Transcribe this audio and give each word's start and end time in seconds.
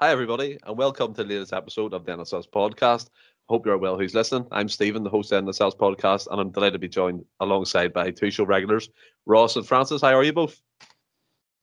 Hi, 0.00 0.12
everybody, 0.12 0.56
and 0.64 0.78
welcome 0.78 1.12
to 1.12 1.24
the 1.24 1.28
latest 1.28 1.52
episode 1.52 1.92
of 1.92 2.04
the 2.04 2.12
Endless 2.12 2.30
Celts 2.30 2.46
podcast. 2.46 3.08
Hope 3.48 3.66
you're 3.66 3.78
well 3.78 3.98
who's 3.98 4.14
listening. 4.14 4.46
I'm 4.52 4.68
Stephen, 4.68 5.02
the 5.02 5.10
host 5.10 5.26
of 5.26 5.30
the 5.30 5.36
Endless 5.38 5.56
Celts 5.56 5.74
podcast, 5.74 6.28
and 6.30 6.40
I'm 6.40 6.52
delighted 6.52 6.74
to 6.74 6.78
be 6.78 6.88
joined 6.88 7.24
alongside 7.40 7.92
by 7.92 8.12
two 8.12 8.30
show 8.30 8.44
regulars, 8.44 8.90
Ross 9.26 9.56
and 9.56 9.66
Francis. 9.66 10.00
How 10.00 10.14
are 10.14 10.22
you 10.22 10.32
both? 10.32 10.62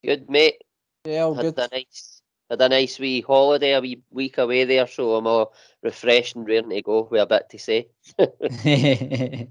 Good, 0.03 0.29
mate. 0.29 0.61
Yeah, 1.05 1.21
all 1.21 1.33
had 1.33 1.43
good. 1.43 1.59
a 1.59 1.69
nice, 1.71 2.21
had 2.49 2.61
a 2.61 2.67
nice 2.67 2.99
wee 2.99 3.21
holiday, 3.21 3.71
a 3.71 3.79
wee 3.79 4.01
week 4.11 4.37
away 4.37 4.65
there, 4.65 4.87
so 4.87 5.15
I'm 5.15 5.27
all 5.27 5.53
refreshed 5.81 6.35
and 6.35 6.45
ready 6.45 6.67
to 6.67 6.81
go 6.81 7.07
with 7.09 7.21
a 7.21 7.25
bit 7.25 7.49
to 7.51 7.57
say. 7.57 7.87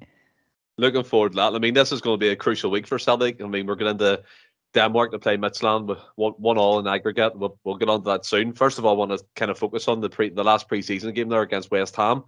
Looking 0.76 1.04
forward 1.04 1.32
to 1.32 1.36
that. 1.36 1.54
I 1.54 1.58
mean, 1.58 1.72
this 1.72 1.90
is 1.90 2.02
going 2.02 2.20
to 2.20 2.22
be 2.22 2.32
a 2.32 2.36
crucial 2.36 2.70
week 2.70 2.86
for 2.86 2.98
Celtic. 2.98 3.40
I 3.40 3.46
mean, 3.46 3.64
we're 3.66 3.76
going 3.76 3.92
into 3.92 4.22
Denmark 4.74 5.12
to 5.12 5.18
play 5.18 5.36
Midtjylland 5.36 5.86
with 5.86 5.98
one, 6.16 6.32
one 6.32 6.58
all 6.58 6.78
in 6.80 6.86
aggregate. 6.86 7.38
We'll, 7.38 7.58
we'll 7.64 7.76
get 7.76 7.88
on 7.88 8.02
to 8.02 8.10
that 8.10 8.26
soon. 8.26 8.52
First 8.52 8.78
of 8.78 8.84
all, 8.84 8.94
I 8.94 8.98
want 8.98 9.12
to 9.12 9.24
kind 9.36 9.50
of 9.50 9.58
focus 9.58 9.88
on 9.88 10.00
the 10.00 10.10
pre 10.10 10.30
the 10.30 10.44
last 10.44 10.68
preseason 10.68 11.14
game 11.14 11.28
there 11.28 11.42
against 11.42 11.70
West 11.70 11.96
Ham, 11.96 12.24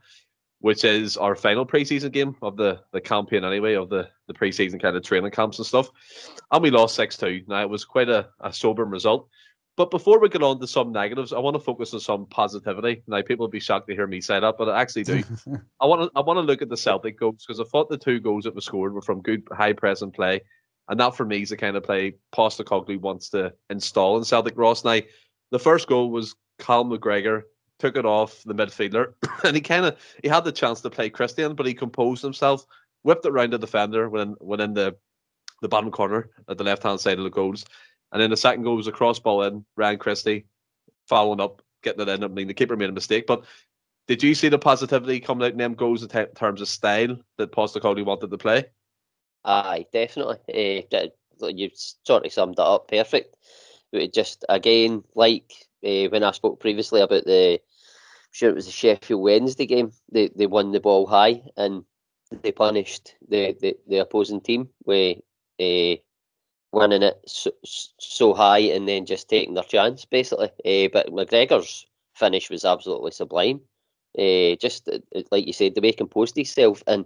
which 0.61 0.85
is 0.85 1.17
our 1.17 1.35
final 1.35 1.67
preseason 1.67 2.13
game 2.13 2.37
of 2.43 2.57
the 2.57 2.81
the 2.93 3.01
campaign 3.01 3.45
anyway 3.45 3.75
of 3.75 3.91
the 3.91 4.09
the 4.29 4.35
preseason 4.35 4.81
kind 4.81 4.97
of 4.97 5.03
training 5.03 5.33
camps 5.33 5.59
and 5.59 5.67
stuff. 5.67 5.91
And 6.53 6.63
we 6.63 6.71
lost 6.71 6.95
six 6.95 7.17
two. 7.17 7.43
Now 7.49 7.63
it 7.63 7.71
was 7.71 7.85
quite 7.85 8.09
a, 8.09 8.29
a 8.41 8.53
sobering 8.53 8.91
result. 8.91 9.29
But 9.77 9.91
before 9.91 10.19
we 10.19 10.31
get 10.31 10.43
on 10.43 10.59
to 10.61 10.67
some 10.67 10.91
negatives, 10.91 11.35
I 11.35 11.39
want 11.39 11.55
to 11.55 11.61
focus 11.61 11.93
on 11.93 12.01
some 12.01 12.25
positivity. 12.27 13.03
Now 13.07 13.21
people 13.21 13.45
will 13.45 13.51
be 13.51 13.61
shocked 13.61 13.89
to 13.89 13.95
hear 13.95 14.07
me 14.07 14.23
say 14.23 14.41
that, 14.41 14.55
but 14.57 14.71
I 14.71 14.81
actually 14.81 15.05
do. 15.05 15.23
I 15.81 15.87
want 15.87 16.03
to 16.03 16.11
I 16.15 16.23
want 16.23 16.39
to 16.39 16.43
look 16.43 16.63
at 16.63 16.69
the 16.69 16.77
Celtic 16.77 17.19
goals 17.19 17.45
because 17.45 17.61
I 17.61 17.65
thought 17.65 17.91
the 17.91 17.99
two 17.99 18.21
goals 18.21 18.45
that 18.45 18.55
were 18.55 18.61
scored 18.61 18.95
were 18.95 19.03
from 19.03 19.21
good 19.21 19.43
high 19.53 19.73
pressing 19.73 20.13
play 20.13 20.43
and 20.89 21.01
that 21.01 21.17
for 21.17 21.25
me 21.25 21.43
is 21.43 21.51
the 21.51 21.57
kind 21.57 21.77
of 21.77 21.83
play 21.83 22.15
Postecoglou 22.35 23.01
wants 23.01 23.31
to 23.31 23.53
install 23.71 24.17
in 24.17 24.25
Celtic 24.25 24.57
Ross. 24.57 24.85
Now, 24.85 25.01
the 25.51 25.59
first 25.59 25.89
goal 25.89 26.11
was 26.11 26.35
Cal 26.59 26.85
McGregor 26.85 27.43
took 27.79 27.97
it 27.97 28.07
off 28.07 28.43
the 28.45 28.55
midfielder, 28.55 29.15
and 29.45 29.57
he 29.57 29.61
kind 29.61 29.85
of 29.85 29.97
he 30.23 30.29
had 30.29 30.45
the 30.45 30.53
chance 30.53 30.81
to 30.81 30.91
play 30.91 31.11
Christian, 31.11 31.55
but 31.55 31.67
he 31.67 31.75
composed 31.75 32.23
himself, 32.23 32.67
whipped 33.03 33.27
it 33.27 33.33
round 33.33 33.53
the 33.53 33.59
defender 33.59 34.09
when 34.09 34.35
when 34.41 34.61
in 34.61 34.75
the 34.75 34.97
the 35.63 35.69
bottom 35.69 35.91
corner 35.91 36.31
at 36.49 36.59
the 36.59 36.65
left 36.65 36.83
hand 36.83 37.01
side 37.01 37.19
of 37.19 37.25
the 37.25 37.31
goals, 37.31 37.65
and 38.13 38.21
then 38.21 38.31
the 38.31 38.37
second 38.37 38.63
goal 38.63 38.77
was 38.77 38.87
a 38.87 38.93
cross 38.93 39.19
ball 39.19 39.43
in 39.43 39.65
Ryan 39.77 39.99
Christie, 39.99 40.47
following 41.09 41.41
up, 41.41 41.63
getting 41.83 42.01
it 42.03 42.09
in. 42.09 42.25
I 42.25 42.29
mean, 42.29 42.49
the 42.49 42.55
keeper 42.55 42.77
made 42.77 42.91
a 42.91 42.93
mistake, 42.93 43.27
but. 43.27 43.45
Did 44.09 44.23
you 44.23 44.37
see 44.37 44.49
the 44.49 44.57
positivity 44.57 45.19
coming 45.19 45.45
out 45.45 45.51
in 45.51 45.59
them 45.59 45.75
goals 45.75 46.05
in 46.05 46.09
t- 46.09 46.33
terms 46.37 46.61
of 46.61 46.69
style 46.69 47.17
that 47.39 47.51
Postecoglou 47.51 48.05
wanted 48.05 48.31
to 48.31 48.39
play? 48.39 48.67
Aye, 49.47 49.87
definitely. 49.93 50.87
Uh, 50.93 51.49
you've 51.49 51.73
sort 51.77 52.27
of 52.27 52.33
summed 52.33 52.55
it 52.55 52.61
up 52.61 52.89
perfect. 52.89 53.37
It 53.93 54.13
just 54.13 54.45
again, 54.49 55.05
like 55.15 55.53
uh, 55.87 56.09
when 56.11 56.25
I 56.25 56.33
spoke 56.33 56.61
previously 56.61 57.01
about 57.01 57.25
the, 57.25 57.55
I'm 57.55 58.33
sure 58.33 58.51
it 58.51 58.57
was 58.57 58.67
the 58.67 58.73
Sheffield 58.73 59.23
Wednesday 59.23 59.67
game. 59.67 59.93
They 60.13 60.31
they 60.37 60.47
won 60.47 60.73
the 60.73 60.81
ball 60.81 61.07
high 61.07 61.43
and 61.57 61.85
they 62.43 62.53
punished 62.53 63.15
the 63.29 63.57
the, 63.61 63.77
the 63.89 63.99
opposing 63.99 64.41
team 64.41 64.71
with 64.85 65.19
uh, 65.61 65.97
winning 66.73 67.03
it 67.03 67.21
so, 67.27 67.53
so 67.65 68.35
high 68.35 68.59
and 68.59 68.89
then 68.89 69.07
just 69.07 69.29
taking 69.29 69.55
their 69.55 69.65
chance 69.65 70.05
basically. 70.05 70.51
Uh, 70.65 70.89
but 70.93 71.09
McGregor's 71.09 71.87
finish 72.15 72.51
was 72.51 72.65
absolutely 72.65 73.13
sublime. 73.13 73.61
Uh, 74.19 74.57
just 74.57 74.89
like 75.31 75.47
you 75.47 75.53
said, 75.53 75.75
the 75.75 75.81
way 75.81 75.89
he 75.89 75.95
composed 75.95 76.37
himself 76.37 76.83
and 76.87 77.05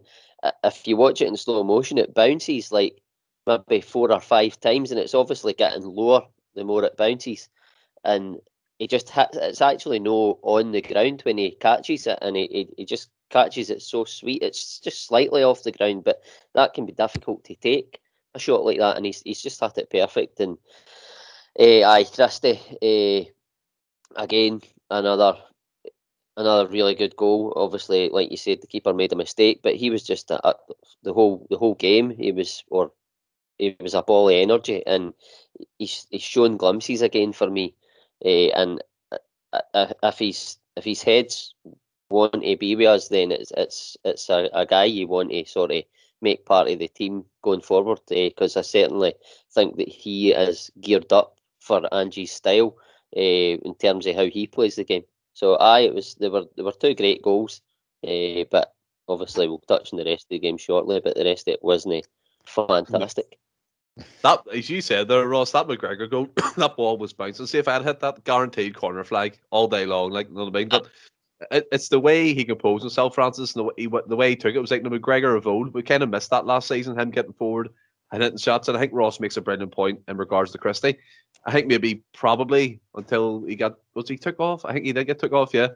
if 0.64 0.86
you 0.86 0.97
watch 0.97 1.20
it 1.20 1.28
in 1.28 1.36
slow 1.36 1.62
motion, 1.62 1.98
it 1.98 2.14
bounces 2.14 2.72
like 2.72 3.00
maybe 3.47 3.80
four 3.80 4.12
or 4.12 4.20
five 4.20 4.58
times, 4.61 4.91
and 4.91 5.00
it's 5.00 5.14
obviously 5.14 5.52
getting 5.52 5.83
lower 5.83 6.22
the 6.55 6.64
more 6.64 6.84
it 6.84 6.97
bounces. 6.97 7.48
And 8.05 8.39
he 8.78 8.86
just 8.86 9.11
hits, 9.11 9.36
it's 9.36 9.61
actually 9.61 9.98
no 9.98 10.39
on 10.42 10.72
the 10.72 10.80
ground 10.83 11.22
when 11.25 11.39
he 11.39 11.52
catches 11.52 12.06
it, 12.06 12.19
and 12.22 12.36
he, 12.36 12.47
he, 12.50 12.69
he 12.78 12.84
just 12.84 13.11
catches 13.28 13.70
it 13.70 13.83
so 13.83 14.05
sweet. 14.05 14.42
It's 14.42 14.80
just 14.80 15.06
slightly 15.06 15.42
off 15.42 15.62
the 15.62 15.72
ground, 15.72 16.05
but 16.05 16.22
that 16.55 16.74
can 16.74 16.86
be 16.86 16.92
difficult 16.92 17.45
to 17.45 17.55
take 17.57 18.01
a 18.34 18.39
shot 18.39 18.64
like 18.64 18.79
that, 18.79 18.96
and 18.96 19.05
he's 19.05 19.23
he's 19.23 19.42
just 19.42 19.61
had 19.61 19.77
it 19.77 19.90
perfect. 19.90 20.40
And 20.40 20.57
uh, 21.58 21.83
aye, 21.83 22.05
Christie, 22.05 22.61
uh, 24.17 24.20
again 24.20 24.63
another 24.90 25.36
another 26.40 26.67
really 26.67 26.95
good 26.95 27.14
goal. 27.17 27.52
Obviously, 27.55 28.08
like 28.08 28.30
you 28.30 28.36
said, 28.36 28.61
the 28.61 28.67
keeper 28.67 28.92
made 28.92 29.12
a 29.12 29.17
mistake, 29.17 29.61
but 29.62 29.77
he 29.77 29.90
was 29.90 30.02
just 30.02 30.30
a, 30.30 30.48
a, 30.48 30.55
the 31.02 31.12
whole 31.12 31.46
the 31.51 31.58
whole 31.58 31.74
game. 31.74 32.11
He 32.11 32.33
was 32.33 32.64
or 32.68 32.92
he 33.58 33.77
was 33.80 33.95
a 33.95 34.02
ball 34.02 34.28
of 34.28 34.34
energy, 34.34 34.83
and 34.86 35.12
he's 35.78 36.06
he's 36.11 36.23
shown 36.23 36.56
glimpses 36.56 37.02
again 37.02 37.33
for 37.33 37.48
me. 37.48 37.74
Uh, 38.24 38.51
and 38.56 38.83
uh, 39.52 39.92
if 40.02 40.18
he's 40.18 40.58
if 40.77 40.84
his 40.84 41.02
heads 41.02 41.55
want 42.08 42.42
to 42.42 42.57
be 42.57 42.74
with 42.74 42.89
us, 42.89 43.08
then 43.08 43.30
it's 43.30 43.52
it's 43.57 43.96
it's 44.05 44.28
a, 44.30 44.48
a 44.52 44.67
guy 44.67 44.84
you 44.84 45.07
want 45.07 45.30
to 45.30 45.45
sort 45.45 45.70
of 45.70 45.84
make 46.22 46.45
part 46.45 46.68
of 46.68 46.78
the 46.78 46.89
team 46.89 47.24
going 47.42 47.61
forward. 47.61 48.01
Because 48.08 48.57
uh, 48.57 48.61
I 48.61 48.62
certainly 48.62 49.14
think 49.52 49.77
that 49.77 49.89
he 49.89 50.33
is 50.33 50.70
geared 50.80 51.12
up 51.12 51.39
for 51.58 51.83
Angie's 51.95 52.33
style 52.33 52.77
in 53.12 53.74
terms 53.78 54.07
of 54.07 54.17
how 54.17 54.27
he 54.27 54.46
plays 54.46 54.77
the 54.77 54.84
game. 54.84 55.05
So 55.40 55.56
aye, 55.56 55.80
it 55.80 55.95
was 55.95 56.17
there 56.17 56.30
were 56.30 56.45
there 56.55 56.67
were 56.67 56.73
two 56.73 56.95
great 56.95 57.23
goals, 57.23 57.62
uh, 58.06 58.45
but 58.51 58.74
obviously 59.08 59.48
we'll 59.48 59.61
touch 59.61 59.90
on 59.90 59.96
the 59.98 60.05
rest 60.05 60.24
of 60.24 60.28
the 60.28 60.39
game 60.39 60.58
shortly. 60.58 61.01
But 61.01 61.17
the 61.17 61.24
rest 61.24 61.48
of 61.48 61.55
it 61.55 61.64
wasn't 61.64 62.06
fantastic. 62.45 63.39
That, 64.20 64.42
as 64.55 64.68
you 64.68 64.83
said 64.83 65.08
there, 65.08 65.27
Ross, 65.27 65.52
that 65.52 65.67
McGregor 65.67 66.11
goal, 66.11 66.28
that 66.58 66.77
ball 66.77 66.98
was 66.98 67.14
bouncing. 67.14 67.46
See 67.46 67.56
if 67.56 67.68
I 67.68 67.73
had 67.73 67.86
hit 67.86 68.01
that 68.01 68.23
guaranteed 68.24 68.77
corner 68.77 69.02
flag 69.02 69.39
all 69.48 69.67
day 69.67 69.86
long, 69.86 70.11
like 70.11 70.28
you 70.28 70.34
know 70.34 70.45
what 70.45 70.55
I 70.55 70.58
mean. 70.58 70.68
But 70.68 70.89
it, 71.51 71.67
it's 71.72 71.89
the 71.89 72.01
way 72.01 72.34
he 72.34 72.45
composed 72.45 72.83
himself, 72.83 73.14
Francis, 73.14 73.55
and 73.55 73.61
the 73.61 73.64
way 73.64 73.74
he, 73.78 73.86
the 73.86 74.17
way 74.17 74.28
he 74.28 74.36
took 74.36 74.51
it. 74.51 74.58
it 74.58 74.61
was 74.61 74.70
like 74.70 74.83
the 74.83 74.90
McGregor 74.90 75.39
of 75.39 75.46
old. 75.46 75.72
We 75.72 75.83
kind 75.83 76.02
of 76.02 76.11
missed 76.11 76.28
that 76.33 76.45
last 76.45 76.68
season, 76.68 77.01
him 77.01 77.12
getting 77.12 77.33
forward 77.33 77.70
and 78.12 78.22
hitting 78.22 78.38
shots. 78.38 78.68
And 78.68 78.76
I 78.76 78.80
think 78.80 78.92
Ross 78.92 79.20
makes 79.20 79.36
a 79.36 79.40
brilliant 79.40 79.72
point 79.72 80.00
in 80.08 80.16
regards 80.16 80.52
to 80.52 80.58
Christie. 80.58 80.98
I 81.44 81.52
think 81.52 81.66
maybe 81.66 82.02
probably 82.12 82.80
until 82.94 83.44
he 83.44 83.56
got 83.56 83.76
was 83.94 84.08
he 84.08 84.18
took 84.18 84.40
off. 84.40 84.64
I 84.64 84.72
think 84.72 84.86
he 84.86 84.92
did 84.92 85.06
get 85.06 85.18
took 85.18 85.32
off, 85.32 85.54
yeah. 85.54 85.68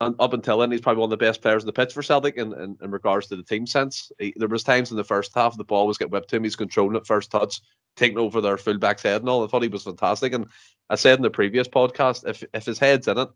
And 0.00 0.16
up 0.18 0.32
until 0.32 0.58
then, 0.58 0.72
he's 0.72 0.80
probably 0.80 1.00
one 1.00 1.12
of 1.12 1.18
the 1.18 1.24
best 1.24 1.42
players 1.42 1.62
in 1.62 1.66
the 1.66 1.72
pitch 1.72 1.92
for 1.92 2.02
Celtic 2.02 2.36
in, 2.36 2.52
in, 2.54 2.76
in 2.82 2.90
regards 2.90 3.28
to 3.28 3.36
the 3.36 3.42
team 3.44 3.66
sense. 3.68 4.10
He, 4.18 4.34
there 4.36 4.48
was 4.48 4.64
times 4.64 4.90
in 4.90 4.96
the 4.96 5.04
first 5.04 5.32
half 5.32 5.56
the 5.56 5.62
ball 5.62 5.86
was 5.86 5.96
getting 5.96 6.10
whipped 6.10 6.28
to 6.30 6.36
him. 6.36 6.44
He's 6.44 6.56
controlling 6.56 6.96
it 6.96 7.06
first 7.06 7.30
touch, 7.30 7.60
taking 7.96 8.18
over 8.18 8.40
their 8.40 8.58
fullback's 8.58 9.02
head 9.02 9.20
and 9.20 9.28
all. 9.28 9.44
I 9.44 9.46
thought 9.46 9.62
he 9.62 9.68
was 9.68 9.84
fantastic. 9.84 10.32
And 10.32 10.46
I 10.90 10.96
said 10.96 11.18
in 11.18 11.22
the 11.22 11.30
previous 11.30 11.68
podcast, 11.68 12.28
if 12.28 12.42
if 12.52 12.66
his 12.66 12.80
head's 12.80 13.06
in 13.06 13.18
it 13.18 13.28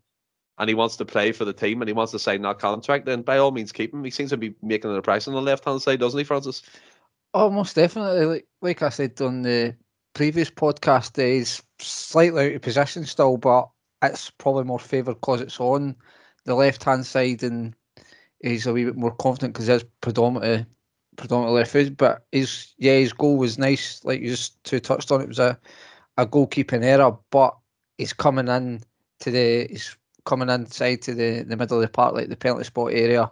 and 0.57 0.67
he 0.67 0.75
wants 0.75 0.97
to 0.97 1.05
play 1.05 1.31
for 1.31 1.45
the 1.45 1.53
team 1.53 1.81
and 1.81 1.87
he 1.87 1.93
wants 1.93 2.11
to 2.11 2.19
sign 2.19 2.41
that 2.41 2.59
contract, 2.59 3.05
then 3.05 3.21
by 3.21 3.37
all 3.37 3.51
means 3.51 3.71
keep 3.71 3.93
him. 3.93 4.03
He 4.03 4.11
seems 4.11 4.31
to 4.31 4.37
be 4.37 4.53
making 4.61 4.89
an 4.89 4.97
impression 4.97 5.33
on 5.33 5.43
the 5.43 5.49
left 5.49 5.63
hand 5.63 5.81
side, 5.81 6.01
doesn't 6.01 6.17
he, 6.17 6.25
Francis? 6.25 6.63
Oh, 7.39 7.51
most 7.51 7.75
definitely. 7.75 8.25
Like, 8.25 8.47
like 8.63 8.81
I 8.81 8.89
said 8.89 9.21
on 9.21 9.43
the 9.43 9.75
previous 10.15 10.49
podcast, 10.49 11.23
he's 11.23 11.61
slightly 11.77 12.47
out 12.47 12.55
of 12.55 12.61
position 12.63 13.05
still, 13.05 13.37
but 13.37 13.69
it's 14.01 14.31
probably 14.31 14.63
more 14.63 14.79
favoured 14.79 15.21
because 15.21 15.41
it's 15.41 15.59
on 15.59 15.95
the 16.45 16.55
left 16.55 16.83
hand 16.83 17.05
side 17.05 17.43
and 17.43 17.75
he's 18.41 18.65
a 18.65 18.73
wee 18.73 18.85
bit 18.85 18.95
more 18.95 19.13
confident 19.13 19.53
because 19.53 19.67
he's 19.67 19.85
predominantly 20.01 20.65
predominantly 21.15 21.59
left 21.59 21.73
foot. 21.73 21.95
But 21.95 22.25
his 22.31 22.73
yeah, 22.79 22.97
his 22.97 23.13
goal 23.13 23.37
was 23.37 23.59
nice. 23.59 24.03
Like 24.03 24.19
you 24.21 24.31
just 24.31 24.63
two 24.63 24.79
touched 24.79 25.11
on, 25.11 25.21
it 25.21 25.27
was 25.27 25.37
a 25.37 25.59
a 26.17 26.25
goalkeeping 26.25 26.83
error, 26.83 27.15
but 27.29 27.55
he's 27.99 28.13
coming 28.13 28.47
in 28.47 28.81
to 29.19 29.29
the 29.29 29.67
he's 29.69 29.95
coming 30.25 30.49
inside 30.49 31.03
to 31.03 31.13
the 31.13 31.43
the 31.43 31.55
middle 31.55 31.77
of 31.77 31.83
the 31.83 31.87
park, 31.87 32.15
like 32.15 32.29
the 32.29 32.35
penalty 32.35 32.63
spot 32.63 32.93
area 32.93 33.29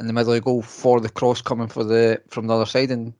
in 0.00 0.06
the 0.06 0.12
middle 0.12 0.32
of 0.32 0.36
the 0.36 0.40
goal 0.40 0.62
for 0.62 1.00
the 1.00 1.08
cross 1.08 1.42
coming 1.42 1.68
for 1.68 1.84
the 1.84 2.20
from 2.28 2.46
the 2.46 2.54
other 2.54 2.66
side 2.66 2.90
and 2.90 3.12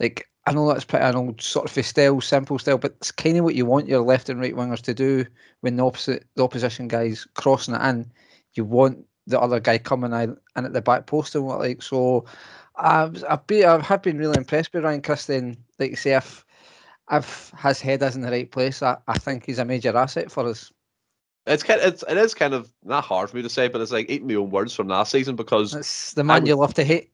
like 0.00 0.28
I 0.48 0.52
know 0.52 0.66
that's 0.66 0.84
pretty 0.84 1.04
an 1.04 1.14
old 1.14 1.42
sort 1.42 1.76
of 1.76 1.84
style, 1.84 2.22
simple 2.22 2.58
style, 2.58 2.78
but 2.78 2.92
it's 2.92 3.12
kind 3.12 3.36
of 3.36 3.44
what 3.44 3.54
you 3.54 3.66
want 3.66 3.86
your 3.86 4.00
left 4.00 4.30
and 4.30 4.40
right 4.40 4.54
wingers 4.54 4.80
to 4.82 4.94
do 4.94 5.26
when 5.60 5.76
the 5.76 5.84
opposite 5.84 6.24
the 6.36 6.42
opposition 6.42 6.88
guys 6.88 7.26
crossing 7.34 7.74
it 7.74 7.82
in. 7.82 8.10
You 8.54 8.64
want 8.64 9.04
the 9.26 9.38
other 9.38 9.60
guy 9.60 9.76
coming 9.76 10.12
in, 10.12 10.38
in 10.56 10.64
at 10.64 10.72
the 10.72 10.80
back 10.80 11.06
post 11.06 11.34
and 11.34 11.44
what 11.44 11.58
like 11.58 11.82
so. 11.82 12.24
I've 12.76 13.22
I've 13.28 13.46
been 13.46 13.66
I 13.66 13.82
have 13.82 14.00
been 14.00 14.16
really 14.16 14.38
impressed 14.38 14.72
with 14.72 14.84
Ryan 14.84 15.02
Christie. 15.02 15.58
Like 15.78 15.90
you 15.90 15.96
say, 15.96 16.14
if 16.14 16.46
if 17.10 17.52
his 17.62 17.80
head 17.82 18.02
is 18.02 18.16
in 18.16 18.22
the 18.22 18.30
right 18.30 18.50
place, 18.50 18.82
I, 18.82 18.96
I 19.06 19.18
think 19.18 19.44
he's 19.44 19.58
a 19.58 19.66
major 19.66 19.94
asset 19.94 20.30
for 20.30 20.46
us. 20.48 20.72
It's 21.48 21.62
kind 21.62 21.80
of, 21.80 21.92
it's 21.92 22.04
it 22.08 22.16
is 22.16 22.34
kind 22.34 22.54
of 22.54 22.72
not 22.84 23.04
hard 23.04 23.30
for 23.30 23.36
me 23.36 23.42
to 23.42 23.48
say, 23.48 23.68
but 23.68 23.80
it's 23.80 23.92
like 23.92 24.10
eating 24.10 24.28
my 24.28 24.34
own 24.34 24.50
words 24.50 24.74
from 24.74 24.88
last 24.88 25.10
season 25.10 25.36
because 25.36 25.74
it's 25.74 26.12
the 26.12 26.24
man 26.24 26.42
was, 26.42 26.48
you 26.48 26.56
love 26.56 26.74
to 26.74 26.84
hate. 26.84 27.10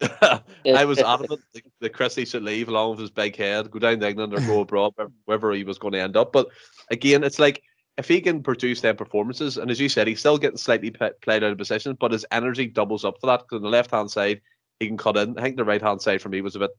I 0.00 0.84
was 0.84 0.98
adamant 0.98 1.40
that, 1.54 1.62
that 1.80 1.92
Christie 1.92 2.24
should 2.24 2.42
leave 2.42 2.68
along 2.68 2.90
with 2.90 3.00
his 3.00 3.10
big 3.10 3.36
head, 3.36 3.70
go 3.70 3.78
down 3.78 4.00
to 4.00 4.08
England 4.08 4.34
or 4.34 4.40
go 4.40 4.60
abroad, 4.62 4.94
wherever 5.24 5.52
he 5.52 5.64
was 5.64 5.78
going 5.78 5.92
to 5.92 6.00
end 6.00 6.16
up. 6.16 6.32
But 6.32 6.48
again, 6.90 7.24
it's 7.24 7.38
like 7.38 7.62
if 7.96 8.08
he 8.08 8.20
can 8.20 8.42
produce 8.42 8.80
them 8.80 8.96
performances, 8.96 9.56
and 9.56 9.70
as 9.70 9.80
you 9.80 9.88
said, 9.88 10.06
he's 10.06 10.20
still 10.20 10.38
getting 10.38 10.58
slightly 10.58 10.90
p- 10.90 11.10
played 11.22 11.42
out 11.42 11.52
of 11.52 11.58
position, 11.58 11.96
but 11.98 12.12
his 12.12 12.26
energy 12.30 12.66
doubles 12.66 13.04
up 13.04 13.16
for 13.20 13.26
that 13.26 13.40
because 13.40 13.56
on 13.56 13.62
the 13.62 13.68
left 13.68 13.90
hand 13.90 14.10
side 14.10 14.40
he 14.80 14.86
can 14.86 14.98
cut 14.98 15.16
in. 15.16 15.38
I 15.38 15.42
think 15.42 15.56
the 15.56 15.64
right 15.64 15.80
hand 15.80 16.02
side 16.02 16.20
for 16.20 16.28
me 16.28 16.42
was 16.42 16.56
a 16.56 16.60
bit 16.60 16.70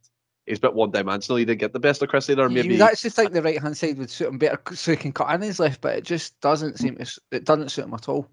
he's 0.47 0.57
a 0.57 0.61
bit 0.61 0.73
one 0.73 0.91
dimensional. 0.91 1.37
He 1.37 1.45
didn't 1.45 1.59
get 1.59 1.73
the 1.73 1.79
best 1.79 2.01
of 2.01 2.09
Chris 2.09 2.25
Taylor. 2.25 2.49
Maybe 2.49 2.75
you 2.75 2.83
actually 2.83 3.11
think 3.11 3.33
the 3.33 3.41
right 3.41 3.61
hand 3.61 3.77
side 3.77 3.97
would 3.97 4.09
suit 4.09 4.29
him 4.29 4.37
better 4.37 4.59
so 4.73 4.91
he 4.91 4.97
can 4.97 5.11
cut 5.11 5.33
in 5.35 5.41
his 5.41 5.59
left, 5.59 5.81
but 5.81 5.95
it 5.95 6.03
just 6.03 6.39
doesn't 6.41 6.79
seem 6.79 6.95
to. 6.95 7.21
It 7.31 7.45
doesn't 7.45 7.69
suit 7.69 7.85
him 7.85 7.93
at 7.93 8.09
all. 8.09 8.27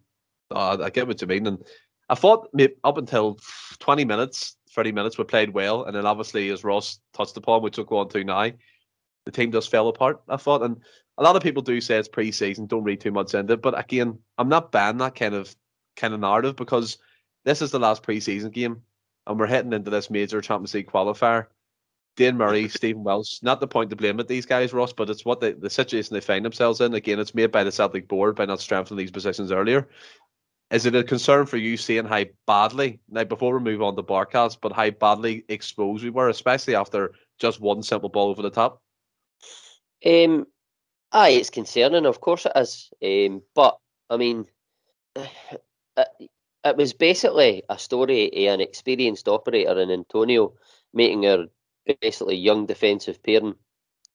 Uh, 0.51 0.79
I 0.83 0.91
get 0.91 1.07
what 1.07 1.21
you 1.21 1.27
mean, 1.27 1.47
and 1.47 1.59
I 2.09 2.15
thought 2.15 2.49
maybe 2.53 2.75
up 2.85 2.97
until 2.97 3.39
twenty 3.79 4.05
minutes, 4.05 4.57
thirty 4.71 4.93
minutes, 4.93 5.19
we 5.19 5.25
played 5.25 5.51
well, 5.51 5.85
and 5.85 5.97
then 5.97 6.07
obviously 6.07 6.51
as 6.51 6.65
Ross 6.65 6.99
touched 7.13 7.37
upon, 7.37 7.63
we 7.63 7.71
took 7.71 7.91
one 7.91 8.09
two 8.09 8.25
now. 8.25 8.51
The 9.27 9.33
team 9.33 9.53
just 9.53 9.71
fell 9.71 9.89
apart. 9.89 10.23
I 10.29 10.37
thought, 10.37 10.63
and 10.63 10.77
a 11.17 11.23
lot 11.23 11.35
of 11.35 11.43
people 11.43 11.63
do 11.63 11.81
say 11.81 11.97
it's 11.97 12.09
pre-season. 12.09 12.67
Don't 12.67 12.85
read 12.85 13.01
too 13.01 13.11
much 13.11 13.35
into 13.35 13.55
it, 13.55 13.63
but 13.63 13.79
again, 13.79 14.19
I'm 14.37 14.49
not 14.49 14.71
banning 14.71 14.99
that 14.99 15.15
kind 15.15 15.35
of 15.35 15.55
kind 15.97 16.13
of 16.13 16.21
narrative 16.21 16.57
because 16.57 16.99
this 17.45 17.63
is 17.63 17.71
the 17.71 17.79
last 17.79 18.03
pre-season 18.03 18.51
game, 18.51 18.83
and 19.27 19.41
we're 19.41 19.47
heading 19.47 19.73
into 19.73 19.91
this 19.91 20.11
major 20.11 20.41
Champions 20.41 20.75
League 20.75 20.91
qualifier. 20.91 21.47
Dane 22.17 22.37
Murray, 22.37 22.69
Stephen 22.69 23.03
Welsh, 23.03 23.43
not 23.43 23.61
the 23.61 23.67
point 23.67 23.91
to 23.91 23.97
blame 23.97 24.21
at 24.21 24.29
these 24.29 24.47
guys, 24.47 24.73
Ross, 24.73 24.93
but 24.93 25.11
it's 25.11 25.25
what 25.25 25.41
they, 25.41 25.53
the 25.53 25.71
situation 25.71 26.15
they 26.15 26.21
find 26.21 26.45
themselves 26.45 26.81
in. 26.81 26.95
Again, 26.95 27.19
it's 27.19 27.35
made 27.35 27.51
by 27.51 27.65
the 27.65 27.73
Celtic 27.73 28.07
board 28.07 28.37
by 28.37 28.45
not 28.45 28.61
strengthening 28.61 28.99
these 28.99 29.11
positions 29.11 29.51
earlier. 29.51 29.89
Is 30.71 30.87
it 30.87 30.95
a 30.95 31.05
concern 31.05 31.47
for 31.47 31.57
you 31.57 31.77
seeing 31.77 32.05
how 32.05 32.25
badly, 32.47 33.01
now 33.09 33.25
before 33.25 33.59
we 33.59 33.65
move 33.65 33.83
on 33.83 33.97
to 33.97 34.03
Barkas, 34.03 34.57
but 34.61 34.73
how 34.73 34.91
badly 34.91 35.45
exposed 35.49 36.05
we 36.05 36.11
were, 36.11 36.29
especially 36.29 36.75
after 36.75 37.13
just 37.39 37.61
one 37.61 37.83
simple 37.83 38.09
ball 38.09 38.31
over 38.31 38.43
the 38.43 38.51
top? 38.51 38.81
Um, 40.07 40.47
aye, 41.13 41.31
it's 41.31 41.51
concerning, 41.51 42.07
of 42.07 42.21
course 42.21 42.47
it 42.47 42.53
is. 42.57 42.91
Um, 43.03 43.43
but, 43.55 43.79
I 44.09 44.17
mean, 44.17 44.47
it, 45.17 46.09
it 46.65 46.77
was 46.77 46.93
basically 46.93 47.63
a 47.69 47.79
story 47.79 48.47
of 48.47 48.55
an 48.55 48.61
experienced 48.61 49.29
operator 49.29 49.79
in 49.81 49.91
Antonio 49.91 50.55
making 50.93 51.27
our 51.27 51.47
basically 52.01 52.37
young 52.37 52.67
defensive 52.67 53.23
pairing 53.23 53.55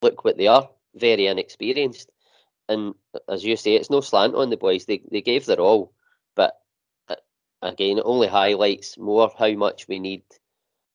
look 0.01 0.24
what 0.24 0.38
they 0.38 0.48
are, 0.48 0.69
very 0.95 1.27
inexperienced. 1.27 2.12
And 2.68 2.94
as 3.27 3.44
you 3.44 3.56
say, 3.56 3.75
it's 3.75 3.89
no 3.89 4.01
slant 4.01 4.36
on 4.36 4.50
the 4.50 4.57
boys. 4.57 4.86
They 4.86 5.01
they 5.12 5.21
gave 5.21 5.45
their 5.45 5.60
all, 5.60 5.92
but 6.36 6.54
uh, 7.07 7.16
again, 7.62 7.98
it 7.98 8.06
only 8.06 8.27
highlights 8.27 8.98
more 8.98 9.31
how 9.38 9.51
much 9.54 9.88
we 9.88 10.00
need 10.00 10.24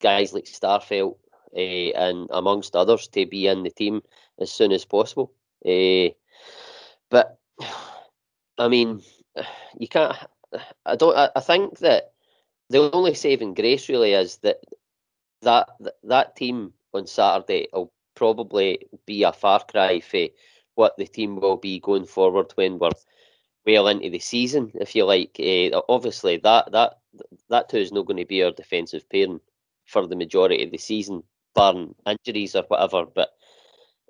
guys 0.00 0.32
like 0.32 0.44
Starfelt 0.44 1.17
uh, 1.56 1.59
and 1.59 2.29
amongst 2.31 2.77
others 2.77 3.09
to 3.09 3.27
be 3.27 3.47
in 3.49 3.62
the 3.62 3.70
team 3.70 4.03
as 4.38 4.53
soon 4.53 4.73
as 4.73 4.85
possible. 4.85 5.32
Uh, 5.67 6.11
but 7.11 7.38
I 8.59 8.69
mean, 8.69 9.03
you 9.79 9.88
can't. 9.88 10.17
I 10.87 10.94
don't. 10.97 11.17
I, 11.17 11.31
I 11.35 11.41
think 11.41 11.79
that 11.81 12.12
the 12.70 12.93
only 12.93 13.15
saving 13.15 13.55
grace 13.55 13.88
really 13.88 14.12
is 14.12 14.38
that 14.38 14.61
that 15.44 15.69
that 16.02 16.37
team 16.37 16.73
on 16.93 17.06
Saturday 17.06 17.69
will 17.73 17.93
probably 18.14 18.88
be 19.06 19.23
a 19.23 19.32
far 19.32 19.61
cry 19.64 20.00
for 20.00 20.26
what 20.75 20.96
the 20.96 21.06
team 21.06 21.37
will 21.37 21.56
be 21.56 21.81
going 21.81 22.06
forward 22.06 22.52
when 22.56 22.79
we're 22.79 22.91
well 23.67 23.88
into 23.88 24.11
the 24.11 24.19
season, 24.19 24.70
if 24.75 24.94
you 24.94 25.05
like. 25.05 25.37
Uh, 25.38 25.81
obviously, 25.88 26.37
that 26.38 26.70
that 26.73 26.99
that 27.49 27.69
too 27.69 27.79
is 27.79 27.93
not 27.93 28.06
going 28.06 28.17
to 28.19 28.25
be 28.25 28.43
our 28.43 28.50
defensive 28.50 29.08
pairing 29.08 29.41
for 29.87 30.06
the 30.06 30.17
majority 30.17 30.64
of 30.64 30.70
the 30.70 30.79
season, 30.79 31.23
barring 31.55 31.94
injuries 32.06 32.55
or 32.56 32.64
whatever. 32.69 33.06
But 33.06 33.31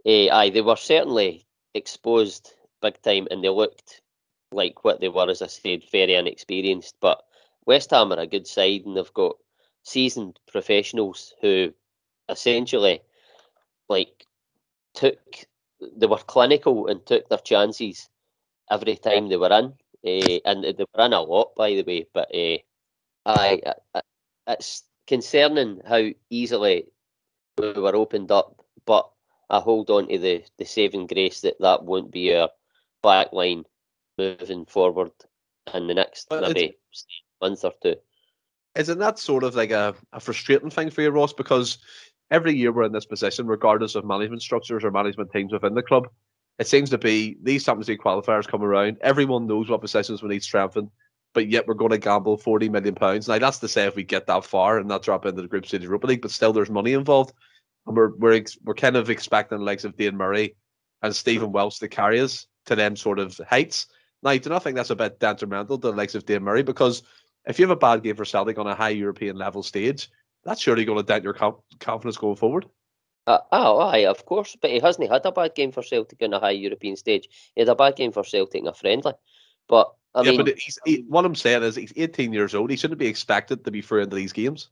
uh, 0.06 0.28
aye, 0.30 0.50
they 0.50 0.60
were 0.60 0.76
certainly 0.76 1.46
exposed 1.74 2.54
big 2.80 3.00
time, 3.02 3.28
and 3.30 3.42
they 3.42 3.48
looked 3.48 4.00
like 4.52 4.84
what 4.84 5.00
they 5.00 5.08
were, 5.08 5.28
as 5.30 5.42
I 5.42 5.48
said, 5.48 5.82
very 5.90 6.14
inexperienced. 6.14 6.96
But 7.00 7.22
West 7.66 7.90
Ham 7.90 8.12
are 8.12 8.20
a 8.20 8.26
good 8.26 8.46
side, 8.46 8.82
and 8.86 8.96
they've 8.96 9.14
got 9.14 9.36
seasoned 9.84 10.40
professionals 10.50 11.34
who 11.40 11.72
essentially 12.28 13.00
like 13.88 14.26
took 14.94 15.18
they 15.96 16.06
were 16.06 16.16
clinical 16.16 16.86
and 16.88 17.04
took 17.04 17.28
their 17.28 17.38
chances 17.38 18.08
every 18.70 18.96
time 18.96 19.28
they 19.28 19.36
were 19.36 19.52
in, 19.52 19.74
uh, 20.06 20.40
and 20.44 20.64
they 20.64 20.84
were 20.94 21.04
in 21.04 21.12
a 21.12 21.20
lot, 21.20 21.54
by 21.54 21.70
the 21.70 21.82
way. 21.82 22.06
But 22.12 22.34
uh, 22.34 22.58
I, 23.26 23.60
I, 23.94 24.00
it's 24.48 24.82
concerning 25.06 25.80
how 25.86 26.08
easily 26.30 26.86
we 27.58 27.72
were 27.72 27.94
opened 27.94 28.32
up. 28.32 28.64
But 28.86 29.10
I 29.50 29.60
hold 29.60 29.90
on 29.90 30.08
to 30.08 30.18
the 30.18 30.44
the 30.58 30.64
saving 30.64 31.06
grace 31.06 31.42
that 31.42 31.60
that 31.60 31.84
won't 31.84 32.10
be 32.10 32.34
our 32.34 32.50
back 33.02 33.32
line 33.32 33.64
moving 34.16 34.64
forward 34.66 35.12
in 35.72 35.86
the 35.86 35.94
next 35.94 36.28
maybe 36.30 36.78
month 37.40 37.64
or 37.64 37.72
two. 37.82 37.96
Isn't 38.74 38.98
that 38.98 39.18
sort 39.18 39.44
of 39.44 39.54
like 39.54 39.70
a, 39.70 39.94
a 40.12 40.20
frustrating 40.20 40.70
thing 40.70 40.90
for 40.90 41.02
you, 41.02 41.10
Ross? 41.10 41.32
Because 41.32 41.78
every 42.30 42.54
year 42.54 42.72
we're 42.72 42.84
in 42.84 42.92
this 42.92 43.06
position, 43.06 43.46
regardless 43.46 43.94
of 43.94 44.04
management 44.04 44.42
structures 44.42 44.84
or 44.84 44.90
management 44.90 45.30
teams 45.32 45.52
within 45.52 45.74
the 45.74 45.82
club. 45.82 46.08
It 46.58 46.66
seems 46.66 46.90
to 46.90 46.98
be 46.98 47.36
these 47.42 47.64
Champions 47.64 47.88
League 47.88 48.00
qualifiers 48.00 48.46
come 48.48 48.62
around. 48.62 48.98
Everyone 49.00 49.46
knows 49.46 49.68
what 49.68 49.80
positions 49.80 50.22
we 50.22 50.28
need 50.28 50.42
strengthened, 50.42 50.90
but 51.34 51.48
yet 51.48 51.66
we're 51.66 51.74
going 51.74 51.90
to 51.90 51.98
gamble 51.98 52.36
forty 52.36 52.68
million 52.68 52.94
pounds. 52.94 53.26
Now 53.28 53.38
that's 53.38 53.58
to 53.58 53.68
say 53.68 53.86
if 53.86 53.96
we 53.96 54.04
get 54.04 54.26
that 54.26 54.44
far 54.44 54.78
and 54.78 54.88
not 54.88 55.02
drop 55.02 55.26
into 55.26 55.42
the 55.42 55.48
group 55.48 55.66
stage 55.66 55.82
Europa 55.82 56.06
League, 56.06 56.22
but 56.22 56.30
still 56.30 56.52
there's 56.52 56.70
money 56.70 56.92
involved, 56.92 57.32
and 57.86 57.96
we're 57.96 58.14
we're 58.16 58.44
we're 58.62 58.74
kind 58.74 58.96
of 58.96 59.10
expecting 59.10 59.58
the 59.58 59.64
likes 59.64 59.84
of 59.84 59.96
Dane 59.96 60.16
Murray 60.16 60.54
and 61.02 61.14
Stephen 61.14 61.50
Welsh 61.50 61.78
to 61.78 61.88
carry 61.88 62.20
us 62.20 62.46
to 62.66 62.76
them 62.76 62.94
sort 62.94 63.18
of 63.18 63.38
heights. 63.48 63.86
Now, 64.22 64.36
do 64.36 64.48
not 64.48 64.62
think 64.62 64.76
that's 64.76 64.90
a 64.90 64.96
bit 64.96 65.18
detrimental 65.18 65.78
to 65.78 65.90
the 65.90 65.96
likes 65.96 66.14
of 66.14 66.24
Dean 66.24 66.42
Murray 66.42 66.62
because 66.62 67.02
if 67.46 67.58
you 67.58 67.64
have 67.66 67.76
a 67.76 67.80
bad 67.80 68.02
game 68.02 68.16
for 68.16 68.24
Celtic 68.24 68.58
on 68.58 68.66
a 68.66 68.74
high 68.74 68.90
European 68.90 69.36
level 69.36 69.62
stage, 69.62 70.10
that's 70.44 70.60
surely 70.60 70.84
going 70.84 70.98
to 70.98 71.04
dent 71.04 71.24
your 71.24 71.34
confidence 71.34 72.16
going 72.16 72.36
forward. 72.36 72.66
Uh, 73.26 73.38
oh, 73.52 73.78
aye, 73.78 74.06
of 74.06 74.26
course, 74.26 74.56
but 74.60 74.70
he 74.70 74.78
hasn't 74.78 75.10
had 75.10 75.24
a 75.24 75.32
bad 75.32 75.54
game 75.54 75.72
for 75.72 75.82
Celtic 75.82 76.22
on 76.22 76.34
a 76.34 76.40
high 76.40 76.50
European 76.50 76.96
stage. 76.96 77.28
He 77.54 77.60
had 77.62 77.68
a 77.68 77.74
bad 77.74 77.96
game 77.96 78.12
for 78.12 78.22
Celtic 78.22 78.60
in 78.60 78.66
a 78.68 78.74
friendly. 78.74 79.14
But 79.66 79.94
I 80.14 80.22
yeah, 80.22 80.32
mean, 80.32 80.44
but 80.44 80.58
he, 80.84 81.04
what 81.08 81.24
I'm 81.24 81.34
saying 81.34 81.62
is 81.62 81.76
he's 81.76 81.92
18 81.96 82.32
years 82.32 82.54
old. 82.54 82.70
He 82.70 82.76
shouldn't 82.76 82.98
be 82.98 83.06
expected 83.06 83.64
to 83.64 83.70
be 83.70 83.80
through 83.80 84.02
into 84.02 84.16
these 84.16 84.34
games. 84.34 84.68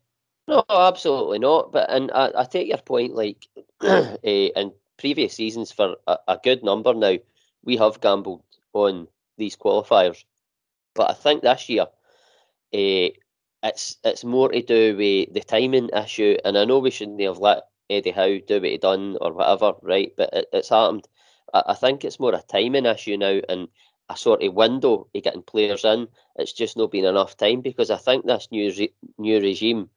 No, 0.47 0.65
absolutely 0.69 1.39
not. 1.39 1.73
But 1.73 1.91
and 1.91 2.11
I, 2.13 2.31
I 2.37 2.45
take 2.45 2.69
your 2.69 2.79
point. 2.79 3.15
Like 3.15 3.47
uh, 3.81 4.17
in 4.23 4.73
previous 4.99 5.35
seasons, 5.35 5.73
for 5.73 5.97
a, 6.07 6.19
a 6.29 6.41
good 6.43 6.63
number 6.63 6.93
now, 6.93 7.17
we 7.65 7.79
have 7.79 8.03
gambled 8.03 8.43
on 8.75 9.09
these 9.39 9.57
qualifiers. 9.57 10.25
But 10.95 11.11
I 11.11 11.15
think 11.15 11.43
this 11.43 11.71
year 11.71 11.87
uh, 12.75 13.11
it's 13.63 13.97
it's 14.05 14.25
more 14.25 14.51
to 14.51 14.63
do 14.63 14.97
with 14.97 15.33
the 15.33 15.41
timing 15.41 15.91
issue, 15.91 16.37
and 16.45 16.59
I 16.59 16.65
know 16.65 16.79
we 16.79 16.91
shouldn't 16.91 17.21
have 17.21 17.39
let 17.39 17.65
Eddie 17.89 18.11
Howe 18.11 18.39
do 18.39 18.61
what 18.61 18.71
he 18.71 18.79
done 18.79 19.17
or 19.21 19.33
whatever, 19.33 19.75
right? 19.83 20.13
But 20.17 20.31
it, 20.33 20.47
it's 20.53 20.71
happened. 20.71 21.07
I, 21.55 21.63
I, 21.69 21.75
think 21.75 22.05
it's 22.05 22.19
more 22.21 22.35
a 22.35 22.43
timing 22.43 22.87
issue 22.87 23.17
now 23.17 23.41
and 23.49 23.69
a 24.09 24.17
sort 24.17 24.43
of 24.43 24.55
window 24.55 25.09
of 25.15 25.23
getting 25.23 25.43
players 25.43 25.85
in. 25.85 26.09
It's 26.37 26.53
just 26.53 26.77
not 26.77 26.91
been 26.91 27.05
enough 27.05 27.37
time 27.37 27.61
because 27.61 27.91
I 27.91 27.99
think 27.99 28.25
this 28.26 28.49
new 28.50 28.73
re- 28.76 28.95
new 29.19 29.41
regime, 29.41 29.91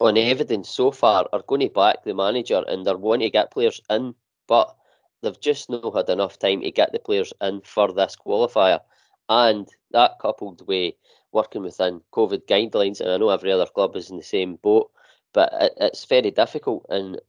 on 0.00 0.16
evidence 0.16 0.68
so 0.68 0.90
far, 0.90 1.28
are 1.32 1.42
going 1.46 1.60
to 1.60 1.68
back 1.68 2.04
the 2.04 2.14
manager 2.14 2.62
and 2.66 2.84
they're 2.84 2.96
wanting 2.96 3.26
to 3.26 3.30
get 3.30 3.50
players 3.50 3.80
in, 3.90 4.14
but 4.48 4.74
they've 5.22 5.40
just 5.40 5.70
not 5.70 5.94
had 5.94 6.08
enough 6.08 6.38
time 6.38 6.62
to 6.62 6.70
get 6.70 6.92
the 6.92 6.98
players 6.98 7.32
in 7.40 7.60
for 7.62 7.92
this 7.92 8.16
qualifier, 8.16 8.80
and 9.28 9.68
that 9.90 10.18
coupled 10.20 10.66
with 10.66 10.94
working 11.32 11.62
within 11.62 12.00
COVID 12.12 12.46
guidelines, 12.46 13.00
and 13.00 13.10
I 13.10 13.16
know 13.16 13.30
every 13.30 13.52
other 13.52 13.66
club 13.66 13.96
is 13.96 14.10
in 14.10 14.16
the 14.16 14.22
same 14.22 14.56
boat, 14.56 14.90
but 15.32 15.52
it, 15.60 15.72
it's 15.78 16.04
very 16.04 16.30
difficult. 16.30 16.86
And 16.88 17.20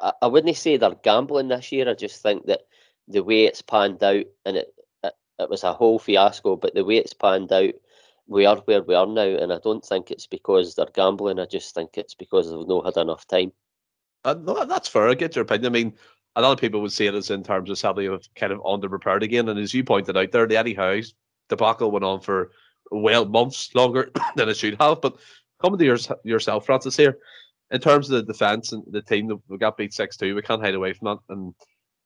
I, 0.00 0.12
I 0.22 0.26
wouldn't 0.26 0.56
say 0.56 0.76
they're 0.76 0.94
gambling 1.02 1.48
this 1.48 1.72
year. 1.72 1.88
I 1.88 1.94
just 1.94 2.22
think 2.22 2.46
that 2.46 2.62
the 3.08 3.22
way 3.22 3.44
it's 3.44 3.62
panned 3.62 4.02
out, 4.02 4.24
and 4.44 4.56
it, 4.56 4.74
it, 5.02 5.14
it 5.38 5.50
was 5.50 5.64
a 5.64 5.72
whole 5.72 5.98
fiasco, 5.98 6.56
but 6.56 6.74
the 6.74 6.84
way 6.84 6.96
it's 6.96 7.14
panned 7.14 7.52
out, 7.52 7.74
we 8.26 8.44
are 8.46 8.56
where 8.58 8.82
we 8.82 8.94
are 8.94 9.06
now, 9.06 9.22
and 9.22 9.52
I 9.52 9.58
don't 9.58 9.84
think 9.84 10.10
it's 10.10 10.26
because 10.26 10.74
they're 10.74 10.86
gambling. 10.94 11.38
I 11.38 11.46
just 11.46 11.74
think 11.74 11.96
it's 11.96 12.14
because 12.14 12.50
they've 12.50 12.68
not 12.68 12.84
had 12.84 12.96
enough 12.98 13.26
time. 13.26 13.52
Uh, 14.24 14.34
no, 14.34 14.64
that's 14.64 14.88
fair. 14.88 15.08
I 15.08 15.14
get 15.14 15.34
your 15.34 15.44
opinion. 15.44 15.72
I 15.72 15.72
mean, 15.72 15.94
a 16.36 16.42
lot 16.42 16.52
of 16.52 16.60
people 16.60 16.82
would 16.82 16.92
see 16.92 17.06
it 17.06 17.14
as 17.14 17.30
in 17.30 17.42
terms 17.42 17.70
of 17.70 17.78
sadly 17.78 18.06
of 18.06 18.28
kind 18.34 18.52
of 18.52 18.60
underprepared 18.60 19.22
again. 19.22 19.48
And 19.48 19.58
as 19.58 19.72
you 19.72 19.82
pointed 19.82 20.16
out 20.16 20.30
there, 20.30 20.46
the 20.46 20.56
Eddie 20.56 20.74
Howe's 20.74 21.14
debacle 21.48 21.90
went 21.90 22.04
on 22.04 22.20
for 22.20 22.50
well 22.90 23.24
months 23.24 23.74
longer 23.74 24.10
than 24.36 24.48
it 24.48 24.56
should 24.56 24.76
have. 24.80 25.00
But 25.00 25.16
coming 25.60 25.78
to 25.78 25.84
your, 25.84 25.98
yourself, 26.24 26.66
Francis, 26.66 26.96
here, 26.96 27.18
in 27.70 27.80
terms 27.80 28.10
of 28.10 28.16
the 28.16 28.32
defence 28.32 28.72
and 28.72 28.82
the 28.90 29.02
team 29.02 29.28
that 29.28 29.38
we 29.48 29.58
got 29.58 29.76
beat 29.76 29.92
6 29.92 30.16
2, 30.16 30.34
we 30.34 30.42
can't 30.42 30.62
hide 30.62 30.74
away 30.74 30.92
from 30.92 31.06
that. 31.06 31.34
And 31.34 31.54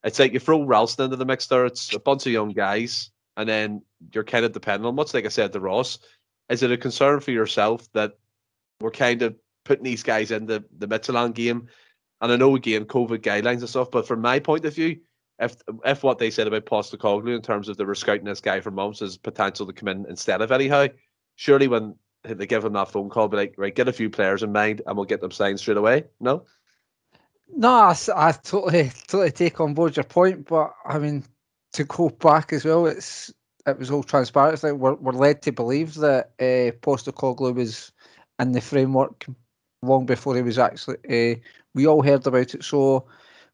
it's 0.04 0.18
like 0.18 0.32
you 0.32 0.40
throw 0.40 0.64
Ralston 0.64 1.06
into 1.06 1.16
the 1.16 1.24
mix 1.24 1.46
there, 1.46 1.66
it's 1.66 1.94
a 1.94 2.00
bunch 2.00 2.26
of 2.26 2.32
young 2.32 2.50
guys, 2.50 3.10
and 3.36 3.48
then 3.48 3.82
you're 4.12 4.24
kind 4.24 4.44
of 4.44 4.52
dependent 4.52 4.86
on, 4.86 4.94
much 4.94 5.14
like 5.14 5.24
I 5.24 5.28
said 5.28 5.52
to 5.52 5.60
Ross, 5.60 5.98
is 6.48 6.62
it 6.62 6.72
a 6.72 6.76
concern 6.76 7.20
for 7.20 7.30
yourself 7.30 7.88
that 7.92 8.12
we're 8.80 8.90
kind 8.90 9.22
of 9.22 9.36
putting 9.64 9.84
these 9.84 10.02
guys 10.02 10.32
in 10.32 10.46
the, 10.46 10.64
the 10.78 10.88
Midtjylland 10.88 11.34
game? 11.34 11.68
And 12.20 12.32
I 12.32 12.36
know, 12.36 12.56
again, 12.56 12.84
COVID 12.84 13.18
guidelines 13.18 13.60
and 13.60 13.68
stuff, 13.68 13.90
but 13.90 14.06
from 14.06 14.20
my 14.20 14.38
point 14.38 14.64
of 14.64 14.74
view, 14.74 15.00
if 15.42 15.56
if 15.84 16.02
what 16.02 16.18
they 16.18 16.30
said 16.30 16.46
about 16.46 16.66
Postecoglou 16.66 17.34
in 17.34 17.42
terms 17.42 17.68
of 17.68 17.76
they 17.76 17.84
were 17.84 17.94
scouting 17.94 18.24
this 18.24 18.40
guy 18.40 18.60
for 18.60 18.70
months 18.70 19.02
as 19.02 19.16
potential 19.16 19.66
to 19.66 19.72
come 19.72 19.88
in 19.88 20.06
instead 20.08 20.40
of 20.40 20.52
Eddie 20.52 20.68
Howe, 20.68 20.88
surely 21.36 21.68
when 21.68 21.96
they 22.22 22.46
give 22.46 22.64
him 22.64 22.72
that 22.74 22.90
phone 22.90 23.10
call, 23.10 23.28
be 23.28 23.36
like, 23.36 23.54
right, 23.58 23.74
get 23.74 23.88
a 23.88 23.92
few 23.92 24.08
players 24.08 24.42
in 24.42 24.52
mind 24.52 24.80
and 24.86 24.96
we'll 24.96 25.04
get 25.04 25.20
them 25.20 25.32
signed 25.32 25.58
straight 25.58 25.76
away. 25.76 26.04
No. 26.20 26.44
No, 27.54 27.68
I, 27.68 27.96
I 28.14 28.32
totally 28.32 28.90
totally 29.08 29.30
take 29.32 29.60
on 29.60 29.74
board 29.74 29.96
your 29.96 30.04
point, 30.04 30.46
but 30.46 30.72
I 30.86 30.98
mean 30.98 31.24
to 31.72 31.84
go 31.84 32.08
back 32.08 32.52
as 32.52 32.64
well, 32.64 32.86
it's 32.86 33.32
it 33.66 33.78
was 33.78 33.90
all 33.90 34.02
transparent. 34.02 34.54
It's 34.54 34.62
like 34.62 34.74
we're, 34.74 34.94
we're 34.94 35.12
led 35.12 35.42
to 35.42 35.52
believe 35.52 35.94
that 35.96 36.32
uh, 36.40 36.72
Postecoglou 36.80 37.54
was 37.54 37.92
in 38.38 38.52
the 38.52 38.60
framework 38.60 39.26
long 39.82 40.06
before 40.06 40.36
he 40.36 40.42
was 40.42 40.58
actually. 40.58 40.96
Uh, 41.08 41.38
we 41.74 41.86
all 41.86 42.02
heard 42.02 42.26
about 42.26 42.54
it, 42.54 42.64
so 42.64 43.06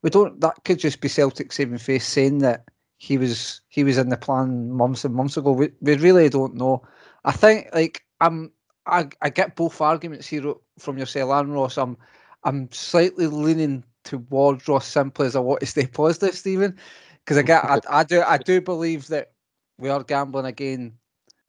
we 0.02 0.10
don't. 0.10 0.40
That 0.40 0.64
could 0.64 0.78
just 0.78 1.00
be 1.00 1.08
Celtic 1.08 1.52
saving 1.52 1.78
face 1.78 2.06
saying 2.06 2.38
that 2.38 2.68
he 2.98 3.16
was 3.18 3.60
he 3.68 3.84
was 3.84 3.98
in 3.98 4.08
the 4.08 4.16
plan 4.16 4.72
months 4.72 5.04
and 5.04 5.14
months 5.14 5.36
ago. 5.36 5.52
We 5.52 5.70
we 5.80 5.96
really 5.96 6.28
don't 6.28 6.54
know. 6.54 6.82
I 7.24 7.32
think 7.32 7.68
like 7.72 8.04
I'm 8.20 8.52
I 8.86 9.08
I 9.22 9.30
get 9.30 9.56
both 9.56 9.80
arguments 9.80 10.26
here 10.26 10.54
from 10.78 10.98
yourself 10.98 11.30
and 11.32 11.52
Ross. 11.52 11.78
I'm 11.78 11.96
I'm 12.44 12.70
slightly 12.72 13.26
leaning 13.26 13.84
towards 14.04 14.66
Ross 14.68 14.86
simply 14.86 15.26
as 15.26 15.36
I 15.36 15.40
want 15.40 15.60
to 15.60 15.66
stay 15.66 15.86
positive, 15.86 16.34
Stephen, 16.34 16.76
because 17.24 17.36
I 17.38 17.42
get 17.42 17.64
I, 17.64 17.80
I 17.88 18.04
do 18.04 18.22
I 18.22 18.38
do 18.38 18.60
believe 18.60 19.08
that 19.08 19.32
we 19.78 19.88
are 19.88 20.02
gambling 20.02 20.46
again 20.46 20.92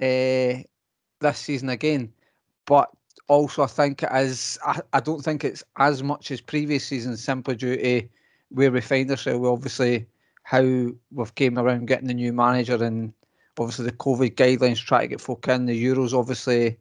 uh, 0.02 0.62
this 1.20 1.38
season 1.38 1.70
again, 1.70 2.14
but 2.66 2.90
also 3.28 3.64
I 3.64 3.68
think 3.68 4.04
it 4.04 4.10
is 4.14 4.60
I, 4.66 4.82
I 4.94 5.00
don't 5.00 5.22
think 5.24 5.44
it's 5.44 5.64
as 5.78 6.04
much 6.04 6.32
as 6.32 6.42
previous 6.42 6.86
seasons 6.86 7.24
simply 7.24 7.56
due 7.56 7.76
to 7.76 8.10
where 8.50 8.72
we 8.72 8.82
find 8.82 9.10
ourselves. 9.10 9.48
Obviously, 9.48 10.08
how 10.44 10.62
we've 10.62 11.36
came 11.36 11.58
around 11.58 11.88
getting 11.88 12.08
the 12.08 12.14
new 12.14 12.34
manager 12.34 12.84
and 12.84 13.14
obviously 13.60 13.86
the 13.86 13.92
COVID 13.92 14.36
guidelines 14.36 14.84
try 14.84 15.02
to 15.02 15.08
get 15.08 15.22
folk 15.22 15.48
in. 15.48 15.66
The 15.66 15.86
Euros 15.86 16.18
obviously 16.18 16.78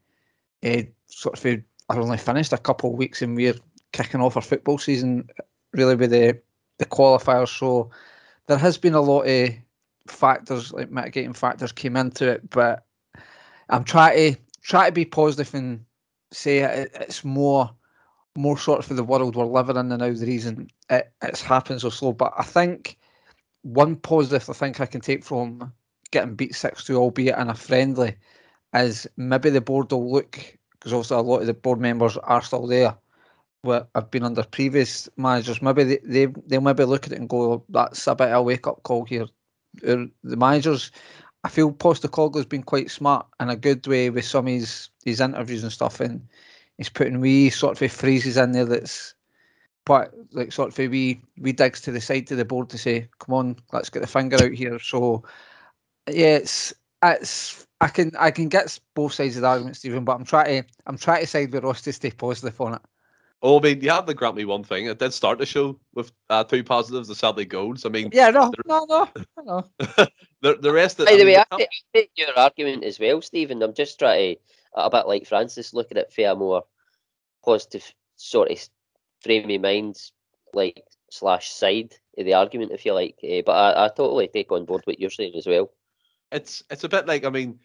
uh, 0.64 0.82
sort 1.06 1.44
of 1.44 1.62
are 1.90 2.00
only 2.00 2.18
finished 2.18 2.52
a 2.52 2.58
couple 2.58 2.90
of 2.90 2.96
weeks 2.96 3.22
and 3.22 3.36
we're 3.36 3.54
kicking 3.92 4.20
off 4.20 4.36
our 4.36 4.42
football 4.42 4.78
season 4.78 5.28
really 5.72 5.94
with 5.94 6.10
the 6.10 6.40
the 6.78 6.86
qualifiers. 6.86 7.58
So 7.58 7.90
there 8.46 8.58
has 8.58 8.78
been 8.78 8.94
a 8.94 9.00
lot 9.00 9.22
of 9.22 9.50
factors 10.06 10.72
like 10.72 10.90
mitigating 10.90 11.32
factors 11.32 11.72
came 11.72 11.96
into 11.96 12.28
it, 12.28 12.48
but 12.50 12.84
I'm 13.68 13.84
trying 13.84 14.34
to 14.34 14.40
try 14.62 14.86
to 14.86 14.92
be 14.92 15.04
positive 15.04 15.52
and 15.54 15.84
say 16.32 16.58
it, 16.58 16.90
it's 16.94 17.24
more 17.24 17.70
more 18.38 18.56
sort 18.56 18.78
of 18.78 18.86
for 18.86 18.94
the 18.94 19.02
world 19.02 19.34
we're 19.34 19.44
living 19.44 19.76
in 19.76 19.90
and 19.90 20.00
now 20.00 20.12
the 20.12 20.26
reason 20.26 20.70
it, 20.88 21.12
it's 21.22 21.42
happened 21.42 21.80
so 21.80 21.90
slow. 21.90 22.12
But 22.12 22.32
I 22.38 22.44
think 22.44 22.96
one 23.62 23.96
positive 23.96 24.48
I 24.48 24.52
think 24.52 24.80
I 24.80 24.86
can 24.86 25.00
take 25.00 25.24
from 25.24 25.72
getting 26.12 26.36
beat 26.36 26.54
six 26.54 26.84
two, 26.84 26.96
albeit 26.96 27.36
in 27.36 27.48
a 27.48 27.54
friendly, 27.54 28.14
is 28.74 29.08
maybe 29.16 29.50
the 29.50 29.60
board 29.60 29.90
will 29.90 30.10
look 30.10 30.38
because 30.72 30.92
obviously 30.92 31.16
a 31.16 31.20
lot 31.20 31.40
of 31.40 31.46
the 31.46 31.54
board 31.54 31.80
members 31.80 32.16
are 32.18 32.42
still 32.42 32.66
there. 32.66 32.96
What 33.62 33.90
have 33.96 34.10
been 34.12 34.22
under 34.22 34.44
previous 34.44 35.08
managers, 35.16 35.60
maybe 35.60 35.82
they, 35.82 35.98
they 36.04 36.26
they'll 36.46 36.60
maybe 36.60 36.84
look 36.84 37.06
at 37.06 37.12
it 37.12 37.18
and 37.18 37.28
go, 37.28 37.52
oh, 37.52 37.64
"That's 37.68 38.06
a 38.06 38.14
bit 38.14 38.28
of 38.28 38.34
a 38.34 38.42
wake 38.42 38.68
up 38.68 38.84
call 38.84 39.04
here." 39.04 39.26
The 39.82 40.10
managers, 40.22 40.92
I 41.42 41.48
feel 41.48 41.72
Postecoglou's 41.72 42.46
been 42.46 42.62
quite 42.62 42.90
smart 42.90 43.26
in 43.40 43.50
a 43.50 43.56
good 43.56 43.84
way 43.86 44.10
with 44.10 44.24
some 44.24 44.46
of 44.46 44.52
his, 44.52 44.90
his 45.04 45.20
interviews 45.20 45.64
and 45.64 45.72
stuff, 45.72 45.98
and 46.00 46.26
he's 46.78 46.88
putting 46.88 47.20
wee 47.20 47.50
sort 47.50 47.80
of 47.80 47.92
phrases 47.92 48.36
in 48.36 48.52
there 48.52 48.64
that's 48.64 49.14
but 49.84 50.12
like 50.32 50.52
sort 50.52 50.68
of 50.68 50.78
wee 50.78 51.20
wee 51.38 51.52
digs 51.52 51.80
to 51.80 51.90
the 51.90 52.00
side 52.00 52.26
to 52.26 52.36
the 52.36 52.44
board 52.44 52.68
to 52.68 52.76
say, 52.76 53.08
"Come 53.20 53.34
on, 53.34 53.56
let's 53.72 53.88
get 53.88 54.00
the 54.00 54.06
finger 54.06 54.36
out 54.42 54.52
here." 54.52 54.78
So 54.78 55.24
yeah, 56.06 56.36
it's 56.36 56.74
it's 57.02 57.66
I 57.80 57.88
can 57.88 58.12
I 58.18 58.30
can 58.30 58.48
get 58.48 58.78
both 58.94 59.14
sides 59.14 59.36
of 59.36 59.42
the 59.42 59.48
argument, 59.48 59.76
Stephen, 59.76 60.04
but 60.04 60.12
I'm 60.12 60.26
trying 60.26 60.62
to 60.62 60.68
I'm 60.86 60.98
trying 60.98 61.22
to 61.22 61.26
side 61.26 61.52
with 61.52 61.64
Ross 61.64 61.80
to 61.82 61.92
stay 61.94 62.10
positive 62.10 62.60
on 62.60 62.74
it. 62.74 62.82
Oh, 63.40 63.60
I 63.60 63.62
mean, 63.62 63.80
you 63.80 63.88
have 63.90 64.04
to 64.06 64.14
grant 64.14 64.36
me 64.36 64.44
one 64.44 64.64
thing. 64.64 64.86
It 64.86 64.98
did 64.98 65.12
start 65.14 65.38
the 65.38 65.46
show 65.46 65.78
with 65.94 66.12
uh, 66.28 66.42
two 66.44 66.64
positives, 66.64 67.08
the 67.08 67.14
Celtic 67.14 67.48
goals. 67.48 67.86
I 67.86 67.88
mean, 67.88 68.10
yeah, 68.12 68.30
no, 68.30 68.52
no, 68.66 68.84
no, 68.84 69.08
no. 69.38 69.64
the, 70.42 70.58
the 70.60 70.72
rest 70.72 70.98
of 70.98 71.06
By 71.06 71.16
the 71.16 71.24
way, 71.24 71.36
I, 71.36 71.44
I 71.52 71.66
take 71.94 72.10
your 72.16 72.36
argument 72.36 72.82
as 72.82 72.98
well, 72.98 73.22
Stephen. 73.22 73.62
I'm 73.62 73.74
just 73.74 74.00
trying 74.00 74.34
to, 74.34 74.40
a 74.74 74.90
bit 74.90 75.06
like 75.06 75.26
Francis, 75.26 75.74
looking 75.74 75.98
at 75.98 76.12
fair 76.12 76.34
more 76.34 76.64
positive 77.44 77.92
sort 78.16 78.50
of 78.50 78.58
frame 79.20 79.50
of 79.50 79.60
mind, 79.60 79.98
like 80.52 80.84
slash 81.10 81.50
side 81.50 81.94
of 82.16 82.24
the 82.24 82.34
argument, 82.34 82.72
if 82.72 82.84
you 82.84 82.92
like. 82.92 83.16
Uh, 83.22 83.42
but 83.44 83.52
I, 83.52 83.84
I 83.84 83.88
totally 83.88 84.28
take 84.28 84.52
on 84.52 84.64
board 84.64 84.82
what 84.84 85.00
you're 85.00 85.10
saying 85.10 85.34
as 85.36 85.46
well. 85.46 85.70
It's 86.30 86.62
it's 86.70 86.84
a 86.84 86.88
bit 86.88 87.06
like 87.06 87.24
I 87.24 87.30
mean, 87.30 87.58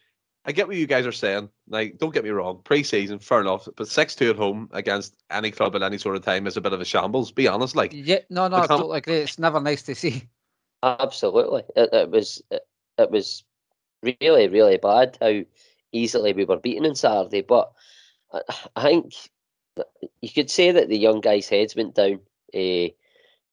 I 0.46 0.52
get 0.52 0.68
what 0.68 0.78
you 0.78 0.88
guys 0.88 1.06
are 1.06 1.12
saying. 1.12 1.50
Like, 1.68 1.98
don't 1.98 2.14
get 2.14 2.24
me 2.24 2.30
wrong, 2.30 2.62
pre-season, 2.64 3.20
fair 3.20 3.42
enough, 3.42 3.68
but 3.76 3.88
six 3.88 4.16
two 4.16 4.30
at 4.30 4.36
home 4.36 4.70
against 4.72 5.16
any 5.30 5.52
club 5.52 5.76
at 5.76 5.84
any 5.84 5.98
sort 5.98 6.16
of 6.16 6.24
time 6.24 6.48
is 6.48 6.58
a 6.58 6.62
bit 6.62 6.74
of 6.74 6.82
a 6.82 6.86
shambles. 6.86 7.32
Be 7.32 7.48
honest, 7.48 7.76
like. 7.76 7.92
Yeah, 7.94 8.20
no, 8.30 8.48
no, 8.48 8.58
I 8.58 8.68
totally 8.68 9.00
agree. 9.00 9.16
It's 9.16 9.40
never 9.40 9.60
nice 9.60 9.84
to 9.84 9.96
see. 9.96 10.30
Absolutely, 10.82 11.64
it, 11.76 11.90
it 11.94 12.10
was 12.10 12.42
it, 12.52 12.62
it 12.98 13.10
was 13.10 13.44
really 14.02 14.50
really 14.50 14.78
bad 14.78 15.18
how 15.22 15.42
easily 15.94 16.34
we 16.34 16.46
were 16.46 16.58
beaten 16.58 16.86
on 16.86 16.96
Saturday. 16.96 17.42
But 17.42 17.72
I, 18.76 18.82
think 18.82 19.14
you 20.22 20.30
could 20.30 20.50
say 20.50 20.72
that 20.72 20.90
the 20.90 20.98
young 20.98 21.22
guys' 21.22 21.50
heads 21.50 21.76
went 21.76 21.96
down, 21.96 22.20
uh, 22.54 22.90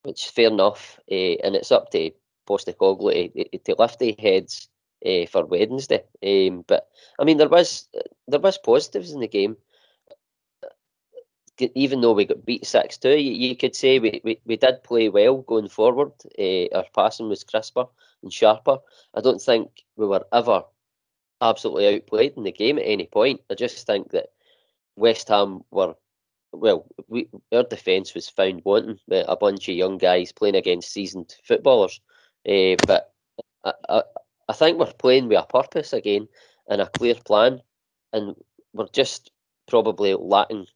which 0.02 0.24
is 0.24 0.30
fair 0.30 0.48
enough, 0.48 0.98
uh, 1.10 1.36
and 1.44 1.54
it's 1.54 1.72
up 1.72 1.90
to 1.90 2.10
Postecoglou 2.48 3.32
to, 3.34 3.58
to 3.58 3.74
lift 3.78 3.98
their 3.98 4.14
heads 4.18 4.68
uh, 5.04 5.26
for 5.26 5.44
Wednesday. 5.44 6.02
Um, 6.24 6.64
but 6.66 6.88
I 7.18 7.24
mean, 7.24 7.36
there 7.36 7.48
was 7.48 7.88
there 8.26 8.40
was 8.40 8.58
positives 8.58 9.12
in 9.12 9.20
the 9.20 9.28
game. 9.28 9.56
Even 11.74 12.00
though 12.00 12.14
we 12.14 12.24
got 12.24 12.46
beat 12.46 12.64
six 12.64 12.96
two, 12.96 13.18
you, 13.18 13.54
could 13.54 13.76
say 13.76 13.98
we, 13.98 14.22
we, 14.24 14.40
we 14.46 14.56
did 14.56 14.82
play 14.82 15.10
well 15.10 15.42
going 15.42 15.68
forward. 15.68 16.10
Our 16.38 16.86
passing 16.94 17.28
was 17.28 17.44
crisper 17.44 17.84
and 18.22 18.32
sharper. 18.32 18.78
I 19.12 19.20
don't 19.20 19.42
think 19.42 19.68
we 19.94 20.06
were 20.06 20.24
ever 20.32 20.62
absolutely 21.40 21.94
outplayed 21.94 22.34
in 22.36 22.44
the 22.44 22.52
game 22.52 22.78
at 22.78 22.84
any 22.84 23.06
point. 23.06 23.40
I 23.50 23.54
just 23.54 23.86
think 23.86 24.10
that 24.10 24.30
West 24.96 25.28
Ham 25.28 25.62
were 25.70 25.94
well, 26.52 26.86
we 27.08 27.28
our 27.52 27.62
defence 27.62 28.14
was 28.14 28.28
found 28.28 28.62
wanting. 28.64 28.98
A 29.10 29.36
bunch 29.36 29.68
of 29.68 29.74
young 29.74 29.98
guys 29.98 30.32
playing 30.32 30.56
against 30.56 30.92
seasoned 30.92 31.36
footballers, 31.44 32.00
uh, 32.48 32.76
but 32.86 33.12
I, 33.64 33.72
I, 33.88 34.02
I 34.48 34.52
think 34.52 34.78
we're 34.78 34.92
playing 34.92 35.28
with 35.28 35.38
a 35.38 35.46
purpose 35.46 35.92
again 35.92 36.28
and 36.68 36.80
a 36.80 36.88
clear 36.88 37.14
plan, 37.14 37.60
and 38.12 38.34
we're 38.72 38.88
just 38.92 39.30
probably 39.68 40.14
lacking 40.14 40.66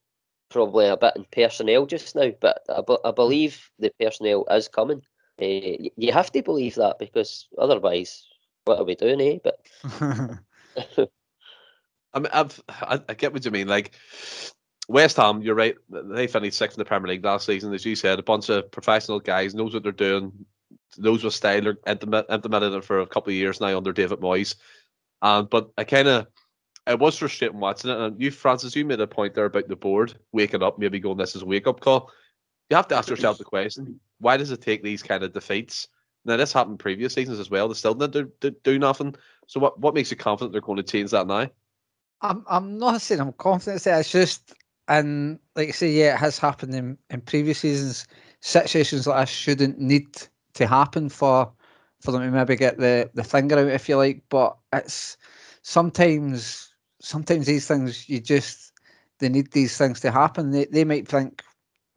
probably 0.49 0.87
a 0.87 0.97
bit 0.97 1.13
in 1.15 1.25
personnel 1.31 1.85
just 1.85 2.15
now. 2.15 2.31
But 2.39 2.63
I, 2.69 2.81
I 3.03 3.11
believe 3.11 3.69
the 3.79 3.91
personnel 3.99 4.45
is 4.49 4.67
coming. 4.67 5.01
Uh, 5.41 5.91
you 5.97 6.13
have 6.13 6.31
to 6.31 6.41
believe 6.41 6.75
that 6.75 6.99
because 6.99 7.47
otherwise, 7.57 8.25
what 8.63 8.79
are 8.79 8.85
we 8.85 8.95
doing, 8.95 9.19
eh? 9.19 9.39
But 9.43 9.59
I 12.13 12.19
mean, 12.19 12.29
I've, 12.31 12.61
I, 12.69 13.01
I 13.09 13.13
get 13.13 13.33
what 13.33 13.43
you 13.43 13.51
mean. 13.51 13.67
Like 13.67 13.91
West 14.87 15.17
Ham, 15.17 15.41
you're 15.41 15.55
right. 15.55 15.75
They 15.89 16.27
finished 16.27 16.57
sixth 16.57 16.77
in 16.77 16.81
the 16.81 16.85
Premier 16.85 17.09
League 17.09 17.25
last 17.25 17.45
season, 17.45 17.73
as 17.73 17.85
you 17.85 17.95
said. 17.95 18.19
A 18.19 18.23
bunch 18.23 18.49
of 18.49 18.71
professional 18.71 19.19
guys 19.19 19.53
knows 19.53 19.73
what 19.73 19.83
they're 19.83 19.91
doing, 19.91 20.31
knows 20.97 21.23
what 21.23 21.33
style 21.33 21.61
they're 21.61 21.77
implemented 21.87 22.73
it 22.73 22.85
for 22.85 22.99
a 22.99 23.07
couple 23.07 23.31
of 23.31 23.35
years 23.35 23.59
now 23.59 23.75
under 23.75 23.91
David 23.91 24.19
Moyes. 24.19 24.55
Um, 25.21 25.47
but 25.49 25.71
I 25.77 25.83
kind 25.83 26.07
of, 26.07 26.27
it 26.87 26.99
was 26.99 27.17
frustrating 27.17 27.59
watching 27.59 27.89
it. 27.89 27.97
And 27.97 28.21
you, 28.21 28.31
Francis, 28.31 28.75
you 28.75 28.85
made 28.85 28.99
a 29.01 29.07
point 29.07 29.33
there 29.33 29.45
about 29.45 29.67
the 29.67 29.75
board 29.75 30.13
waking 30.31 30.63
up, 30.63 30.77
maybe 30.77 30.99
going, 30.99 31.17
this 31.17 31.35
is 31.35 31.41
a 31.41 31.45
wake 31.45 31.67
up 31.67 31.79
call. 31.79 32.11
You 32.69 32.77
have 32.77 32.87
to 32.89 32.95
ask 32.95 33.09
yourself 33.09 33.37
the 33.37 33.43
question 33.43 33.99
why 34.19 34.37
does 34.37 34.51
it 34.51 34.61
take 34.61 34.81
these 34.81 35.03
kind 35.03 35.23
of 35.23 35.33
defeats? 35.33 35.87
Now, 36.25 36.37
this 36.37 36.51
happened 36.51 36.79
previous 36.79 37.13
seasons 37.13 37.39
as 37.39 37.49
well. 37.49 37.67
They 37.67 37.75
still 37.75 37.93
didn't 37.93 38.13
do, 38.13 38.31
do, 38.41 38.55
do 38.63 38.79
nothing. 38.79 39.15
So, 39.47 39.59
what, 39.59 39.79
what 39.79 39.93
makes 39.93 40.11
you 40.11 40.17
confident 40.17 40.51
they're 40.51 40.61
going 40.61 40.77
to 40.77 40.83
change 40.83 41.11
that 41.11 41.27
now? 41.27 41.49
I'm 42.21 42.43
I'm 42.49 42.77
not 42.77 43.01
saying 43.01 43.21
I'm 43.21 43.33
confident. 43.33 43.85
It's 43.85 44.11
just 44.11 44.53
and 44.87 45.39
like 45.55 45.69
I 45.69 45.71
say, 45.71 45.91
yeah, 45.91 46.15
it 46.15 46.19
has 46.19 46.37
happened 46.37 46.75
in, 46.75 46.97
in 47.09 47.21
previous 47.21 47.59
seasons. 47.59 48.07
Situations 48.41 49.07
like 49.07 49.23
this 49.23 49.35
shouldn't 49.35 49.79
need 49.79 50.07
to 50.53 50.67
happen 50.67 51.09
for 51.09 51.51
for 52.01 52.11
them 52.11 52.21
to 52.21 52.31
maybe 52.31 52.55
get 52.55 52.77
the, 52.77 53.09
the 53.15 53.23
finger 53.23 53.57
out, 53.57 53.67
if 53.67 53.89
you 53.89 53.97
like. 53.97 54.23
But 54.29 54.55
it's 54.73 55.17
sometimes 55.63 56.73
sometimes 57.01 57.45
these 57.45 57.67
things 57.67 58.07
you 58.09 58.19
just 58.19 58.73
they 59.19 59.29
need 59.29 59.51
these 59.51 59.77
things 59.77 59.99
to 60.01 60.11
happen. 60.11 60.51
They 60.51 60.65
they 60.65 60.83
might 60.83 61.07
think 61.07 61.43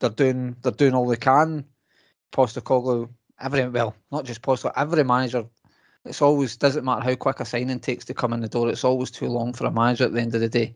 they're 0.00 0.10
doing 0.10 0.56
they're 0.62 0.72
doing 0.72 0.94
all 0.94 1.06
they 1.06 1.16
can. 1.16 1.64
Postecoglou, 2.32 3.08
every 3.40 3.68
well, 3.68 3.94
not 4.12 4.24
just 4.24 4.42
Postecoglou, 4.42 4.72
every 4.76 5.04
manager. 5.04 5.44
It's 6.04 6.22
always 6.22 6.56
doesn't 6.56 6.84
matter 6.84 7.02
how 7.02 7.14
quick 7.16 7.40
a 7.40 7.44
signing 7.44 7.80
takes 7.80 8.04
to 8.06 8.14
come 8.14 8.32
in 8.32 8.40
the 8.40 8.48
door. 8.48 8.68
It's 8.68 8.84
always 8.84 9.10
too 9.10 9.26
long 9.26 9.52
for 9.52 9.66
a 9.66 9.70
manager 9.70 10.04
at 10.04 10.12
the 10.12 10.20
end 10.20 10.34
of 10.34 10.40
the 10.40 10.48
day. 10.48 10.74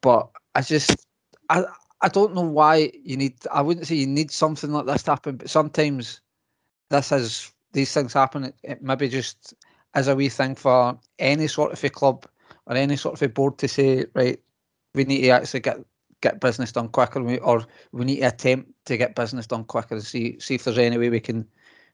But 0.00 0.28
I 0.54 0.62
just 0.62 1.06
I 1.48 1.64
I 2.00 2.08
don't 2.08 2.34
know 2.34 2.42
why 2.42 2.90
you 3.02 3.16
need. 3.16 3.34
I 3.52 3.62
wouldn't 3.62 3.86
say 3.86 3.96
you 3.96 4.06
need 4.06 4.30
something 4.30 4.72
like 4.72 4.86
this 4.86 5.02
to 5.04 5.12
happen, 5.12 5.36
but 5.36 5.50
sometimes 5.50 6.20
this 6.90 7.12
is 7.12 7.52
these 7.72 7.92
things 7.92 8.12
happen. 8.12 8.44
It, 8.44 8.54
it 8.62 8.82
maybe 8.82 9.08
just 9.08 9.54
as 9.94 10.08
a 10.08 10.16
wee 10.16 10.28
thing 10.28 10.54
for 10.54 10.98
any 11.18 11.46
sort 11.46 11.72
of 11.72 11.82
a 11.82 11.90
club 11.90 12.26
or 12.66 12.76
any 12.76 12.96
sort 12.96 13.14
of 13.14 13.22
a 13.22 13.28
board 13.28 13.58
to 13.58 13.68
say, 13.68 14.06
right, 14.14 14.38
we 14.94 15.04
need 15.04 15.22
to 15.22 15.30
actually 15.30 15.60
get 15.60 15.78
get 16.20 16.40
business 16.40 16.72
done 16.72 16.88
quicker, 16.88 17.20
or 17.40 17.64
we 17.92 18.04
need 18.04 18.20
to 18.20 18.26
attempt 18.26 18.70
to 18.86 18.96
get 18.96 19.14
business 19.14 19.46
done 19.46 19.64
quicker 19.64 19.94
and 19.94 20.04
see 20.04 20.38
see 20.40 20.54
if 20.54 20.64
there's 20.64 20.78
any 20.78 20.98
way 20.98 21.10
we 21.10 21.20
can 21.20 21.46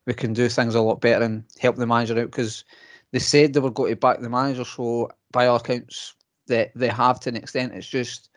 we 0.06 0.14
can 0.14 0.32
do 0.32 0.48
things 0.48 0.74
a 0.74 0.80
lot 0.80 1.00
better 1.00 1.24
and 1.24 1.44
help 1.60 1.76
the 1.76 1.86
manager 1.86 2.18
out 2.18 2.30
because 2.30 2.64
they 3.12 3.18
said 3.18 3.52
they 3.52 3.60
were 3.60 3.70
going 3.70 3.92
to 3.92 3.96
back 3.96 4.20
the 4.20 4.28
manager, 4.28 4.64
so 4.64 5.10
by 5.32 5.46
all 5.46 5.56
accounts, 5.56 6.14
they 6.46 6.70
they 6.74 6.88
have 6.88 7.20
to 7.20 7.28
an 7.30 7.36
extent. 7.36 7.72
It's 7.74 7.86
just 7.86 8.30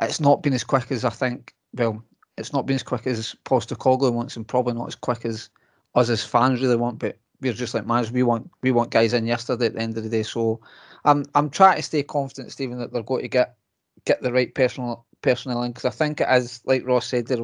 it's 0.00 0.20
not 0.20 0.42
been 0.42 0.52
as 0.52 0.64
quick 0.64 0.90
as 0.92 1.04
I 1.04 1.10
think. 1.10 1.54
Well, 1.74 2.02
it's 2.38 2.52
not 2.52 2.66
been 2.66 2.76
as 2.76 2.82
quick 2.82 3.06
as 3.06 3.34
Postecoglou 3.44 4.12
wants, 4.12 4.36
and 4.36 4.46
probably 4.46 4.74
not 4.74 4.88
as 4.88 4.94
quick 4.94 5.24
as 5.24 5.50
us 5.94 6.08
as 6.08 6.24
fans 6.24 6.60
really 6.60 6.76
want. 6.76 6.98
But 6.98 7.18
we're 7.40 7.52
just 7.52 7.74
like 7.74 7.86
managers. 7.86 8.12
We 8.12 8.22
want 8.22 8.50
we 8.62 8.72
want 8.72 8.90
guys 8.90 9.12
in 9.12 9.26
yesterday 9.26 9.66
at 9.66 9.74
the 9.74 9.80
end 9.80 9.96
of 9.96 10.04
the 10.04 10.10
day. 10.10 10.22
So 10.22 10.60
I'm 11.04 11.24
I'm 11.34 11.50
trying 11.50 11.76
to 11.76 11.82
stay 11.82 12.02
confident, 12.02 12.52
Stephen, 12.52 12.78
that 12.78 12.92
they're 12.92 13.02
going 13.02 13.22
to 13.22 13.28
get 13.28 13.56
get 14.04 14.22
the 14.22 14.32
right 14.32 14.54
personal 14.54 15.05
personnel 15.22 15.62
in 15.62 15.72
because 15.72 15.84
I 15.84 15.90
think 15.90 16.20
it 16.20 16.28
is 16.30 16.60
like 16.64 16.86
Ross 16.86 17.06
said 17.06 17.26
there. 17.26 17.42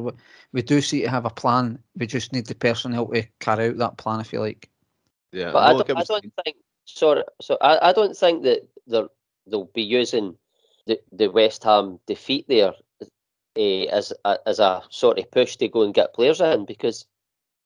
We 0.51 0.61
do 0.61 0.81
see 0.81 1.01
to 1.01 1.09
have 1.09 1.25
a 1.25 1.29
plan. 1.29 1.79
We 1.95 2.07
just 2.07 2.33
need 2.33 2.47
the 2.47 2.55
personnel 2.55 3.07
to 3.07 3.27
carry 3.39 3.69
out 3.69 3.77
that 3.77 3.97
plan. 3.97 4.19
If 4.19 4.33
you 4.33 4.39
like. 4.39 4.69
Yeah, 5.31 5.51
but 5.51 5.63
I 5.63 5.71
don't, 5.71 5.97
I 5.97 6.03
don't 6.03 6.33
think. 6.43 6.57
Sorry, 6.85 7.23
so 7.41 7.57
I, 7.61 7.89
I 7.89 7.93
don't 7.93 8.15
think 8.15 8.43
that 8.43 8.67
they're 8.87 9.07
they'll 9.47 9.69
be 9.73 9.83
using 9.83 10.37
the, 10.85 10.99
the 11.11 11.27
West 11.27 11.63
Ham 11.63 11.99
defeat 12.07 12.45
there 12.47 12.73
uh, 13.57 13.59
as 13.59 14.13
a, 14.25 14.37
as 14.45 14.59
a 14.59 14.83
sort 14.89 15.19
of 15.19 15.31
push 15.31 15.57
to 15.57 15.67
go 15.67 15.83
and 15.83 15.93
get 15.93 16.13
players 16.13 16.41
in 16.41 16.65
because 16.65 17.05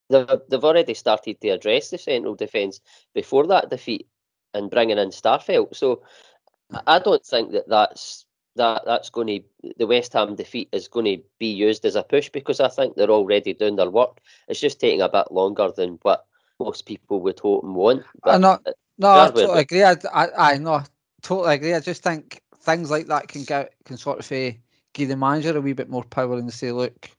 they've, 0.10 0.28
they've 0.50 0.64
already 0.64 0.94
started 0.94 1.40
to 1.42 1.50
address 1.50 1.90
the 1.90 1.98
central 1.98 2.36
defence 2.36 2.80
before 3.14 3.48
that 3.48 3.70
defeat 3.70 4.08
and 4.54 4.70
bringing 4.70 4.98
in 4.98 5.10
Starfelt. 5.10 5.76
So 5.76 6.04
I 6.86 7.00
don't 7.00 7.26
think 7.26 7.52
that 7.52 7.70
that's 7.70 8.26
that 8.58 8.84
that's 8.86 9.10
going 9.10 9.28
to 9.28 9.74
the 9.78 9.88
West 9.88 10.14
Ham 10.14 10.36
defeat 10.36 10.70
is 10.72 10.88
going 10.88 11.06
to 11.06 11.24
be 11.40 11.48
used 11.48 11.86
as 11.86 11.96
a 11.96 12.04
push 12.04 12.30
because 12.30 12.60
I 12.60 12.68
think 12.68 12.96
they're 12.96 13.10
already 13.10 13.54
doing 13.54 13.76
their 13.76 13.90
work. 13.90 14.20
It's 14.48 14.60
just 14.60 14.80
taking 14.80 15.02
a 15.02 15.10
bit 15.10 15.32
longer 15.32 15.72
than 15.76 16.00
what 16.02 16.26
most 16.60 16.86
people 16.86 17.22
would 17.22 17.40
hope 17.40 17.64
and 17.64 17.76
want. 17.76 18.04
I 18.24 18.38
know, 18.38 18.60
no, 18.98 19.10
I 19.10 19.28
totally 19.28 19.62
agree. 19.62 19.84
I, 19.84 19.96
I, 20.14 20.28
I 20.38 20.58
know, 20.58 20.84
totally 21.22 21.56
agree. 21.56 21.74
I 21.74 21.80
just 21.80 22.04
think 22.04 22.42
things 22.62 22.92
like 22.92 23.08
that 23.08 23.28
can 23.28 23.44
get 23.44 23.74
can 23.86 23.98
sort 23.98 24.20
of 24.20 24.32
uh, 24.32 24.52
give 24.94 25.10
the 25.10 25.16
manager 25.16 25.56
a 25.56 25.62
wee 25.62 25.74
bit 25.74 25.90
more 25.90 26.04
power 26.04 26.38
and 26.38 26.52
say, 26.52 26.72
look, 26.72 27.10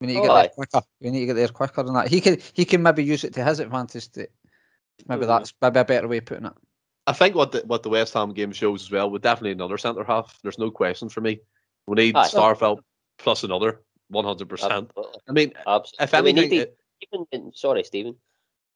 we 0.00 0.08
need 0.08 0.14
to 0.14 0.20
get 0.20 0.30
oh, 0.30 0.34
there 0.34 0.48
quicker. 0.48 0.82
We 1.00 1.10
need 1.10 1.20
to 1.20 1.26
get 1.26 1.36
there 1.36 1.48
quicker 1.48 1.82
than 1.82 1.94
that. 1.94 2.08
He 2.08 2.20
can 2.20 2.38
he 2.52 2.64
can 2.64 2.82
maybe 2.82 3.04
use 3.04 3.24
it 3.24 3.34
to 3.34 3.44
his 3.44 3.60
advantage. 3.60 4.10
To, 4.12 4.28
maybe 5.08 5.20
mm-hmm. 5.20 5.28
that's 5.28 5.54
maybe 5.60 5.80
a 5.80 5.84
better 5.84 6.08
way 6.08 6.18
of 6.18 6.24
putting 6.24 6.46
it. 6.46 6.52
I 7.10 7.12
think 7.12 7.34
what 7.34 7.50
the 7.50 7.62
what 7.66 7.82
the 7.82 7.88
West 7.88 8.14
Ham 8.14 8.32
game 8.32 8.52
shows 8.52 8.82
as 8.82 8.90
well, 8.90 9.10
with 9.10 9.22
definitely 9.22 9.50
another 9.50 9.78
centre 9.78 10.04
half. 10.04 10.38
There's 10.42 10.60
no 10.60 10.70
question 10.70 11.08
for 11.08 11.20
me. 11.20 11.40
We 11.88 11.96
need 11.96 12.14
Aye. 12.14 12.28
Starfelt 12.28 12.78
plus 13.18 13.42
another, 13.42 13.82
one 14.08 14.24
hundred 14.24 14.48
percent. 14.48 14.92
I 15.28 15.32
mean, 15.32 15.52
Absolutely. 15.66 16.04
if 16.04 16.14
anything, 16.14 16.50
to, 16.50 16.70
even 17.12 17.52
sorry, 17.52 17.82
Stephen, 17.82 18.14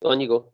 on 0.03 0.21
you 0.21 0.27
go. 0.27 0.53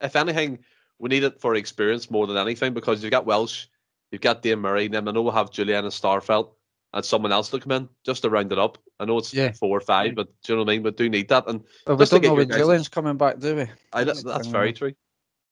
If 0.00 0.14
anything, 0.14 0.60
we 1.00 1.08
need 1.08 1.24
it 1.24 1.40
for 1.40 1.56
experience 1.56 2.12
more 2.12 2.28
than 2.28 2.36
anything 2.36 2.74
because 2.74 3.02
you've 3.02 3.10
got 3.10 3.26
Welsh, 3.26 3.66
you've 4.12 4.20
got 4.20 4.42
Dane 4.42 4.60
Murray, 4.60 4.84
and 4.84 4.94
then 4.94 5.08
I 5.08 5.10
know 5.10 5.22
we'll 5.22 5.32
have 5.32 5.50
Jullien 5.50 5.80
and 5.80 5.88
Starfelt 5.88 6.52
and 6.94 7.04
someone 7.04 7.32
else 7.32 7.50
to 7.50 7.58
come 7.58 7.72
in 7.72 7.88
just 8.04 8.22
to 8.22 8.30
round 8.30 8.52
it 8.52 8.58
up. 8.58 8.78
I 9.00 9.04
know 9.04 9.18
it's 9.18 9.34
yeah. 9.34 9.50
four 9.50 9.76
or 9.76 9.80
five, 9.80 10.14
but 10.14 10.28
do 10.44 10.52
you 10.52 10.56
know 10.56 10.62
what 10.62 10.70
I 10.70 10.74
mean? 10.74 10.84
We 10.84 10.92
do 10.92 11.08
need 11.08 11.28
that. 11.30 11.48
And 11.48 11.64
but 11.84 11.96
we 11.96 12.06
don't 12.06 12.22
know 12.22 12.34
when 12.34 12.48
Jullien's 12.48 12.88
coming 12.88 13.16
back, 13.16 13.40
do 13.40 13.56
we? 13.56 13.66
I, 13.92 14.04
that's, 14.04 14.22
that's 14.22 14.46
very 14.46 14.68
um, 14.68 14.74
true. 14.74 14.92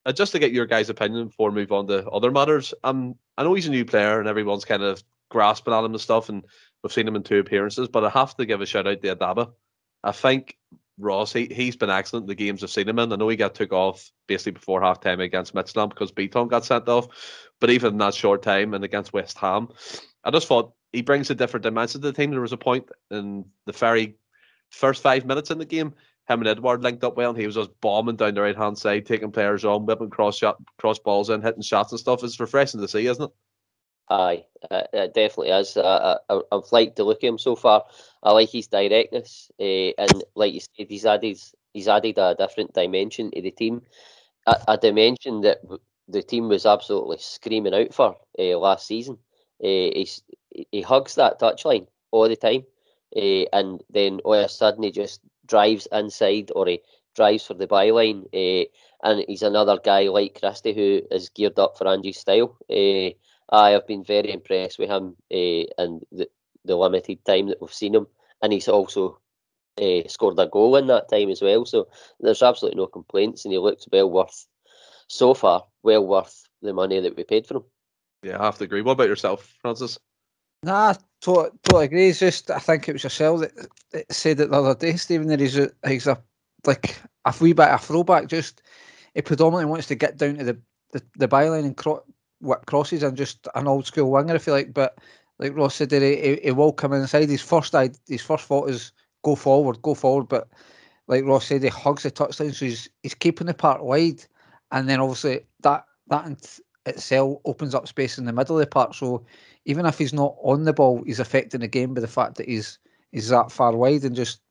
Uh, 0.05 0.11
just 0.11 0.31
to 0.31 0.39
get 0.39 0.51
your 0.51 0.65
guys' 0.65 0.89
opinion 0.89 1.27
before 1.27 1.49
we 1.49 1.55
move 1.55 1.71
on 1.71 1.87
to 1.87 2.07
other 2.09 2.31
matters. 2.31 2.73
Um, 2.83 3.15
I 3.37 3.43
know 3.43 3.53
he's 3.53 3.67
a 3.67 3.71
new 3.71 3.85
player 3.85 4.19
and 4.19 4.29
everyone's 4.29 4.65
kind 4.65 4.83
of 4.83 5.03
grasping 5.29 5.73
at 5.73 5.83
him 5.83 5.93
and 5.93 6.01
stuff, 6.01 6.29
and 6.29 6.45
we've 6.83 6.93
seen 6.93 7.07
him 7.07 7.15
in 7.15 7.23
two 7.23 7.39
appearances. 7.39 7.87
But 7.87 8.05
I 8.05 8.09
have 8.09 8.35
to 8.37 8.45
give 8.45 8.61
a 8.61 8.65
shout 8.65 8.87
out 8.87 9.01
to 9.01 9.15
Abada. 9.15 9.51
I 10.03 10.11
think 10.11 10.57
Ross, 10.97 11.33
he, 11.33 11.47
he's 11.51 11.75
been 11.75 11.89
excellent 11.89 12.23
in 12.23 12.27
the 12.27 12.35
games 12.35 12.63
I've 12.63 12.69
seen 12.69 12.87
him 12.87 12.99
in. 12.99 13.11
I 13.11 13.15
know 13.15 13.27
he 13.27 13.35
got 13.35 13.55
took 13.55 13.73
off 13.73 14.11
basically 14.27 14.53
before 14.53 14.81
half 14.81 15.01
time 15.01 15.19
against 15.19 15.55
Midtjylland 15.55 15.89
because 15.89 16.11
Bitton 16.11 16.49
got 16.49 16.65
sent 16.65 16.87
off. 16.87 17.07
But 17.59 17.71
even 17.71 17.93
in 17.93 17.97
that 17.99 18.13
short 18.13 18.43
time 18.43 18.73
and 18.73 18.83
against 18.83 19.13
West 19.13 19.37
Ham, 19.39 19.69
I 20.23 20.31
just 20.31 20.47
thought 20.47 20.73
he 20.93 21.01
brings 21.01 21.29
a 21.29 21.35
different 21.35 21.63
dimension 21.63 22.01
to 22.01 22.07
the 22.07 22.13
team. 22.13 22.31
There 22.31 22.41
was 22.41 22.53
a 22.53 22.57
point 22.57 22.89
in 23.11 23.45
the 23.65 23.73
very 23.73 24.15
first 24.69 25.01
five 25.01 25.25
minutes 25.25 25.51
in 25.51 25.57
the 25.57 25.65
game, 25.65 25.93
him 26.27 26.39
and 26.39 26.47
Edouard 26.47 26.81
linked 26.83 27.03
up 27.03 27.17
well, 27.17 27.31
and 27.31 27.39
he 27.39 27.45
was 27.45 27.55
just 27.55 27.69
bombing 27.81 28.15
down 28.15 28.33
the 28.33 28.41
right 28.41 28.55
hand 28.55 28.77
side, 28.77 29.05
taking 29.05 29.31
players 29.31 29.63
on, 29.63 29.85
whipping 29.85 30.09
cross 30.09 30.37
shot, 30.37 30.57
cross 30.77 30.97
balls 30.97 31.29
in, 31.29 31.41
hitting 31.41 31.61
shots 31.61 31.91
and 31.91 31.99
stuff. 31.99 32.23
It's 32.23 32.39
refreshing 32.39 32.81
to 32.81 32.87
see, 32.87 33.05
isn't 33.07 33.23
it? 33.23 33.31
Aye, 34.09 34.45
uh, 34.69 34.83
it 34.93 35.13
definitely 35.13 35.49
is. 35.49 35.77
Uh, 35.77 36.17
I, 36.29 36.41
have 36.51 36.71
liked 36.71 36.95
the 36.95 37.03
look 37.03 37.23
of 37.23 37.27
him 37.27 37.37
so 37.37 37.55
far. 37.55 37.85
I 38.21 38.31
like 38.31 38.49
his 38.49 38.67
directness, 38.67 39.51
uh, 39.59 39.91
and 39.97 40.23
like 40.35 40.53
you 40.53 40.59
said, 40.59 40.87
he's 40.89 41.05
added 41.05 41.39
he's 41.73 41.87
added 41.87 42.17
a 42.17 42.35
different 42.35 42.73
dimension 42.73 43.31
to 43.31 43.41
the 43.41 43.51
team, 43.51 43.81
a, 44.47 44.55
a 44.69 44.77
dimension 44.77 45.41
that 45.41 45.59
the 46.07 46.21
team 46.21 46.47
was 46.47 46.65
absolutely 46.65 47.17
screaming 47.19 47.73
out 47.73 47.93
for 47.93 48.15
uh, 48.39 48.57
last 48.57 48.87
season. 48.87 49.17
Uh, 49.63 49.89
he's, 49.93 50.21
he 50.71 50.81
hugs 50.81 51.15
that 51.15 51.39
touchline 51.39 51.87
all 52.11 52.29
the 52.29 52.35
time, 52.35 52.63
uh, 53.15 53.45
and 53.53 53.83
then 53.89 54.19
all 54.23 54.35
of 54.35 54.45
a 54.45 54.49
sudden 54.49 54.83
he 54.83 54.91
just 54.91 55.21
drives 55.45 55.87
inside 55.91 56.51
or 56.55 56.67
he 56.67 56.81
drives 57.15 57.45
for 57.45 57.53
the 57.53 57.67
byline. 57.67 58.25
Uh, 58.33 58.65
and 59.03 59.25
he's 59.27 59.43
another 59.43 59.77
guy 59.83 60.03
like 60.03 60.39
Christie 60.39 60.73
who 60.73 61.01
is 61.11 61.29
geared 61.29 61.59
up 61.59 61.77
for 61.77 61.87
Angie's 61.87 62.19
style. 62.19 62.57
Uh, 62.69 63.11
I 63.49 63.71
have 63.71 63.87
been 63.87 64.03
very 64.03 64.31
impressed 64.31 64.79
with 64.79 64.89
him 64.89 65.15
uh, 65.31 65.63
and 65.77 66.03
the, 66.11 66.29
the 66.63 66.75
limited 66.75 67.23
time 67.25 67.47
that 67.47 67.61
we've 67.61 67.73
seen 67.73 67.95
him. 67.95 68.07
And 68.41 68.51
he's 68.51 68.67
also 68.67 69.19
uh, 69.81 70.07
scored 70.07 70.39
a 70.39 70.47
goal 70.47 70.75
in 70.77 70.87
that 70.87 71.09
time 71.09 71.29
as 71.29 71.41
well. 71.41 71.65
So 71.65 71.87
there's 72.19 72.43
absolutely 72.43 72.77
no 72.77 72.87
complaints, 72.87 73.45
and 73.45 73.51
he 73.51 73.59
looks 73.59 73.87
well 73.91 74.09
worth, 74.09 74.45
so 75.07 75.33
far, 75.33 75.65
well 75.83 76.05
worth 76.05 76.43
the 76.61 76.73
money 76.73 76.99
that 76.99 77.15
we 77.15 77.23
paid 77.23 77.47
for 77.47 77.57
him. 77.57 77.63
Yeah, 78.23 78.41
I 78.41 78.45
have 78.45 78.57
to 78.57 78.63
agree. 78.63 78.81
What 78.81 78.93
about 78.93 79.07
yourself, 79.07 79.55
Francis? 79.61 79.99
Nah, 80.65 80.95
totally, 81.21 81.51
totally 81.63 81.85
agree. 81.87 82.09
It's 82.09 82.19
just 82.19 82.51
I 82.51 82.59
think 82.59 82.89
it 82.89 82.93
was 82.93 83.05
yourself 83.05 83.41
that, 83.41 83.53
that 83.93 84.13
said 84.13 84.41
it 84.41 84.51
the 84.51 84.57
other 84.57 84.75
day, 84.75 84.97
Stephen. 84.97 85.29
That 85.29 85.41
he's 85.41 85.57
a 85.59 85.71
he's 85.87 86.07
a 86.07 86.21
like 86.67 87.01
a 87.25 87.35
wee 87.41 87.53
bit 87.53 87.69
a 87.71 87.79
throwback. 87.79 88.27
Just 88.29 88.63
he 89.15 89.23
predominantly 89.23 89.71
wants 89.71 89.87
to 89.89 89.95
get 89.95 90.17
down 90.17 90.37
to 90.37 90.45
the 90.45 90.59
the, 90.93 91.03
the 91.17 91.29
byline 91.29 91.65
and 91.65 91.77
cro- 91.77 92.05
crosses 92.67 93.03
and 93.03 93.17
just 93.17 93.47
an 93.55 93.67
old 93.69 93.87
school 93.87 94.11
winger, 94.11 94.35
if 94.35 94.47
you 94.47 94.53
like. 94.53 94.73
But 94.73 94.99
like 95.39 95.55
Ross 95.55 95.77
said, 95.77 95.93
he, 95.93 95.99
he, 96.17 96.41
he 96.45 96.51
will 96.51 96.73
come 96.73 96.93
inside. 96.93 97.29
His 97.29 97.43
first 97.43 97.75
his 98.09 98.23
first 98.23 98.45
thought 98.45 98.69
is 98.71 98.93
go 99.23 99.35
forward, 99.37 99.81
go 99.83 99.95
forward. 99.95 100.29
But 100.29 100.49
like 101.07 101.25
Ross 101.25 101.47
said, 101.47 101.63
he 101.63 101.69
hugs 101.69 102.03
the 102.03 102.11
touchline, 102.11 102.55
so 102.55 102.65
he's 102.65 102.89
he's 103.03 103.15
keeping 103.15 103.47
the 103.47 103.55
part 103.55 103.85
wide, 103.85 104.25
and 104.73 104.89
then 104.89 105.01
obviously 105.01 105.41
that 105.61 105.85
that 106.09 106.59
itself 106.87 107.39
opens 107.45 107.75
up 107.75 107.87
space 107.87 108.19
in 108.19 108.25
the 108.25 108.33
middle 108.33 108.57
of 108.57 108.61
the 108.61 108.67
park. 108.67 108.95
So 108.95 109.25
even 109.65 109.85
if 109.85 109.97
he's 109.97 110.13
not 110.13 110.35
on 110.43 110.63
the 110.63 110.73
ball, 110.73 111.03
he's 111.05 111.19
affecting 111.19 111.61
the 111.61 111.67
game 111.67 111.93
by 111.93 112.01
the 112.01 112.07
fact 112.07 112.35
that 112.35 112.47
he's 112.47 112.79
he's 113.11 113.29
that 113.29 113.51
far 113.51 113.75
wide 113.75 114.03
and 114.03 114.15
just 114.15 114.41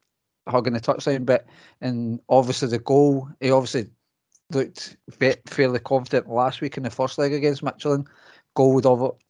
hugging 0.48 0.72
the 0.72 0.81
touchline. 0.81 1.24
But 1.24 1.46
and 1.81 2.20
obviously 2.29 2.68
the 2.68 2.79
goal, 2.79 3.29
he 3.40 3.50
obviously 3.50 3.90
looked 4.50 4.96
fairly 5.46 5.79
confident 5.79 6.29
last 6.29 6.61
week 6.61 6.77
in 6.77 6.83
the 6.83 6.90
first 6.90 7.18
leg 7.18 7.33
against 7.33 7.62
Midtjylland. 7.62 8.07
Goal 8.55 8.74
would 8.74 8.87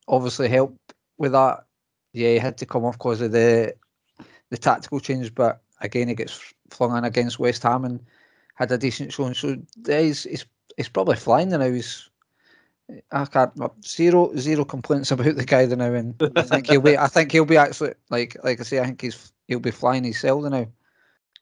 obviously 0.09 0.49
help 0.49 0.77
with 1.19 1.33
that. 1.33 1.65
Yeah, 2.13 2.31
he 2.31 2.39
had 2.39 2.59
to 2.59 2.67
come 2.67 2.85
off 2.85 2.99
because 2.99 3.21
of 3.21 3.33
the 3.33 3.75
the 4.51 4.59
tactical 4.59 5.01
change, 5.01 5.35
but 5.35 5.63
again, 5.81 6.09
he 6.09 6.15
gets 6.15 6.55
flung 6.71 6.97
in 6.97 7.05
against 7.05 7.39
West 7.39 7.63
Ham 7.63 7.85
and 7.85 8.01
had 8.55 8.71
a 8.73 8.79
decent 8.79 9.13
showing. 9.13 9.35
So 9.35 9.57
he's 9.87 10.25
he's, 10.25 10.47
he's 10.77 10.89
probably 10.89 11.17
flying 11.17 11.51
now. 11.51 11.61
He's 11.61 12.09
I 13.11 13.25
can't 13.25 13.53
zero 13.85 14.37
zero 14.37 14.65
complaints 14.65 15.11
about 15.11 15.37
the 15.37 15.45
guy 15.45 15.65
now, 15.67 15.93
and 15.95 16.15
I 16.37 16.43
think 16.43 16.69
he'll 16.69 16.81
be. 16.81 16.99
I 16.99 17.07
think 17.07 17.33
he'll 17.33 17.47
be 17.47 17.57
actually 17.57 17.95
like 18.11 18.37
like 18.45 18.61
I 18.61 18.63
say. 18.63 18.79
I 18.79 18.87
think 18.87 19.01
he's 19.01 19.33
he'll 19.49 19.59
be 19.59 19.71
flying 19.71 20.05
his 20.05 20.21
cell 20.21 20.41
now. 20.43 20.67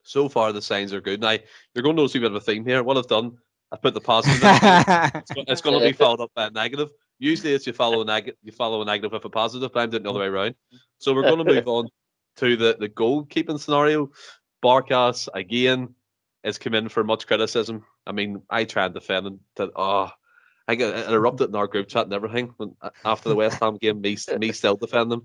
So 0.04 0.28
far, 0.28 0.52
the 0.52 0.62
signs 0.62 0.92
are 0.92 1.00
good. 1.00 1.20
Now 1.20 1.36
you're 1.74 1.82
going 1.82 1.96
to 1.96 2.08
see 2.08 2.18
a 2.18 2.22
bit 2.22 2.30
of 2.30 2.36
a 2.36 2.40
theme 2.40 2.64
here. 2.64 2.82
What 2.82 2.96
I've 2.96 3.08
done, 3.08 3.38
I've 3.72 3.82
put 3.82 3.94
the 3.94 4.00
positive. 4.00 4.40
it's, 4.42 5.32
it's 5.48 5.60
going 5.60 5.80
to 5.80 5.84
be 5.84 5.92
followed 5.96 6.20
up 6.20 6.30
by 6.34 6.46
a 6.46 6.50
negative. 6.50 6.90
Usually, 7.18 7.54
it's 7.54 7.66
you 7.66 7.72
follow 7.72 8.02
a 8.02 8.04
negative, 8.04 8.38
you 8.42 8.52
follow 8.52 8.82
a 8.82 8.84
negative 8.84 9.12
with 9.12 9.24
a 9.24 9.30
positive. 9.30 9.72
But 9.72 9.80
I'm 9.80 9.90
doing 9.90 10.04
the 10.04 10.10
other 10.10 10.20
way 10.20 10.26
around. 10.26 10.54
So 10.98 11.12
we're 11.12 11.22
going 11.22 11.44
to 11.44 11.52
move 11.52 11.68
on 11.68 11.88
to 12.36 12.56
the 12.56 12.76
the 12.78 12.88
goalkeeping 12.88 13.58
scenario. 13.58 14.10
Barkas 14.62 15.28
again 15.34 15.94
has 16.44 16.58
come 16.58 16.74
in 16.74 16.88
for 16.88 17.02
much 17.02 17.26
criticism. 17.26 17.84
I 18.06 18.12
mean, 18.12 18.42
I 18.48 18.64
tried 18.64 18.94
defending 18.94 19.40
that. 19.56 19.70
Oh, 19.70 19.82
ah, 19.82 20.14
I 20.68 20.74
get 20.74 20.94
interrupted 21.08 21.48
in 21.48 21.54
our 21.54 21.66
group 21.66 21.88
chat 21.88 22.04
and 22.04 22.12
everything 22.12 22.54
after 23.04 23.28
the 23.28 23.34
West 23.34 23.60
Ham 23.60 23.76
game. 23.76 24.00
Me, 24.00 24.16
me 24.38 24.52
still 24.52 24.76
defend 24.76 25.10
them, 25.10 25.22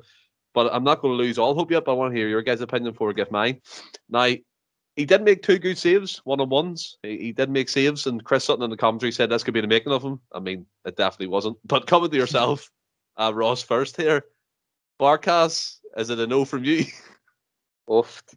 but 0.53 0.73
I'm 0.73 0.83
not 0.83 1.01
going 1.01 1.17
to 1.17 1.23
lose 1.23 1.37
all 1.37 1.55
hope 1.55 1.71
yet. 1.71 1.85
But 1.85 1.91
I 1.93 1.95
want 1.95 2.13
to 2.13 2.17
hear 2.17 2.27
your 2.27 2.41
guys' 2.41 2.61
opinion 2.61 2.93
before 2.93 3.09
I 3.09 3.13
give 3.13 3.31
mine. 3.31 3.61
Now, 4.09 4.33
he 4.95 5.05
did 5.05 5.21
make 5.21 5.43
two 5.43 5.59
good 5.59 5.77
saves, 5.77 6.17
one 6.25 6.41
on 6.41 6.49
ones. 6.49 6.97
He, 7.03 7.17
he, 7.17 7.31
did 7.31 7.51
make 7.51 7.69
saves, 7.69 8.07
and 8.07 8.23
Chris 8.23 8.45
Sutton 8.45 8.63
in 8.63 8.71
the 8.71 8.77
commentary 8.77 9.11
said 9.11 9.29
this 9.29 9.43
could 9.43 9.53
be 9.53 9.61
the 9.61 9.67
making 9.67 9.93
of 9.93 10.03
him. 10.03 10.19
I 10.33 10.39
mean, 10.39 10.65
it 10.85 10.97
definitely 10.97 11.27
wasn't. 11.27 11.57
But 11.63 11.85
coming 11.85 12.09
to 12.09 12.17
yourself, 12.17 12.69
uh, 13.15 13.31
Ross 13.33 13.61
first 13.61 13.95
here. 13.95 14.23
Barkas, 14.99 15.77
Is 15.95 16.09
it 16.09 16.19
a 16.19 16.25
no 16.25 16.45
from 16.45 16.63
you? 16.63 16.85
Oft. 17.87 18.35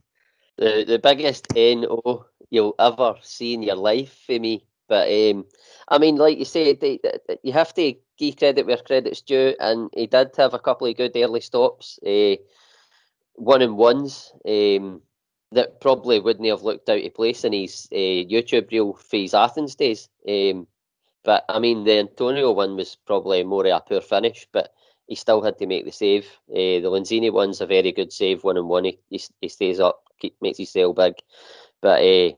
The 0.59 0.85
the 0.87 0.99
biggest 0.99 1.47
NO 1.55 2.27
you'll 2.51 2.75
ever 2.79 3.15
see 3.23 3.55
in 3.55 3.63
your 3.63 3.77
life 3.77 4.25
for 4.27 4.39
me. 4.39 4.67
But 4.91 5.09
um, 5.09 5.47
I 5.89 5.99
mean, 5.99 6.17
like 6.17 6.37
you 6.37 6.45
say, 6.45 6.75
they, 6.75 6.99
they, 7.01 7.39
you 7.45 7.53
have 7.53 7.73
to 7.75 7.95
give 8.19 8.37
credit 8.37 8.67
where 8.67 8.77
credit's 8.77 9.23
due, 9.23 9.55
and 9.61 9.89
he 9.95 10.09
did 10.09 10.33
have 10.37 10.53
a 10.53 10.59
couple 10.59 10.89
of 10.89 10.97
good 10.97 11.17
early 11.17 11.41
stops, 11.41 12.01
uh, 12.05 12.35
one 13.35 13.63
and 13.63 13.77
ones 13.77 14.33
um, 14.45 15.01
that 15.53 15.81
probably 15.81 16.19
wouldn't 16.19 16.49
have 16.49 16.65
looked 16.65 16.89
out 16.89 17.05
of 17.05 17.15
place 17.15 17.45
in 17.45 17.53
his 17.53 17.89
uh, 17.93 18.27
YouTube 18.35 18.69
reel 18.73 18.95
for 18.95 19.17
his 19.17 19.33
Athens 19.33 19.77
days. 19.77 20.09
Um, 20.29 20.67
but 21.23 21.45
I 21.49 21.61
mean, 21.61 21.85
the 21.85 22.01
Antonio 22.01 22.51
one 22.51 22.75
was 22.75 22.97
probably 23.07 23.45
more 23.45 23.65
of 23.69 23.73
a 23.73 23.81
poor 23.81 24.01
finish, 24.01 24.49
but 24.53 24.75
he 25.07 25.15
still 25.15 25.41
had 25.41 25.57
to 25.59 25.69
make 25.69 25.85
the 25.85 25.93
save. 25.93 26.27
Uh, 26.51 26.83
the 26.83 26.91
Lanzini 26.91 27.33
one's 27.33 27.61
a 27.61 27.67
very 27.67 27.93
good 27.93 28.13
save, 28.13 28.43
one 28.43 28.57
and 28.57 28.69
one. 28.69 28.87
He, 28.87 28.99
he, 29.09 29.23
he 29.41 29.49
stays 29.49 29.79
up, 29.79 30.03
keep, 30.19 30.35
makes 30.41 30.59
his 30.59 30.71
sail 30.71 30.93
big, 30.93 31.15
but. 31.81 32.03
Uh, 32.03 32.33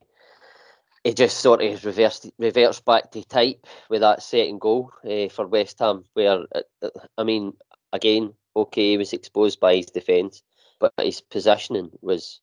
he 1.04 1.14
just 1.14 1.38
sort 1.38 1.62
of 1.62 1.84
reversed, 1.84 2.30
reverts 2.38 2.80
back 2.80 3.10
to 3.10 3.24
type 3.24 3.66
with 3.90 4.02
that 4.02 4.22
second 4.22 4.60
goal 4.60 4.92
uh, 5.04 5.28
for 5.28 5.46
West 5.46 5.78
Ham. 5.80 6.04
Where 6.14 6.44
uh, 6.54 6.88
I 7.18 7.24
mean, 7.24 7.54
again, 7.92 8.34
okay, 8.54 8.90
he 8.90 8.98
was 8.98 9.12
exposed 9.12 9.58
by 9.60 9.76
his 9.76 9.86
defence, 9.86 10.42
but 10.78 10.92
his 10.98 11.20
positioning 11.20 11.90
was 12.00 12.40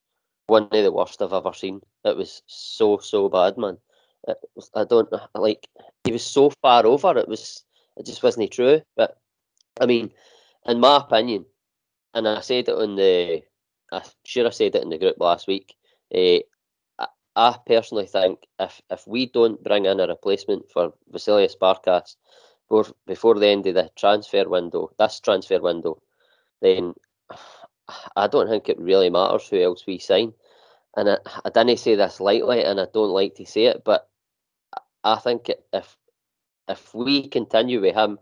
one 0.47 0.63
of 0.63 0.83
the 0.83 0.91
worst 0.91 1.21
I've 1.21 1.33
ever 1.33 1.53
seen. 1.53 1.81
It 2.03 2.17
was 2.17 2.41
so 2.47 2.97
so 2.97 3.29
bad, 3.29 3.57
man. 3.57 3.77
Was, 4.55 4.69
I 4.75 4.83
don't 4.83 5.09
like. 5.35 5.67
He 6.03 6.11
was 6.11 6.25
so 6.25 6.51
far 6.61 6.85
over. 6.85 7.17
It 7.17 7.29
was. 7.29 7.63
It 7.97 8.05
just 8.05 8.23
wasn't 8.23 8.51
true. 8.51 8.81
But 8.95 9.17
I 9.79 9.85
mean, 9.85 10.11
in 10.65 10.79
my 10.79 10.97
opinion, 10.97 11.45
and 12.13 12.27
I 12.27 12.41
said 12.41 12.67
it 12.67 12.75
on 12.75 12.95
the. 12.95 13.43
I'm 13.91 14.01
sure 14.25 14.45
I 14.45 14.51
said 14.51 14.75
it 14.75 14.83
in 14.83 14.89
the 14.89 14.97
group 14.99 15.15
last 15.19 15.47
week. 15.47 15.75
Uh, 16.13 16.39
I 17.39 17.57
personally 17.65 18.05
think 18.05 18.45
if 18.59 18.81
if 18.89 19.07
we 19.07 19.25
don't 19.27 19.63
bring 19.63 19.85
in 19.85 20.01
a 20.01 20.07
replacement 20.07 20.69
for 20.69 20.91
Vasilis 21.09 21.55
Barkas 21.57 22.17
before, 22.67 22.93
before 23.07 23.39
the 23.39 23.47
end 23.47 23.65
of 23.65 23.75
the 23.75 23.89
transfer 23.95 24.47
window, 24.49 24.91
this 24.99 25.21
transfer 25.21 25.61
window, 25.61 26.01
then 26.61 26.95
I 28.17 28.27
don't 28.27 28.49
think 28.49 28.67
it 28.67 28.77
really 28.77 29.09
matters 29.09 29.47
who 29.47 29.61
else 29.61 29.87
we 29.87 29.99
sign. 29.99 30.33
And 30.97 31.11
I, 31.11 31.17
I 31.45 31.49
didn't 31.49 31.79
say 31.79 31.95
this 31.95 32.19
lightly, 32.19 32.65
and 32.65 32.77
I 32.77 32.87
don't 32.93 33.11
like 33.11 33.35
to 33.35 33.45
say 33.45 33.67
it, 33.67 33.83
but 33.85 34.09
I 35.05 35.15
think 35.15 35.49
if 35.71 35.97
if 36.67 36.93
we 36.93 37.29
continue 37.29 37.79
with 37.79 37.95
him, 37.95 38.19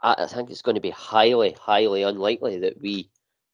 I, 0.00 0.26
think 0.26 0.50
it's 0.50 0.62
going 0.62 0.76
to 0.76 0.80
be 0.80 0.90
highly, 0.90 1.56
highly 1.60 2.04
unlikely 2.04 2.60
that 2.60 2.80
we 2.80 3.10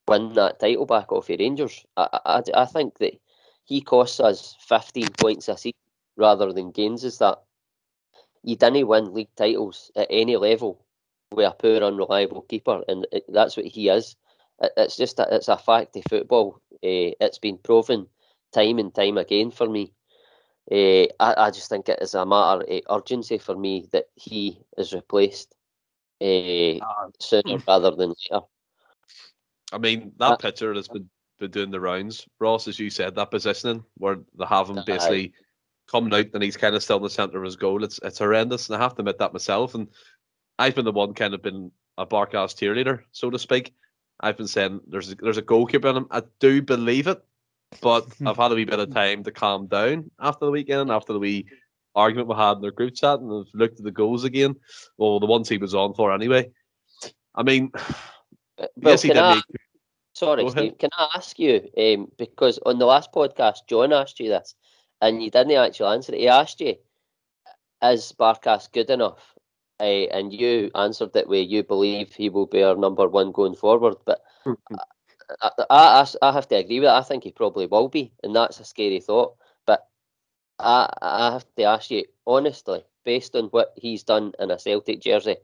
win 0.06 0.34
that 0.34 0.60
title 0.60 0.84
back 0.84 1.10
off 1.10 1.28
the 1.28 1.38
Rangers. 1.38 1.86
I, 1.96 2.20
I, 2.26 2.42
I 2.54 2.64
think 2.66 2.98
that 2.98 3.14
he 3.70 3.80
costs 3.82 4.20
us 4.20 4.56
15 4.60 5.10
points 5.14 5.48
a 5.48 5.56
season 5.56 5.78
rather 6.16 6.52
than 6.52 6.72
gains 6.72 7.04
is 7.04 7.18
that 7.18 7.38
you 8.42 8.56
didn't 8.56 8.88
win 8.88 9.14
league 9.14 9.34
titles 9.36 9.90
at 9.96 10.08
any 10.10 10.36
level 10.36 10.84
with 11.32 11.46
a 11.46 11.52
poor, 11.52 11.82
unreliable 11.82 12.42
keeper, 12.42 12.82
and 12.88 13.06
it, 13.12 13.24
that's 13.28 13.56
what 13.56 13.66
he 13.66 13.88
is. 13.88 14.16
It, 14.60 14.72
it's 14.76 14.96
just 14.96 15.20
a, 15.20 15.26
it's 15.34 15.48
a 15.48 15.56
fact 15.58 15.96
of 15.96 16.04
football. 16.08 16.60
Uh, 16.74 17.14
it's 17.20 17.38
been 17.38 17.58
proven 17.58 18.08
time 18.52 18.78
and 18.78 18.94
time 18.94 19.18
again 19.18 19.50
for 19.50 19.68
me. 19.68 19.92
Uh, 20.70 21.06
I, 21.20 21.46
I 21.46 21.50
just 21.50 21.70
think 21.70 21.88
it 21.88 22.00
is 22.02 22.14
a 22.14 22.26
matter 22.26 22.64
of 22.68 22.80
urgency 22.90 23.38
for 23.38 23.56
me 23.56 23.88
that 23.92 24.06
he 24.16 24.60
is 24.76 24.92
replaced 24.92 25.54
uh, 26.22 26.80
sooner 27.20 27.58
rather 27.66 27.90
than 27.92 28.10
later. 28.10 28.44
I 29.72 29.78
mean, 29.78 30.12
that 30.18 30.32
uh, 30.32 30.36
picture 30.36 30.74
has 30.74 30.88
been 30.88 31.10
been 31.40 31.50
doing 31.50 31.70
the 31.70 31.80
rounds. 31.80 32.28
Ross, 32.38 32.68
as 32.68 32.78
you 32.78 32.90
said, 32.90 33.16
that 33.16 33.30
positioning 33.30 33.84
where 33.96 34.18
they 34.38 34.44
have 34.44 34.70
him 34.70 34.82
basically 34.86 35.32
coming 35.90 36.14
out 36.14 36.26
and 36.34 36.42
he's 36.42 36.56
kind 36.56 36.74
of 36.76 36.82
still 36.82 36.98
in 36.98 37.02
the 37.02 37.10
centre 37.10 37.38
of 37.38 37.44
his 37.44 37.56
goal. 37.56 37.82
It's 37.82 37.98
it's 38.02 38.18
horrendous, 38.18 38.68
and 38.68 38.76
I 38.76 38.82
have 38.82 38.94
to 38.94 39.00
admit 39.00 39.18
that 39.18 39.32
myself. 39.32 39.74
And 39.74 39.88
I've 40.58 40.76
been 40.76 40.84
the 40.84 40.92
one 40.92 41.14
kind 41.14 41.34
of 41.34 41.42
been 41.42 41.72
a 41.98 42.06
Barkas 42.06 42.54
cheerleader, 42.54 43.00
so 43.10 43.30
to 43.30 43.38
speak. 43.38 43.74
I've 44.20 44.36
been 44.36 44.46
saying 44.46 44.80
there's 44.86 45.12
a, 45.12 45.14
there's 45.16 45.38
a 45.38 45.42
goalkeeper 45.42 45.88
in 45.88 45.96
him. 45.96 46.06
I 46.10 46.22
do 46.38 46.62
believe 46.62 47.06
it, 47.06 47.20
but 47.80 48.06
I've 48.26 48.36
had 48.36 48.52
a 48.52 48.54
wee 48.54 48.64
bit 48.64 48.78
of 48.78 48.94
time 48.94 49.24
to 49.24 49.32
calm 49.32 49.66
down 49.66 50.10
after 50.20 50.44
the 50.44 50.52
weekend, 50.52 50.92
after 50.92 51.12
the 51.12 51.18
wee 51.18 51.46
argument 51.94 52.28
we 52.28 52.36
had 52.36 52.52
in 52.52 52.60
their 52.60 52.70
group 52.70 52.94
chat, 52.94 53.18
and 53.18 53.32
I've 53.32 53.54
looked 53.54 53.78
at 53.78 53.84
the 53.84 53.90
goals 53.90 54.24
again. 54.24 54.54
Well, 54.96 55.18
the 55.18 55.26
ones 55.26 55.48
he 55.48 55.58
was 55.58 55.74
on 55.74 55.94
for 55.94 56.12
anyway. 56.12 56.50
I 57.34 57.42
mean, 57.42 57.70
but 58.56 58.70
yes, 58.76 59.02
he 59.02 59.08
did 59.08 59.18
I, 59.18 59.36
make 59.36 59.44
Sorry, 60.20 60.50
Steve. 60.50 60.76
Can 60.76 60.90
I 60.98 61.08
ask 61.14 61.38
you? 61.38 61.70
Um, 61.78 62.12
because 62.18 62.58
on 62.66 62.78
the 62.78 62.84
last 62.84 63.10
podcast, 63.10 63.66
John 63.66 63.90
asked 63.94 64.20
you 64.20 64.28
this, 64.28 64.54
and 65.00 65.22
you 65.22 65.30
didn't 65.30 65.52
actually 65.52 65.94
answer 65.94 66.12
it. 66.12 66.20
He 66.20 66.28
asked 66.28 66.60
you, 66.60 66.76
"Is 67.82 68.12
Barkas 68.12 68.70
good 68.70 68.90
enough?" 68.90 69.34
Uh, 69.80 70.12
and 70.12 70.30
you 70.30 70.70
answered 70.74 71.14
that 71.14 71.26
where 71.26 71.40
you 71.40 71.62
believe 71.62 72.12
he 72.12 72.28
will 72.28 72.44
be 72.44 72.62
our 72.62 72.76
number 72.76 73.08
one 73.08 73.32
going 73.32 73.54
forward. 73.54 73.96
But 74.04 74.20
I, 75.40 75.50
I, 75.70 76.06
I, 76.20 76.32
have 76.32 76.48
to 76.48 76.56
agree 76.56 76.80
with 76.80 76.88
that. 76.88 76.98
I 76.98 77.02
think 77.02 77.24
he 77.24 77.32
probably 77.32 77.66
will 77.66 77.88
be, 77.88 78.12
and 78.22 78.36
that's 78.36 78.60
a 78.60 78.64
scary 78.64 79.00
thought. 79.00 79.36
But 79.64 79.88
I, 80.58 80.92
I 81.00 81.32
have 81.32 81.46
to 81.56 81.62
ask 81.62 81.90
you 81.90 82.04
honestly, 82.26 82.84
based 83.06 83.34
on 83.36 83.44
what 83.46 83.72
he's 83.76 84.02
done 84.02 84.32
in 84.38 84.50
a 84.50 84.58
Celtic 84.58 85.00
jersey, 85.00 85.36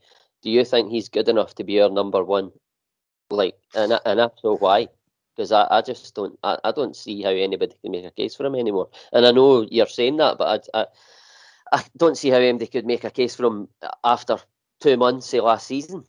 do 0.42 0.50
you 0.50 0.66
think 0.66 0.90
he's 0.90 1.08
good 1.08 1.30
enough 1.30 1.54
to 1.54 1.64
be 1.64 1.80
our 1.80 1.88
number 1.88 2.22
one 2.22 2.52
like, 3.30 3.56
and 3.74 3.92
and 4.04 4.20
I 4.20 4.28
know 4.44 4.56
why. 4.56 4.88
Because 5.34 5.52
I, 5.52 5.66
I 5.70 5.82
just 5.82 6.14
don't 6.14 6.38
I, 6.42 6.58
I 6.64 6.72
don't 6.72 6.96
see 6.96 7.22
how 7.22 7.30
anybody 7.30 7.74
can 7.82 7.92
make 7.92 8.06
a 8.06 8.10
case 8.10 8.34
for 8.34 8.46
him 8.46 8.54
anymore. 8.54 8.88
And 9.12 9.26
I 9.26 9.32
know 9.32 9.66
you're 9.70 9.86
saying 9.86 10.16
that, 10.16 10.38
but 10.38 10.70
I, 10.74 10.80
I, 10.80 10.86
I 11.72 11.84
don't 11.96 12.16
see 12.16 12.30
how 12.30 12.38
anybody 12.38 12.68
could 12.68 12.86
make 12.86 13.04
a 13.04 13.10
case 13.10 13.34
for 13.34 13.46
him 13.46 13.68
after 14.02 14.38
two 14.80 14.96
months 14.96 15.34
of 15.34 15.44
last 15.44 15.66
season. 15.66 16.04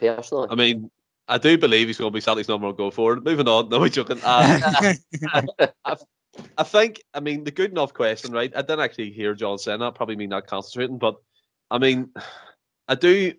Personally, 0.00 0.48
I 0.50 0.54
mean, 0.54 0.90
I 1.28 1.38
do 1.38 1.56
believe 1.56 1.86
he's 1.86 1.98
going 1.98 2.10
to 2.10 2.14
be 2.14 2.20
Celtic's 2.20 2.48
number 2.48 2.66
one 2.66 2.76
go 2.76 2.90
forward. 2.90 3.24
Moving 3.24 3.48
on, 3.48 3.68
no, 3.70 3.80
we're 3.80 3.88
joking. 3.88 4.20
Uh, 4.22 4.94
I, 5.84 5.96
I, 6.58 6.62
think, 6.64 7.02
I 7.14 7.20
mean, 7.20 7.44
the 7.44 7.50
good 7.50 7.70
enough 7.70 7.94
question, 7.94 8.32
right? 8.32 8.52
I 8.54 8.62
didn't 8.62 8.80
actually 8.80 9.12
hear 9.12 9.34
John 9.34 9.58
saying 9.58 9.80
that. 9.80 9.94
Probably 9.94 10.16
me 10.16 10.26
not 10.26 10.46
concentrating, 10.46 10.98
but 10.98 11.16
I 11.70 11.78
mean, 11.78 12.10
I 12.88 12.94
do 12.94 13.32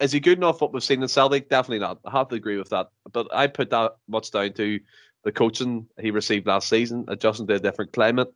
is 0.00 0.12
he 0.12 0.20
good 0.20 0.38
enough 0.38 0.60
what 0.60 0.72
we've 0.72 0.82
seen 0.82 1.02
in 1.02 1.08
Celtic? 1.08 1.48
Definitely 1.48 1.80
not. 1.80 1.98
I 2.04 2.12
have 2.12 2.28
to 2.28 2.36
agree 2.36 2.56
with 2.56 2.70
that. 2.70 2.88
But 3.12 3.28
I 3.32 3.46
put 3.46 3.70
that 3.70 3.96
much 4.06 4.30
down 4.30 4.52
to 4.54 4.80
the 5.24 5.32
coaching 5.32 5.86
he 6.00 6.10
received 6.10 6.46
last 6.46 6.68
season, 6.68 7.04
adjusting 7.08 7.46
to 7.48 7.54
a 7.54 7.58
different 7.58 7.92
climate. 7.92 8.32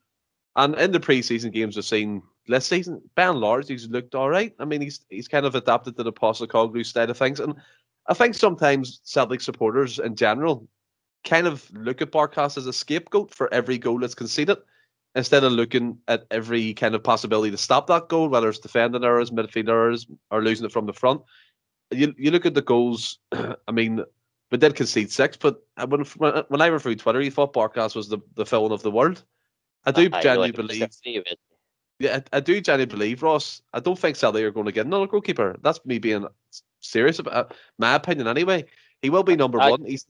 And 0.56 0.74
in 0.74 0.92
the 0.92 1.00
preseason 1.00 1.52
games 1.52 1.76
we've 1.76 1.84
seen 1.84 2.22
this 2.46 2.66
season, 2.66 3.00
by 3.14 3.24
and 3.24 3.38
large, 3.38 3.68
he's 3.68 3.88
looked 3.88 4.14
all 4.14 4.28
right. 4.28 4.54
I 4.58 4.64
mean, 4.64 4.80
he's 4.80 5.00
he's 5.08 5.28
kind 5.28 5.46
of 5.46 5.54
adapted 5.54 5.96
to 5.96 6.02
the 6.02 6.12
Postecoglou 6.12 6.84
style 6.84 7.10
of 7.10 7.16
things. 7.16 7.40
And 7.40 7.54
I 8.08 8.14
think 8.14 8.34
sometimes 8.34 9.00
Celtic 9.04 9.40
supporters 9.40 9.98
in 9.98 10.16
general 10.16 10.68
kind 11.24 11.46
of 11.46 11.70
look 11.72 12.02
at 12.02 12.10
Barkas 12.10 12.58
as 12.58 12.66
a 12.66 12.72
scapegoat 12.72 13.32
for 13.32 13.52
every 13.54 13.78
goal 13.78 14.00
that's 14.00 14.14
conceded 14.14 14.58
instead 15.14 15.44
of 15.44 15.52
looking 15.52 15.98
at 16.08 16.24
every 16.30 16.74
kind 16.74 16.94
of 16.94 17.04
possibility 17.04 17.50
to 17.52 17.58
stop 17.58 17.86
that 17.86 18.08
goal, 18.08 18.28
whether 18.28 18.48
it's 18.48 18.58
defending 18.58 19.04
errors, 19.04 19.30
midfield 19.30 19.68
errors, 19.68 20.06
or 20.30 20.42
losing 20.42 20.66
it 20.66 20.72
from 20.72 20.86
the 20.86 20.92
front 20.92 21.20
you 21.92 22.14
you 22.16 22.30
look 22.30 22.46
at 22.46 22.54
the 22.54 22.62
goals. 22.62 23.18
I 23.32 23.72
mean, 23.72 24.04
we 24.50 24.58
did 24.58 24.74
concede 24.74 25.10
six, 25.10 25.36
but 25.36 25.62
when 25.86 26.02
when 26.02 26.60
I 26.60 26.70
went 26.70 26.82
through 26.82 26.96
Twitter, 26.96 27.20
you 27.20 27.30
thought 27.30 27.52
Barkas 27.54 27.94
was 27.94 28.08
the 28.08 28.18
the 28.34 28.44
villain 28.44 28.72
of 28.72 28.82
the 28.82 28.90
world. 28.90 29.24
I 29.84 29.90
do 29.92 30.08
I 30.12 30.22
genuinely 30.22 30.52
believe. 30.52 30.88
Yeah, 31.98 32.20
I, 32.32 32.36
I, 32.36 32.40
do 32.40 32.60
genuinely 32.60 32.86
believe 32.92 33.22
Ross. 33.22 33.62
I 33.72 33.80
don't 33.80 33.98
think 33.98 34.16
Celtic 34.16 34.44
are 34.44 34.50
going 34.50 34.66
to 34.66 34.72
get 34.72 34.86
another 34.86 35.06
goalkeeper. 35.06 35.56
That's 35.62 35.84
me 35.84 35.98
being 35.98 36.26
serious 36.80 37.18
about 37.18 37.54
my 37.78 37.94
opinion. 37.94 38.26
Anyway, 38.26 38.64
he 39.02 39.10
will 39.10 39.22
be 39.22 39.36
number 39.36 39.60
I, 39.60 39.70
one. 39.70 39.84
He's 39.84 40.06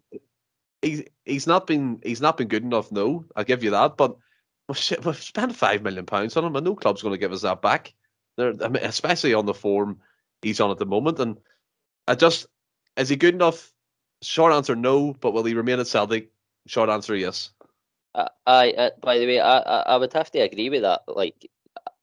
he's 0.80 1.02
he's 1.24 1.46
not 1.46 1.66
been 1.66 2.00
he's 2.02 2.20
not 2.20 2.36
been 2.36 2.48
good 2.48 2.64
enough. 2.64 2.90
No, 2.92 3.24
I'll 3.36 3.44
give 3.44 3.62
you 3.62 3.70
that. 3.70 3.96
But 3.96 4.16
we've, 4.68 5.04
we've 5.04 5.22
spent 5.22 5.56
five 5.56 5.82
million 5.82 6.06
pounds 6.06 6.36
on 6.36 6.44
him, 6.44 6.56
and 6.56 6.64
no 6.64 6.74
club's 6.74 7.02
going 7.02 7.14
to 7.14 7.18
give 7.18 7.32
us 7.32 7.42
that 7.42 7.62
back. 7.62 7.94
They're, 8.36 8.54
I 8.62 8.68
mean, 8.68 8.82
especially 8.84 9.34
on 9.34 9.46
the 9.46 9.54
form 9.54 10.00
he's 10.40 10.60
on 10.60 10.70
at 10.70 10.78
the 10.78 10.86
moment, 10.86 11.18
and 11.20 11.38
I 12.06 12.14
just 12.14 12.46
is 12.96 13.08
he 13.08 13.16
good 13.16 13.34
enough? 13.34 13.72
Short 14.22 14.52
answer, 14.52 14.76
no. 14.76 15.14
But 15.14 15.32
will 15.32 15.44
he 15.44 15.54
remain 15.54 15.80
at 15.80 15.86
Celtic? 15.86 16.30
Short 16.66 16.90
answer, 16.90 17.16
yes. 17.16 17.50
Uh, 18.14 18.28
I, 18.46 18.72
uh, 18.72 18.90
by 19.00 19.18
the 19.18 19.26
way, 19.26 19.40
I, 19.40 19.58
I, 19.58 19.80
I 19.80 19.96
would 19.96 20.12
have 20.12 20.30
to 20.32 20.38
agree 20.40 20.68
with 20.68 20.82
that. 20.82 21.02
Like, 21.08 21.50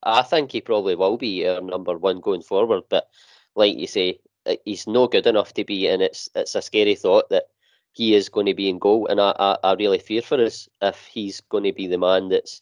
I 0.03 0.23
think 0.23 0.51
he 0.51 0.61
probably 0.61 0.95
will 0.95 1.17
be 1.17 1.47
our 1.47 1.61
number 1.61 1.97
one 1.97 2.19
going 2.19 2.41
forward. 2.41 2.83
But 2.89 3.09
like 3.55 3.77
you 3.77 3.87
say, 3.87 4.19
uh, 4.45 4.55
he's 4.65 4.87
no 4.87 5.07
good 5.07 5.27
enough 5.27 5.53
to 5.53 5.63
be, 5.63 5.87
and 5.87 6.01
it's 6.01 6.29
it's 6.35 6.55
a 6.55 6.61
scary 6.61 6.95
thought 6.95 7.29
that 7.29 7.45
he 7.93 8.15
is 8.15 8.29
going 8.29 8.45
to 8.47 8.53
be 8.53 8.69
in 8.69 8.79
goal. 8.79 9.07
And 9.07 9.21
I, 9.21 9.35
I, 9.37 9.57
I 9.63 9.73
really 9.73 9.99
fear 9.99 10.21
for 10.21 10.43
us 10.43 10.67
if 10.81 11.05
he's 11.05 11.41
going 11.41 11.65
to 11.65 11.73
be 11.73 11.87
the 11.87 11.97
man 11.97 12.29
that's 12.29 12.61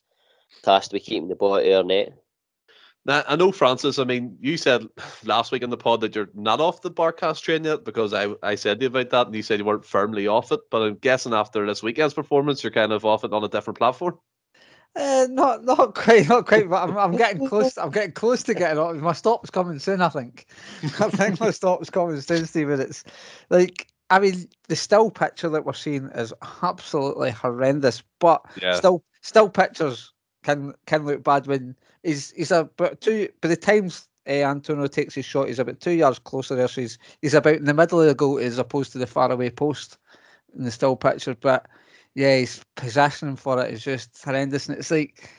tasked 0.64 0.94
with 0.94 1.04
keeping 1.04 1.30
the 1.30 1.36
ball 1.36 1.56
at 1.56 1.72
our 1.72 1.84
net. 1.84 2.14
Now, 3.08 3.24
I 3.26 3.38
know, 3.38 3.54
Francis, 3.54 4.00
I 4.00 4.04
mean, 4.04 4.38
you 4.42 4.58
said 4.58 4.86
last 5.24 5.54
week 5.54 5.64
in 5.64 5.70
the 5.70 5.78
pod 5.78 6.02
that 6.02 6.14
you're 6.14 6.30
not 6.34 6.60
off 6.60 6.82
the 6.82 6.92
Barkas 6.92 7.42
train 7.42 7.64
yet 7.64 7.86
because 7.86 8.14
I, 8.14 8.28
I 8.44 8.56
said 8.56 8.80
to 8.80 8.84
you 8.84 8.88
about 8.88 9.10
that 9.12 9.28
and 9.28 9.36
you 9.36 9.42
said 9.42 9.60
you 9.60 9.66
weren't 9.66 9.86
firmly 9.86 10.28
off 10.28 10.52
it. 10.52 10.60
But 10.70 10.82
I'm 10.82 10.96
guessing 10.96 11.34
after 11.34 11.66
this 11.66 11.82
weekend's 11.82 12.14
performance, 12.14 12.64
you're 12.64 12.72
kind 12.72 12.92
of 12.92 13.06
off 13.06 13.24
it 13.24 13.32
on 13.32 13.46
a 13.46 13.48
different 13.48 13.80
platform. 13.80 14.20
Uh, 14.94 15.28
not 15.30 15.64
not 15.64 15.96
quite, 15.96 16.28
not 16.28 16.48
quite, 16.48 16.70
but 16.70 16.90
I'm, 16.90 16.98
I'm 16.98 17.16
getting 17.16 17.48
close. 17.48 17.78
I'm 17.78 17.92
getting 17.92 18.12
close 18.12 18.44
to 18.44 18.54
getting 18.54 18.80
off. 18.80 18.96
My 18.96 19.14
stop's 19.14 19.52
coming 19.52 19.80
soon. 19.80 20.02
I 20.02 20.10
think. 20.10 20.48
I 20.84 21.10
think 21.10 21.40
my 21.40 21.52
stop's 21.52 21.90
coming 21.90 22.20
soon, 22.20 22.46
Stephen. 22.46 22.82
It's 22.82 23.04
like 23.50 23.88
I 24.10 24.20
mean, 24.20 24.48
the 24.68 24.76
still 24.76 25.12
picture 25.12 25.50
that 25.50 25.66
we're 25.66 25.74
seeing 25.74 26.10
is 26.16 26.34
absolutely 26.62 27.32
horrendous. 27.32 28.04
But 28.20 28.44
yeah. 28.62 28.76
still, 28.76 29.04
still 29.22 29.50
pictures 29.50 30.14
can 30.48 30.74
can 30.86 31.06
look 31.06 31.24
bad 31.26 31.46
when 31.46 31.76
he's 32.04 32.32
he's 32.32 32.52
about 32.52 33.02
two. 33.02 33.28
By 33.42 33.50
the 33.50 33.58
times 33.58 34.08
uh, 34.28 34.32
Antonio 34.32 34.88
takes 34.88 35.14
his 35.14 35.26
shot, 35.26 35.48
he's 35.48 35.60
about 35.60 35.82
two 35.82 35.92
yards 35.92 36.20
closer 36.20 36.56
there. 36.56 36.70
So 36.70 36.82
he's 36.82 36.98
he's 37.22 37.34
about 37.34 37.56
in 37.56 37.66
the 37.66 37.74
middle 37.74 38.00
of 38.00 38.08
the 38.08 38.16
goal 38.16 38.40
as 38.40 38.58
opposed 38.58 38.94
to 38.94 38.98
the 38.98 39.08
far 39.08 39.30
away 39.30 39.50
post 39.50 39.98
in 40.58 40.64
the 40.64 40.72
still 40.72 40.96
picture. 40.96 41.36
But 41.36 41.68
yeah, 42.16 42.38
his 42.38 42.64
possession 42.76 43.36
for 43.36 43.62
it 43.64 43.74
is 43.74 43.84
just 43.84 44.24
horrendous, 44.24 44.70
and 44.70 44.78
it's 44.78 44.90
like 44.90 45.30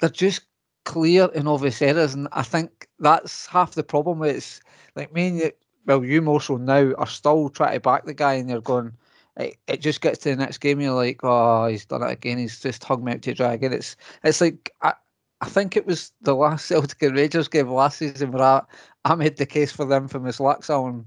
they're 0.00 0.10
just 0.10 0.42
clear 0.84 1.28
and 1.34 1.46
obvious 1.48 1.80
errors, 1.80 2.14
and 2.14 2.26
I 2.32 2.42
think 2.42 2.88
that's 2.98 3.46
half 3.46 3.74
the 3.74 3.84
problem. 3.84 4.24
It's 4.24 4.60
like 4.96 5.12
me 5.12 5.28
and 5.28 5.38
you, 5.38 5.52
well, 5.86 6.04
you 6.04 6.22
more 6.22 6.40
so 6.40 6.56
now 6.56 6.92
are 6.98 7.06
still 7.06 7.50
trying 7.50 7.74
to 7.74 7.80
back 7.80 8.04
the 8.04 8.14
guy, 8.14 8.34
and 8.34 8.50
you're 8.50 8.60
going. 8.60 8.92
It, 9.36 9.58
it 9.66 9.80
just 9.80 10.00
gets 10.00 10.18
to 10.20 10.30
the 10.30 10.36
next 10.36 10.58
game, 10.58 10.80
you're 10.80 10.94
like, 10.94 11.20
oh, 11.22 11.66
he's 11.66 11.84
done 11.84 12.02
it 12.02 12.10
again. 12.10 12.38
He's 12.38 12.60
just 12.60 12.82
hugged 12.82 13.04
me 13.04 13.12
out 13.12 13.22
to 13.22 13.34
dry 13.34 13.54
again. 13.54 13.72
It's 13.72 13.96
it's 14.24 14.40
like 14.40 14.72
I, 14.82 14.94
I 15.40 15.46
think 15.46 15.76
it 15.76 15.86
was 15.86 16.12
the 16.22 16.34
last 16.34 16.66
Celtic 16.68 17.02
and 17.02 17.16
Rangers 17.16 17.48
game 17.48 17.68
last 17.68 17.98
season 17.98 18.32
where 18.32 18.42
I, 18.42 18.62
I 19.04 19.14
made 19.14 19.36
the 19.36 19.46
case 19.46 19.72
for 19.72 19.84
the 19.84 19.96
infamous 19.96 20.38
Laxalt 20.38 20.88
and 20.88 21.06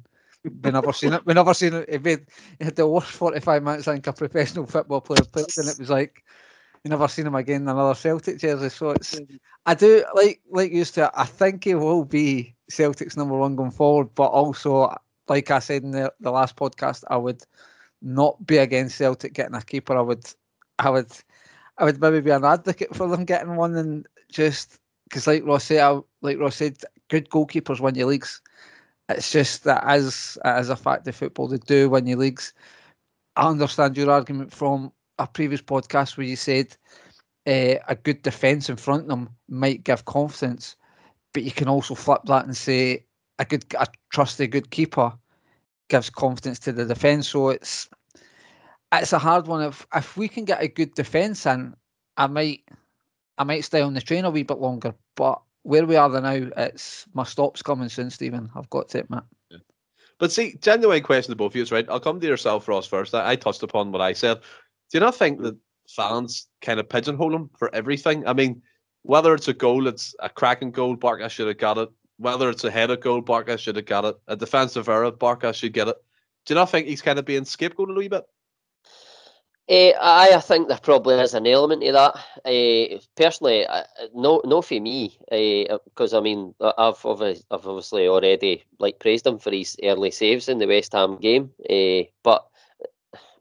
we 0.64 0.72
never 0.72 0.94
seen 0.94 1.14
it. 1.14 1.26
We 1.26 1.34
never 1.34 1.54
seen 1.54 1.74
it. 1.74 1.90
He, 1.90 1.98
made, 1.98 2.26
he 2.60 2.66
had 2.66 2.76
the 2.76 2.88
worst 2.88 3.12
45 3.12 3.64
minutes 3.64 3.88
I 3.88 3.94
think 3.94 4.08
a 4.08 4.14
professional 4.14 4.66
football 4.66 5.02
player 5.02 5.26
played, 5.26 5.48
and 5.58 5.68
it 5.68 5.80
was 5.80 5.90
like 5.90 6.24
you 6.84 6.90
never 6.90 7.08
seen 7.08 7.28
him 7.28 7.36
again 7.36 7.64
in 7.64 7.68
another 7.68 7.96
Celtic 7.96 8.40
jersey. 8.40 8.70
So 8.70 8.92
it's 8.92 9.20
I 9.66 9.74
do 9.74 10.06
like 10.16 10.42
like 10.50 10.72
used 10.72 10.94
to. 10.96 11.12
I 11.14 11.26
think 11.26 11.66
he 11.66 11.76
will 11.76 12.06
be 12.06 12.56
Celtic's 12.70 13.18
number 13.18 13.38
one 13.38 13.56
going 13.56 13.72
forward, 13.72 14.16
but 14.16 14.28
also 14.28 14.96
like 15.28 15.52
I 15.52 15.60
said 15.60 15.84
in 15.84 15.92
the, 15.92 16.14
the 16.20 16.32
last 16.32 16.56
podcast, 16.56 17.04
I 17.10 17.18
would 17.18 17.44
not 18.02 18.46
be 18.46 18.58
against 18.58 18.98
Celtic 18.98 19.34
getting 19.34 19.56
a 19.56 19.62
keeper. 19.62 19.98
I 19.98 20.02
would 20.02 20.26
I 20.80 20.90
would 20.90 21.12
I 21.78 21.86
would 21.86 22.02
maybe 22.02 22.22
be 22.22 22.32
an 22.32 22.46
advocate 22.46 22.96
for 22.96 23.08
them 23.08 23.26
getting 23.26 23.56
one 23.56 23.76
and 23.76 24.08
just 24.32 24.80
because 25.06 25.28
like 25.28 25.46
Ross 25.46 25.66
said, 25.66 25.80
I, 25.80 26.00
like 26.22 26.40
Ross 26.40 26.58
said, 26.58 26.78
good 27.10 27.30
goalkeepers 27.30 27.80
win 27.80 27.96
your 27.96 28.08
leagues. 28.08 28.42
It's 29.10 29.32
just 29.32 29.64
that 29.64 29.84
as 29.86 30.38
as 30.46 30.70
a 30.70 30.76
fact 30.76 31.08
of 31.08 31.16
football, 31.16 31.48
they 31.48 31.58
do 31.58 31.90
win 31.90 32.08
your 32.08 32.20
leagues. 32.20 32.54
I 33.36 33.48
understand 33.50 33.98
your 33.98 34.12
argument 34.12 34.54
from 34.54 34.92
a 35.18 35.28
previous 35.28 35.62
podcast 35.62 36.18
where 36.18 36.28
you 36.28 36.36
said 36.36 36.76
uh, 37.48 37.76
a 37.88 37.96
good 37.96 38.22
defence 38.22 38.70
in 38.70 38.78
front 38.78 39.04
of 39.04 39.10
them 39.10 39.30
might 39.50 39.84
give 39.84 40.06
confidence, 40.06 40.76
but 41.34 41.44
you 41.44 41.52
can 41.52 41.68
also 41.68 41.96
flip 41.96 42.22
that 42.26 42.46
and 42.46 42.56
say 42.56 43.06
a 43.40 43.46
good, 43.46 43.66
a 43.80 43.88
trusty 44.12 44.48
good 44.48 44.70
keeper 44.72 45.14
gives 45.90 46.10
confidence 46.10 46.60
to 46.60 46.72
the 46.72 46.86
defence. 46.86 47.28
So 47.30 47.50
it's 47.50 47.90
it's 48.92 49.14
a 49.14 49.20
hard 49.20 49.48
one. 49.48 49.64
If 49.64 49.86
if 49.94 50.18
we 50.18 50.28
can 50.28 50.46
get 50.46 50.64
a 50.64 50.68
good 50.68 50.94
defence 50.96 51.46
in, 51.46 51.76
I 52.18 52.28
might 52.28 52.64
I 53.38 53.44
might 53.44 53.66
stay 53.66 53.82
on 53.82 53.94
the 53.94 54.02
train 54.02 54.26
a 54.26 54.30
wee 54.30 54.44
bit 54.44 54.60
longer. 54.60 54.94
But 55.16 55.42
where 55.64 55.86
we 55.86 55.96
are 55.96 56.10
now, 56.10 56.50
it's 56.58 57.06
my 57.14 57.24
stop's 57.24 57.62
coming 57.62 57.90
soon, 57.90 58.10
Stephen. 58.10 58.50
I've 58.56 58.70
got 58.70 58.90
to 58.90 59.02
admit. 59.02 59.24
But 60.20 60.32
see, 60.32 60.58
genuine 60.62 61.02
question 61.02 61.32
to 61.32 61.36
both 61.36 61.54
of 61.54 61.56
you, 61.56 61.62
It's 61.62 61.72
right? 61.72 61.90
I'll 61.90 62.00
come 62.00 62.20
to 62.20 62.28
yourself, 62.28 62.68
Ross, 62.68 62.86
first. 62.86 63.16
I, 63.16 63.32
I 63.32 63.36
touched 63.38 63.64
upon 63.64 63.92
what 63.92 64.02
I 64.02 64.12
said. 64.14 64.38
Do 64.92 64.98
you 64.98 65.00
not 65.00 65.16
think 65.16 65.42
that 65.42 65.58
fans 65.88 66.48
kind 66.62 66.80
of 66.80 66.90
pigeonhole 66.90 67.34
him 67.34 67.50
for 67.58 67.74
everything? 67.74 68.28
I 68.28 68.34
mean, 68.34 68.62
whether 69.04 69.34
it's 69.34 69.48
a 69.48 69.54
goal, 69.54 69.88
it's 69.88 70.14
a 70.20 70.30
cracking 70.30 70.72
goal, 70.72 70.98
Barkas 70.98 71.32
should 71.32 71.48
have 71.48 71.58
got 71.58 71.78
it. 71.78 71.90
Whether 72.20 72.50
it's 72.50 72.66
a 72.66 72.72
headed 72.72 73.02
goal, 73.02 73.22
Barkas 73.22 73.60
should 73.60 73.78
have 73.78 73.86
got 73.86 74.06
it. 74.06 74.16
A 74.28 74.36
defensive 74.36 74.90
error, 74.90 75.12
Barkas 75.12 75.56
should 75.56 75.74
get 75.74 75.88
it. 75.88 75.96
Do 76.46 76.54
you 76.54 76.56
not 76.60 76.70
think 76.70 76.88
he's 76.88 77.02
kind 77.02 77.18
of 77.18 77.26
being 77.26 77.44
scapegoated 77.44 77.96
a 77.96 77.98
wee 77.98 78.08
bit? 78.10 78.26
Uh, 79.70 79.94
I, 80.02 80.32
I 80.34 80.40
think 80.40 80.68
there 80.68 80.80
probably 80.82 81.16
is 81.16 81.36
an 81.36 81.46
element 81.46 81.84
to 81.84 81.92
that. 81.92 82.16
Uh, 82.44 83.00
personally, 83.16 83.68
uh, 83.68 83.84
no, 84.16 84.42
no 84.44 84.62
for 84.64 84.80
me, 84.80 85.16
because 85.30 86.14
I 86.14 86.20
mean, 86.20 86.56
I've 86.60 87.06
obviously, 87.06 87.46
I've 87.52 87.68
obviously 87.68 88.08
already 88.08 88.64
like 88.80 89.00
praised 89.00 89.28
him 89.28 89.38
for 89.38 89.52
his 89.52 89.78
early 89.84 90.10
saves 90.12 90.50
in 90.50 90.58
the 90.58 90.66
West 90.66 90.94
Ham 90.94 91.18
game, 91.20 91.52
but 92.24 92.48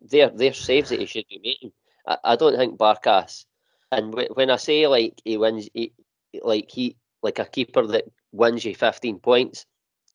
they're 0.02 0.28
they're 0.28 0.52
saves 0.52 0.90
that 0.90 1.00
he 1.00 1.06
should 1.06 1.26
be 1.28 1.40
making. 1.42 1.72
I, 2.06 2.18
I 2.22 2.36
don't 2.36 2.56
think 2.56 2.78
Barkas, 2.78 3.46
and 3.90 4.12
w- 4.12 4.28
when 4.34 4.50
I 4.50 4.56
say 4.56 4.86
like 4.86 5.20
he 5.24 5.38
wins, 5.38 5.70
he, 5.72 5.94
like 6.42 6.70
he 6.70 6.96
like 7.22 7.38
a 7.38 7.46
keeper 7.46 7.86
that 7.86 8.04
wins 8.32 8.64
you 8.64 8.74
fifteen 8.74 9.18
points, 9.18 9.66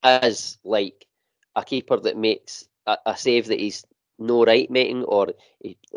as 0.04 0.58
like 0.63 1.06
a 1.56 1.63
keeper 1.63 1.97
that 1.99 2.17
makes 2.17 2.67
a, 2.86 2.97
a 3.06 3.17
save 3.17 3.47
that 3.47 3.60
he's 3.60 3.86
no 4.19 4.45
right 4.45 4.69
making, 4.69 5.04
or 5.04 5.34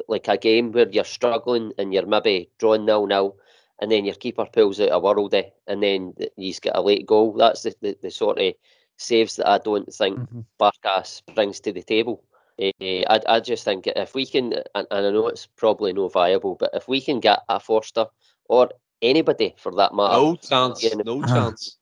like 0.09 0.29
a 0.29 0.37
game 0.37 0.73
where 0.73 0.89
you're 0.89 1.05
struggling 1.05 1.73
and 1.79 1.93
you're 1.93 2.07
maybe 2.07 2.51
drawing 2.59 2.87
nil 2.87 3.07
nil, 3.07 3.37
and 3.81 3.91
then 3.91 4.05
your 4.05 4.15
keeper 4.15 4.47
pulls 4.47 4.81
out 4.81 4.89
a 4.89 5.01
worldie, 5.01 5.51
and 5.67 5.83
then 5.83 6.15
he's 6.37 6.61
got 6.61 6.77
a 6.77 6.81
late 6.81 7.07
goal. 7.07 7.35
That's 7.35 7.63
the, 7.63 7.75
the, 7.81 7.97
the 8.03 8.11
sort 8.11 8.39
of 8.39 8.55
saves 8.97 9.37
that 9.37 9.49
I 9.49 9.59
don't 9.59 9.93
think 9.93 10.19
mm-hmm. 10.19 10.41
Barkas 10.59 11.23
brings 11.35 11.61
to 11.61 11.73
the 11.73 11.83
table. 11.83 12.25
Uh, 12.59 12.71
I, 12.81 13.21
I 13.29 13.41
just 13.41 13.65
think 13.65 13.87
if 13.87 14.15
we 14.15 14.25
can, 14.25 14.55
and, 14.75 14.87
and 14.91 15.07
I 15.07 15.11
know 15.11 15.29
it's 15.29 15.47
probably 15.57 15.93
no 15.93 16.09
viable, 16.09 16.55
but 16.55 16.71
if 16.73 16.89
we 16.89 17.03
can 17.03 17.21
get 17.21 17.41
a 17.51 17.61
Forster 17.61 18.07
or 18.47 18.71
anybody 19.03 19.55
for 19.59 19.73
that 19.73 19.93
matter, 19.93 20.15
no 20.15 20.37
chance, 20.37 20.83
no 21.05 21.23
chance, 21.23 21.77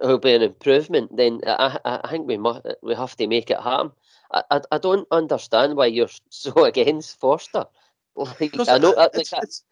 will 0.00 0.18
be 0.18 0.34
an 0.34 0.42
improvement. 0.42 1.16
Then 1.16 1.40
I, 1.46 1.78
I 1.84 2.08
think 2.10 2.26
we 2.26 2.36
must, 2.36 2.66
we 2.82 2.94
have 2.94 3.16
to 3.16 3.26
make 3.26 3.50
it 3.50 3.60
happen. 3.60 3.92
I, 4.32 4.42
I, 4.50 4.60
I 4.72 4.78
don't 4.78 5.06
understand 5.10 5.76
why 5.76 5.86
you're 5.86 6.08
so 6.30 6.64
against 6.64 7.18
Forster. 7.20 7.66
Like, 8.16 8.68
I 8.68 8.78
know, 8.78 8.92
uh, 8.94 9.08
like, 9.14 9.28
it's, 9.32 9.64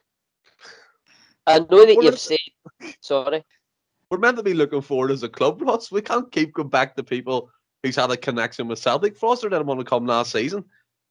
I 1.46 1.58
know 1.58 1.84
that 1.84 1.98
you've 2.00 2.18
said. 2.18 2.38
Sorry. 3.00 3.44
We're 4.10 4.18
meant 4.18 4.36
to 4.36 4.42
be 4.44 4.54
looking 4.54 4.82
forward 4.82 5.10
as 5.10 5.24
a 5.24 5.28
club, 5.28 5.60
Ross. 5.62 5.90
We 5.90 6.00
can't 6.00 6.30
keep 6.30 6.54
going 6.54 6.68
back 6.68 6.94
to 6.94 7.02
people 7.02 7.50
who's 7.82 7.96
had 7.96 8.10
a 8.10 8.16
connection 8.16 8.68
with 8.68 8.78
Celtic. 8.78 9.16
Forster 9.16 9.48
didn't 9.48 9.66
want 9.66 9.80
to 9.80 9.84
come 9.84 10.06
last 10.06 10.30
season. 10.30 10.64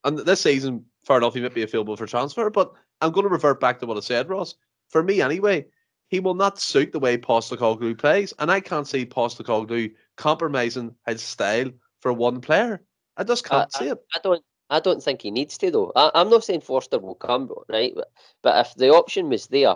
And 0.05 0.17
this 0.19 0.41
season, 0.41 0.85
fair 1.05 1.17
enough, 1.17 1.33
he 1.33 1.41
might 1.41 1.53
be 1.53 1.63
available 1.63 1.97
for 1.97 2.05
transfer. 2.05 2.49
But 2.49 2.71
I'm 3.01 3.11
going 3.11 3.25
to 3.25 3.29
revert 3.29 3.59
back 3.59 3.79
to 3.79 3.85
what 3.85 3.97
I 3.97 4.01
said, 4.01 4.29
Ross. 4.29 4.55
For 4.89 5.03
me, 5.03 5.21
anyway, 5.21 5.65
he 6.07 6.19
will 6.19 6.33
not 6.33 6.59
suit 6.59 6.91
the 6.91 6.99
way 6.99 7.17
Postecoglou 7.17 7.97
plays. 7.97 8.33
And 8.39 8.51
I 8.51 8.59
can't 8.59 8.87
see 8.87 9.05
Postecoglou 9.05 9.93
compromising 10.17 10.95
his 11.07 11.21
style 11.21 11.71
for 11.99 12.13
one 12.13 12.41
player. 12.41 12.81
I 13.17 13.23
just 13.23 13.45
can't 13.45 13.71
I, 13.75 13.79
see 13.79 13.89
it. 13.89 13.97
I, 14.13 14.19
I 14.19 14.21
don't. 14.23 14.43
I 14.67 14.79
don't 14.79 15.01
think 15.01 15.21
he 15.21 15.29
needs 15.29 15.59
to 15.59 15.69
though. 15.69 15.91
I, 15.95 16.09
am 16.15 16.31
not 16.31 16.43
saying 16.43 16.61
Forster 16.61 16.97
will 16.97 17.13
come, 17.15 17.51
right? 17.69 17.93
But, 17.95 18.11
but 18.41 18.65
if 18.65 18.73
the 18.73 18.89
option 18.89 19.29
was 19.29 19.45
there, 19.45 19.75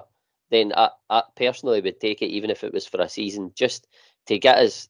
then 0.50 0.74
I, 0.76 0.90
I 1.12 1.24
personally 1.36 1.80
would 1.82 2.00
take 2.00 2.24
it, 2.24 2.28
even 2.32 2.50
if 2.50 2.64
it 2.64 2.74
was 2.74 2.88
for 2.88 3.00
a 3.00 3.08
season, 3.08 3.52
just 3.56 3.88
to 4.26 4.40
get 4.40 4.58
us 4.58 4.90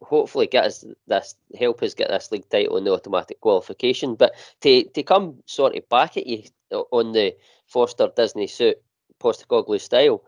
hopefully 0.00 0.46
get 0.46 0.64
us 0.64 0.84
this 1.08 1.34
help 1.58 1.82
us 1.82 1.94
get 1.94 2.08
this 2.08 2.30
league 2.30 2.48
title 2.50 2.76
and 2.76 2.86
the 2.86 2.92
automatic 2.92 3.40
qualification. 3.40 4.14
But 4.14 4.34
to 4.60 4.84
to 4.84 5.02
come 5.02 5.42
sort 5.46 5.76
of 5.76 5.88
back 5.88 6.16
at 6.16 6.26
you 6.26 6.42
on 6.70 7.12
the 7.12 7.34
Forster 7.66 8.10
Disney 8.14 8.46
suit 8.46 8.76
Postecoglou 9.18 9.80
style, 9.80 10.22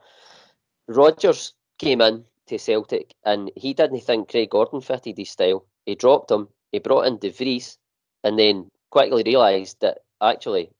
Rodgers 0.91 1.55
came 1.79 2.01
in 2.01 2.25
to 2.47 2.59
Celtic 2.59 3.15
and 3.25 3.51
he 3.57 3.75
didn't 3.75 4.01
think 4.01 4.31
Craig 4.31 4.51
Gordon 4.51 4.81
fitted 4.81 5.17
his 5.17 5.31
style. 5.31 5.65
He 5.87 5.95
dropped 5.95 6.31
him. 6.31 6.49
He 6.73 6.79
brought 6.79 7.07
in 7.07 7.19
De 7.19 7.31
Vries, 7.31 7.79
and 8.23 8.39
then 8.39 8.71
quickly 8.91 9.23
realised 9.25 9.81
that 9.81 9.99
actually 10.21 10.71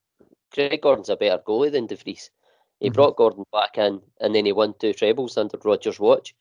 Craig 0.53 0.81
Gordon's 0.83 1.09
a 1.09 1.17
better 1.17 1.43
goalie 1.47 1.73
than 1.73 1.87
De 1.87 1.97
Vries. 1.97 2.31
He 2.79 2.87
mm-hmm. 2.87 2.95
brought 2.95 3.17
Gordon 3.17 3.45
back 3.53 3.79
in, 3.79 4.01
and 4.21 4.35
then 4.35 4.47
he 4.47 4.53
won 4.53 4.75
two 4.79 4.93
trebles 4.93 5.37
under 5.37 5.59
Rodgers' 5.65 6.01
watch 6.01 6.35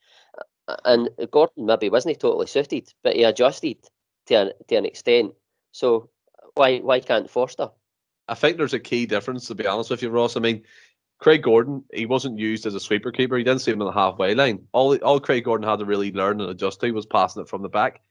and 0.86 1.10
Gordon 1.32 1.66
maybe 1.66 1.90
wasn't 1.90 2.20
totally 2.20 2.48
suited, 2.48 2.94
but 3.04 3.16
he 3.16 3.24
adjusted 3.24 3.78
to 4.28 4.36
an, 4.36 4.52
to 4.68 4.76
an 4.76 4.86
extent. 4.86 5.34
So 5.72 6.10
why 6.56 6.80
why 6.80 7.00
can't 7.00 7.30
Forster? 7.30 7.70
I 8.28 8.36
think 8.36 8.58
there's 8.58 8.74
a 8.74 8.80
key 8.80 9.06
difference 9.06 9.48
to 9.48 9.56
be 9.56 9.66
honest 9.66 9.90
with 9.90 10.02
you, 10.02 10.10
Ross. 10.10 10.38
I 10.38 10.40
mean, 10.40 10.64
Craig 11.20 11.44
Gordon, 11.44 11.84
he 11.94 12.06
wasn't 12.06 12.40
used 12.40 12.66
as 12.66 12.76
a 12.76 12.80
sweeper 12.80 13.12
keeper. 13.12 13.38
He 13.38 13.44
didn't 13.44 13.62
see 13.62 13.72
him 13.72 13.82
in 13.82 13.88
the 13.88 13.94
halfway 13.94 14.34
line. 14.34 14.66
All 14.72 14.96
all 14.98 15.20
Craig 15.20 15.44
Gordon 15.44 15.68
had 15.68 15.80
to 15.80 15.86
really 15.86 16.12
learn 16.14 16.40
and 16.40 16.50
adjust 16.50 16.80
to 16.82 16.92
was 16.92 17.06
passing 17.06 17.42
it 17.42 17.50
from 17.50 17.62
the 17.62 17.70
back. 17.70 18.02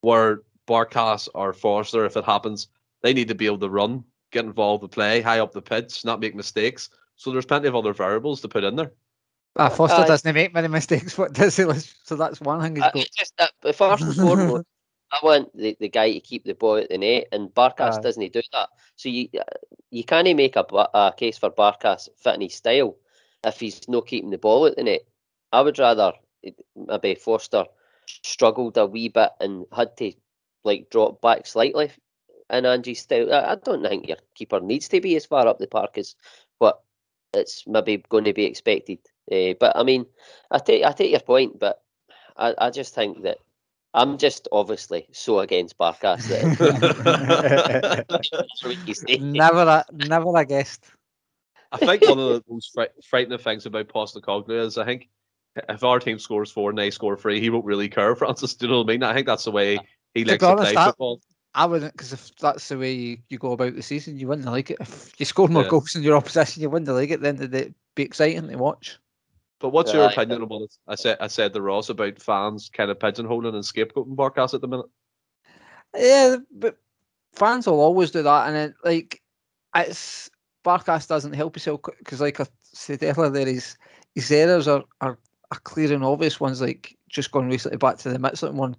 Where 0.00 0.42
Barkas 0.66 1.28
or 1.34 1.52
Forster, 1.52 2.06
if 2.06 2.16
it 2.16 2.24
happens, 2.24 2.68
they 3.02 3.12
need 3.12 3.28
to 3.28 3.34
be 3.34 3.46
able 3.46 3.58
to 3.58 3.68
run, 3.68 4.02
get 4.32 4.46
involved 4.46 4.82
with 4.82 4.92
play, 4.92 5.20
high 5.20 5.40
up 5.40 5.52
the 5.52 5.60
pitch, 5.60 6.04
not 6.04 6.20
make 6.20 6.34
mistakes. 6.34 6.88
So 7.16 7.30
there's 7.30 7.46
plenty 7.46 7.68
of 7.68 7.76
other 7.76 7.92
variables 7.92 8.40
to 8.40 8.48
put 8.48 8.64
in 8.64 8.76
there. 8.76 8.92
Ah, 9.56 9.68
Forster 9.68 10.00
uh, 10.00 10.06
doesn't 10.06 10.34
make 10.34 10.54
many 10.54 10.68
mistakes, 10.68 11.14
but 11.16 11.34
does 11.34 11.56
he? 11.56 11.64
So 12.04 12.16
that's 12.16 12.40
one 12.40 12.60
thing 12.62 12.76
he's 12.76 12.82
got. 12.82 12.94
Just, 13.16 13.34
uh, 13.38 13.72
first 13.72 14.02
and 14.02 14.14
foremost, 14.16 14.64
I 15.14 15.24
want 15.24 15.56
the, 15.56 15.76
the 15.78 15.88
guy 15.88 16.12
to 16.12 16.20
keep 16.20 16.44
the 16.44 16.54
ball 16.54 16.76
at 16.76 16.88
the 16.88 16.98
net, 16.98 17.28
and 17.30 17.54
Barkas 17.54 17.98
uh, 17.98 18.00
doesn't 18.00 18.32
do 18.32 18.42
that. 18.52 18.68
So 18.96 19.08
you 19.08 19.28
you 19.90 20.02
can't 20.02 20.36
make 20.36 20.56
a, 20.56 20.64
a 20.94 21.14
case 21.16 21.38
for 21.38 21.50
Barkas 21.50 22.08
fitting 22.16 22.40
his 22.40 22.54
style 22.54 22.96
if 23.44 23.60
he's 23.60 23.88
not 23.88 24.06
keeping 24.06 24.30
the 24.30 24.38
ball 24.38 24.66
at 24.66 24.76
the 24.76 24.82
net. 24.82 25.02
I 25.52 25.60
would 25.60 25.78
rather 25.78 26.12
maybe 26.76 27.14
Forster 27.14 27.64
struggled 28.06 28.76
a 28.76 28.86
wee 28.86 29.08
bit 29.08 29.30
and 29.40 29.66
had 29.74 29.96
to 29.98 30.12
like 30.64 30.90
drop 30.90 31.20
back 31.20 31.46
slightly 31.46 31.92
in 32.50 32.66
Angie's 32.66 33.00
style. 33.00 33.32
I 33.32 33.54
don't 33.54 33.86
think 33.86 34.08
your 34.08 34.18
keeper 34.34 34.60
needs 34.60 34.88
to 34.88 35.00
be 35.00 35.14
as 35.16 35.26
far 35.26 35.46
up 35.46 35.58
the 35.58 35.68
park 35.68 35.96
as 35.96 36.16
what 36.58 36.82
it's 37.32 37.64
maybe 37.66 38.04
going 38.08 38.24
to 38.24 38.32
be 38.32 38.44
expected. 38.44 38.98
Uh, 39.30 39.54
but 39.60 39.76
I 39.76 39.84
mean, 39.84 40.06
I 40.50 40.58
take 40.58 40.84
I 40.84 40.92
take 40.92 41.12
your 41.12 41.20
point, 41.20 41.58
but 41.58 41.80
I, 42.36 42.54
I 42.58 42.70
just 42.70 42.94
think 42.94 43.22
that 43.22 43.38
I'm 43.94 44.18
just 44.18 44.48
obviously 44.50 45.06
so 45.12 45.38
against 45.38 45.78
Barkas 45.78 46.26
that 46.28 46.44
never, 49.20 49.84
never 49.92 50.36
I 50.36 50.44
guessed. 50.44 50.84
I 51.70 51.78
think 51.78 52.02
one 52.02 52.18
of 52.18 52.28
the 52.28 52.42
most 52.48 52.76
frightening 53.08 53.38
things 53.38 53.66
about 53.66 53.88
Postecoglou 53.88 54.66
is 54.66 54.78
I 54.78 54.84
think 54.84 55.08
if 55.68 55.84
our 55.84 56.00
team 56.00 56.18
scores 56.18 56.50
four 56.50 56.70
and 56.70 56.78
they 56.78 56.90
score 56.90 57.16
three, 57.16 57.40
he 57.40 57.50
won't 57.50 57.64
really 57.64 57.88
care, 57.88 58.14
Francis. 58.16 58.54
Do 58.54 58.66
you 58.66 58.72
know 58.72 58.78
what 58.78 58.90
I 58.90 58.92
mean? 58.92 59.02
I 59.02 59.14
think 59.14 59.26
that's 59.26 59.44
the 59.44 59.52
way 59.52 59.78
he 60.14 60.24
likes 60.24 60.40
to, 60.40 60.50
honest, 60.50 60.74
play 60.74 60.84
football. 60.84 61.20
I 61.54 61.66
wouldn't, 61.66 61.92
because 61.92 62.12
if 62.12 62.34
that's 62.36 62.68
the 62.68 62.78
way 62.78 62.92
you, 62.92 63.18
you, 63.28 63.38
go 63.38 63.52
about 63.52 63.76
the 63.76 63.82
season, 63.82 64.18
you 64.18 64.26
wouldn't 64.26 64.48
like 64.48 64.72
it. 64.72 64.78
If 64.80 65.12
you 65.18 65.26
score 65.26 65.46
more 65.46 65.62
yeah. 65.62 65.68
goals 65.68 65.92
than 65.92 66.02
your 66.02 66.16
opposition, 66.16 66.62
you 66.62 66.70
wouldn't 66.70 66.90
like 66.90 67.10
it. 67.10 67.20
Then 67.20 67.40
it'd 67.40 67.74
be 67.94 68.02
exciting 68.02 68.48
to 68.48 68.56
watch. 68.56 68.98
But 69.64 69.70
what's 69.70 69.94
yeah, 69.94 70.00
your 70.00 70.10
opinion 70.10 70.42
about 70.42 70.60
it? 70.60 70.76
I 70.86 70.94
said? 70.94 71.16
I 71.22 71.26
said 71.26 71.54
the 71.54 71.62
Ross 71.62 71.88
about 71.88 72.20
fans 72.20 72.68
kind 72.70 72.90
of 72.90 72.98
pigeonholing 72.98 73.54
and 73.54 73.64
scapegoating 73.64 74.14
Barkas 74.14 74.52
at 74.52 74.60
the 74.60 74.68
minute. 74.68 74.84
Yeah, 75.96 76.36
but 76.50 76.76
fans 77.32 77.66
will 77.66 77.80
always 77.80 78.10
do 78.10 78.22
that, 78.22 78.48
and 78.48 78.58
it, 78.58 78.74
like 78.84 79.22
it's 79.74 80.28
Barkas 80.66 81.08
doesn't 81.08 81.32
help 81.32 81.54
himself 81.54 81.80
because, 81.96 82.20
like 82.20 82.40
I 82.40 82.46
said 82.60 83.02
earlier, 83.02 83.30
there 83.30 83.46
his 83.46 83.78
his 84.14 84.30
errors 84.30 84.68
are, 84.68 84.84
are, 85.00 85.18
are 85.50 85.60
clear 85.60 85.94
and 85.94 86.04
obvious 86.04 86.38
ones. 86.38 86.60
Like 86.60 86.94
just 87.08 87.32
going 87.32 87.48
recently 87.48 87.78
back 87.78 87.96
to 88.00 88.10
the 88.10 88.18
Midtjylland 88.18 88.56
one, 88.56 88.76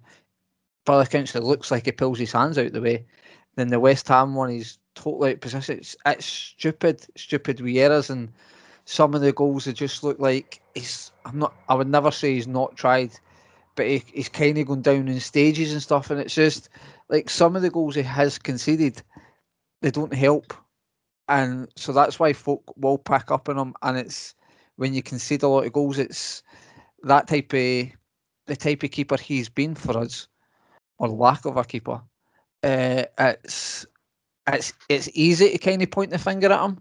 by 0.84 1.02
the 1.02 1.10
count, 1.10 1.34
it 1.34 1.42
looks 1.42 1.72
like 1.72 1.86
he 1.86 1.90
pulls 1.90 2.20
his 2.20 2.30
hands 2.30 2.58
out 2.58 2.72
the 2.72 2.80
way. 2.80 3.04
Then 3.56 3.70
the 3.70 3.80
West 3.80 4.06
Ham 4.06 4.36
one, 4.36 4.50
he's 4.50 4.78
totally 4.94 5.30
out 5.30 5.34
of 5.34 5.40
position. 5.40 5.78
It's, 5.78 5.96
it's 6.06 6.26
stupid, 6.26 7.04
stupid 7.16 7.60
wee 7.60 7.80
errors, 7.80 8.08
and 8.08 8.32
some 8.86 9.14
of 9.14 9.20
the 9.20 9.32
goals 9.32 9.66
they 9.66 9.72
just 9.72 10.02
look 10.02 10.18
like 10.18 10.62
he's. 10.74 11.12
I'm 11.26 11.38
not. 11.38 11.54
I 11.68 11.74
would 11.74 11.88
never 11.88 12.10
say 12.10 12.34
he's 12.34 12.48
not 12.48 12.76
tried, 12.76 13.12
but 13.74 13.86
he, 13.86 14.02
he's 14.12 14.30
kind 14.30 14.56
of 14.56 14.66
going 14.66 14.82
down 14.82 15.08
in 15.08 15.20
stages 15.20 15.72
and 15.72 15.82
stuff, 15.82 16.10
and 16.10 16.20
it's 16.20 16.34
just 16.34 16.70
like 17.10 17.28
some 17.28 17.54
of 17.54 17.62
the 17.62 17.70
goals 17.70 17.94
he 17.94 18.02
has 18.02 18.38
conceded, 18.38 19.02
they 19.82 19.90
don't 19.90 20.14
help 20.14 20.54
and 21.28 21.68
so 21.76 21.92
that's 21.92 22.18
why 22.18 22.32
folk 22.32 22.62
will 22.76 22.98
pack 22.98 23.30
up 23.30 23.48
on 23.48 23.58
him. 23.58 23.74
And 23.82 23.98
it's 23.98 24.34
when 24.76 24.94
you 24.94 25.02
concede 25.02 25.42
a 25.42 25.48
lot 25.48 25.66
of 25.66 25.72
goals, 25.72 25.98
it's 25.98 26.42
that 27.02 27.26
type 27.26 27.52
of 27.52 27.90
the 28.46 28.56
type 28.56 28.82
of 28.82 28.90
keeper 28.90 29.16
he's 29.16 29.48
been 29.48 29.74
for 29.74 29.98
us, 29.98 30.28
or 30.98 31.08
lack 31.08 31.44
of 31.44 31.56
a 31.56 31.64
keeper. 31.64 32.00
Uh, 32.62 33.04
it's 33.18 33.86
it's 34.52 34.72
it's 34.88 35.08
easy 35.14 35.50
to 35.50 35.58
kind 35.58 35.82
of 35.82 35.90
point 35.90 36.10
the 36.10 36.18
finger 36.18 36.52
at 36.52 36.64
him 36.64 36.78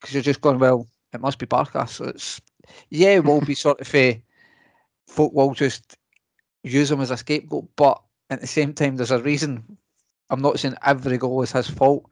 because 0.00 0.14
you're 0.14 0.22
just 0.22 0.42
going, 0.42 0.58
well, 0.58 0.86
it 1.16 1.20
must 1.20 1.38
be 1.38 1.46
Barkas. 1.46 1.90
So 1.90 2.04
it's 2.06 2.40
yeah, 2.90 3.16
it 3.16 3.24
will 3.24 3.40
be 3.40 3.54
sort 3.66 3.80
of 3.80 3.94
a 3.94 4.22
folk 5.06 5.32
will 5.32 5.54
just 5.54 5.96
use 6.62 6.90
him 6.90 7.00
as 7.00 7.10
a 7.10 7.16
scapegoat, 7.16 7.68
but 7.76 8.00
at 8.30 8.40
the 8.40 8.46
same 8.46 8.72
time, 8.74 8.96
there's 8.96 9.10
a 9.10 9.22
reason. 9.22 9.78
I'm 10.30 10.42
not 10.42 10.58
saying 10.58 10.74
every 10.84 11.18
goal 11.18 11.42
is 11.42 11.52
his 11.52 11.70
fault, 11.70 12.10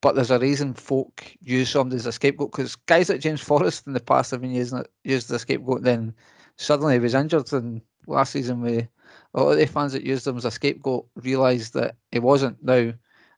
but 0.00 0.14
there's 0.14 0.32
a 0.32 0.38
reason 0.38 0.74
folk 0.74 1.24
use 1.40 1.70
somebody 1.70 1.96
as 1.96 2.06
a 2.06 2.12
scapegoat 2.12 2.50
because 2.50 2.74
guys 2.74 3.08
like 3.08 3.20
James 3.20 3.40
Forrest 3.40 3.86
in 3.86 3.92
the 3.92 4.00
past 4.00 4.32
have 4.32 4.40
been 4.40 4.50
using 4.50 4.78
it, 4.78 4.90
used 5.04 5.30
as 5.30 5.36
a 5.36 5.38
scapegoat. 5.38 5.82
Then 5.82 6.14
suddenly 6.56 6.94
he 6.94 7.00
was 7.00 7.14
injured, 7.14 7.52
and 7.52 7.80
last 8.06 8.32
season 8.32 8.60
we 8.60 8.88
a 9.34 9.42
lot 9.42 9.52
of 9.52 9.58
the 9.58 9.66
fans 9.66 9.92
that 9.92 10.02
used 10.02 10.26
him 10.26 10.36
as 10.36 10.44
a 10.44 10.50
scapegoat 10.50 11.06
realised 11.16 11.74
that 11.74 11.96
he 12.10 12.18
wasn't. 12.18 12.62
Now, 12.62 12.92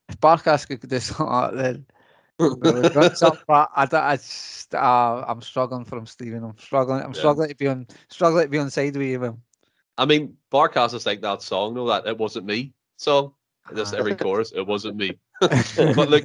if 0.09 0.20
Barkas 0.20 0.66
could 0.66 0.88
do 0.88 0.98
something 0.98 1.27
like 1.27 1.53
that, 1.53 1.62
then. 1.62 1.87
but 2.38 3.47
I, 3.49 3.88
I 3.92 4.16
just, 4.16 4.75
uh, 4.75 5.25
I'm 5.27 5.42
struggling 5.42 5.85
for 5.85 5.99
him, 5.99 6.07
Stephen. 6.07 6.44
I'm 6.44 6.59
struggling. 6.59 7.03
I'm 7.03 7.12
yeah. 7.12 7.18
struggling 7.18 7.49
to 7.49 7.55
be 7.55 7.68
on 7.68 7.87
struggling 8.09 8.44
to 8.44 8.51
be 8.51 8.59
on 8.59 8.70
side 8.70 8.97
with 8.97 9.23
him. 9.23 9.42
I 9.97 10.07
mean, 10.07 10.37
Barkas 10.53 10.94
is 10.94 11.07
like 11.07 11.20
that 11.23 11.42
song, 11.42 11.75
though. 11.75 11.87
That 11.87 12.07
it 12.07 12.18
wasn't 12.18 12.47
me. 12.47 12.73
So 12.97 13.37
just 13.75 13.94
every 13.94 14.16
chorus, 14.16 14.53
it 14.55 14.66
wasn't 14.66 14.97
me. 14.97 15.18
but 15.40 16.11
look, 16.11 16.25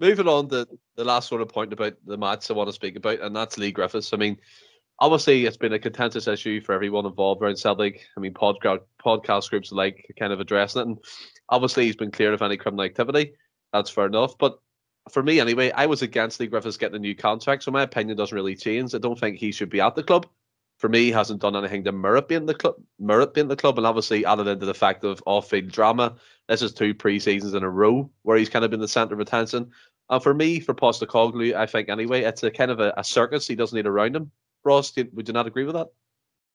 moving 0.00 0.28
on 0.28 0.48
to 0.50 0.68
the 0.96 1.04
last 1.04 1.28
sort 1.28 1.42
of 1.42 1.48
point 1.48 1.72
about 1.72 1.94
the 2.06 2.16
match 2.16 2.50
I 2.50 2.54
want 2.54 2.68
to 2.68 2.72
speak 2.72 2.96
about, 2.96 3.20
and 3.20 3.34
that's 3.34 3.58
Leigh 3.58 3.72
Griffiths. 3.72 4.12
I 4.12 4.16
mean, 4.16 4.36
obviously 5.00 5.46
it's 5.46 5.56
been 5.56 5.72
a 5.72 5.78
contentious 5.78 6.28
issue 6.28 6.60
for 6.60 6.72
everyone 6.72 7.06
involved 7.06 7.42
around 7.42 7.58
Celtic. 7.58 8.06
I 8.16 8.20
mean, 8.20 8.34
podcast 8.34 8.80
podcast 9.04 9.50
groups 9.50 9.72
like 9.72 10.06
kind 10.18 10.32
of 10.32 10.40
addressing 10.40 10.82
it, 10.82 10.86
and 10.86 10.98
obviously 11.48 11.86
he's 11.86 11.96
been 11.96 12.10
cleared 12.10 12.34
of 12.34 12.42
any 12.42 12.56
criminal 12.56 12.84
activity. 12.84 13.32
That's 13.72 13.90
fair 13.90 14.06
enough. 14.06 14.38
But 14.38 14.58
for 15.08 15.22
me, 15.22 15.40
anyway, 15.40 15.70
I 15.72 15.86
was 15.86 16.02
against 16.02 16.40
Leigh 16.40 16.46
Griffiths 16.46 16.76
getting 16.76 16.96
a 16.96 17.00
new 17.00 17.14
contract, 17.14 17.62
so 17.62 17.70
my 17.70 17.82
opinion 17.82 18.16
doesn't 18.16 18.34
really 18.34 18.56
change. 18.56 18.94
I 18.94 18.98
don't 18.98 19.18
think 19.18 19.36
he 19.38 19.52
should 19.52 19.70
be 19.70 19.80
at 19.80 19.94
the 19.94 20.02
club 20.02 20.26
for 20.78 20.88
me, 20.88 21.06
he 21.06 21.10
hasn't 21.10 21.40
done 21.40 21.56
anything 21.56 21.84
to 21.84 21.92
merit 21.92 22.28
being 22.28 22.46
the 22.46 22.54
club. 22.54 22.76
Merit 23.00 23.34
being 23.34 23.48
the 23.48 23.56
club, 23.56 23.78
and 23.78 23.86
obviously 23.86 24.24
added 24.24 24.46
into 24.46 24.64
the 24.64 24.74
fact 24.74 25.04
of 25.04 25.22
off-field 25.26 25.68
drama. 25.68 26.14
This 26.48 26.62
is 26.62 26.72
two 26.72 26.94
pre-seasons 26.94 27.54
in 27.54 27.64
a 27.64 27.70
row 27.70 28.08
where 28.22 28.38
he's 28.38 28.48
kind 28.48 28.64
of 28.64 28.70
been 28.70 28.80
the 28.80 28.88
centre 28.88 29.14
of 29.14 29.20
attention. 29.20 29.72
And 30.08 30.22
for 30.22 30.32
me, 30.32 30.60
for 30.60 30.74
Postecoglou, 30.74 31.54
I 31.54 31.66
think 31.66 31.88
anyway, 31.88 32.22
it's 32.22 32.44
a 32.44 32.50
kind 32.50 32.70
of 32.70 32.78
a, 32.78 32.94
a 32.96 33.02
circus 33.02 33.46
he 33.46 33.56
doesn't 33.56 33.76
need 33.76 33.86
around 33.86 34.14
him. 34.14 34.30
Ross, 34.64 34.94
would 34.96 35.26
you 35.28 35.34
not 35.34 35.48
agree 35.48 35.64
with 35.64 35.74
that? 35.74 35.88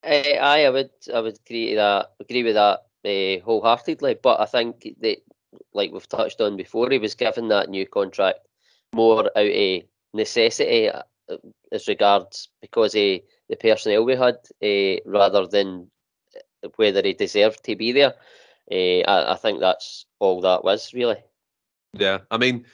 Uh, 0.06 0.40
I, 0.40 0.66
I 0.66 0.70
would, 0.70 0.90
I 1.14 1.20
would 1.20 1.38
agree 1.46 1.76
that. 1.76 2.12
Agree 2.20 2.44
with 2.44 2.56
that 2.56 2.86
uh, 3.06 3.44
wholeheartedly. 3.44 4.20
But 4.24 4.40
I 4.40 4.46
think 4.46 4.88
that, 5.02 5.18
like 5.74 5.92
we've 5.92 6.08
touched 6.08 6.42
on 6.42 6.58
before, 6.58 6.90
he 6.90 7.00
was 7.00 7.16
given 7.16 7.48
that 7.50 7.70
new 7.70 7.88
contract 7.88 8.40
more 8.94 9.30
out 9.36 9.46
of 9.46 9.82
necessity 10.14 10.90
uh, 10.90 11.02
as 11.72 11.88
regards 11.88 12.50
because 12.62 12.94
he 12.94 13.24
the 13.50 13.56
personnel 13.56 14.06
we 14.06 14.16
had 14.16 14.38
uh, 14.64 15.02
rather 15.10 15.48
than 15.48 15.90
whether 16.76 17.02
he 17.02 17.14
deserved 17.14 17.64
to 17.64 17.76
be 17.76 17.92
there. 17.92 18.14
Uh, 18.72 19.02
I, 19.02 19.34
I, 19.34 19.36
think 19.36 19.60
that's 19.60 20.06
all 20.20 20.42
that 20.42 20.64
was 20.64 20.94
really. 20.94 21.18
Yeah, 21.94 22.20
I 22.32 22.38
mean, 22.38 22.66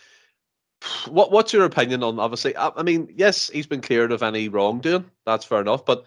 what 1.08 1.32
what's 1.32 1.54
your 1.54 1.66
opinion 1.66 2.04
on? 2.04 2.20
Obviously, 2.20 2.56
I, 2.56 2.70
I 2.76 2.84
mean, 2.84 3.12
yes, 3.16 3.50
he's 3.50 3.68
been 3.68 3.82
cleared 3.82 4.12
of 4.12 4.24
any 4.24 4.50
wrongdoing. 4.50 5.10
That's 5.26 5.46
fair 5.46 5.62
enough, 5.62 5.86
but 5.86 6.06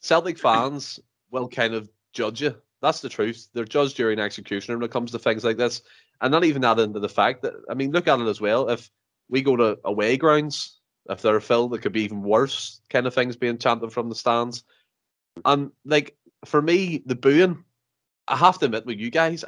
Celtic 0.00 0.38
fans 0.38 1.00
will 1.30 1.48
kind 1.48 1.74
of 1.74 1.90
judge 2.12 2.42
you. 2.42 2.54
That's 2.80 3.00
the 3.00 3.08
truth. 3.08 3.48
They're 3.54 3.64
judged 3.64 3.96
during 3.96 4.18
execution 4.18 4.74
when 4.74 4.84
it 4.84 4.90
comes 4.90 5.10
to 5.12 5.18
things 5.18 5.42
like 5.42 5.56
this, 5.56 5.82
and 6.20 6.30
not 6.32 6.44
even 6.44 6.64
add 6.64 6.78
into 6.78 7.00
the 7.00 7.08
fact 7.08 7.42
that 7.42 7.54
I 7.68 7.74
mean, 7.74 7.92
look 7.92 8.08
at 8.08 8.20
it 8.20 8.26
as 8.26 8.40
well. 8.40 8.68
If 8.68 8.90
we 9.28 9.42
go 9.42 9.56
to 9.56 9.78
away 9.84 10.16
grounds 10.16 10.80
if 11.10 11.22
they're 11.22 11.40
filled, 11.40 11.74
it 11.74 11.82
could 11.82 11.92
be 11.92 12.02
even 12.02 12.22
worse 12.22 12.80
kind 12.88 13.06
of 13.06 13.14
things 13.14 13.36
being 13.36 13.58
chanted 13.58 13.92
from 13.92 14.08
the 14.08 14.14
stands. 14.14 14.64
And 15.44 15.70
like 15.84 16.16
for 16.44 16.62
me, 16.62 17.02
the 17.06 17.14
booing, 17.14 17.64
I 18.28 18.36
have 18.36 18.58
to 18.58 18.66
admit 18.66 18.86
with 18.86 18.98
you 18.98 19.10
guys, 19.10 19.44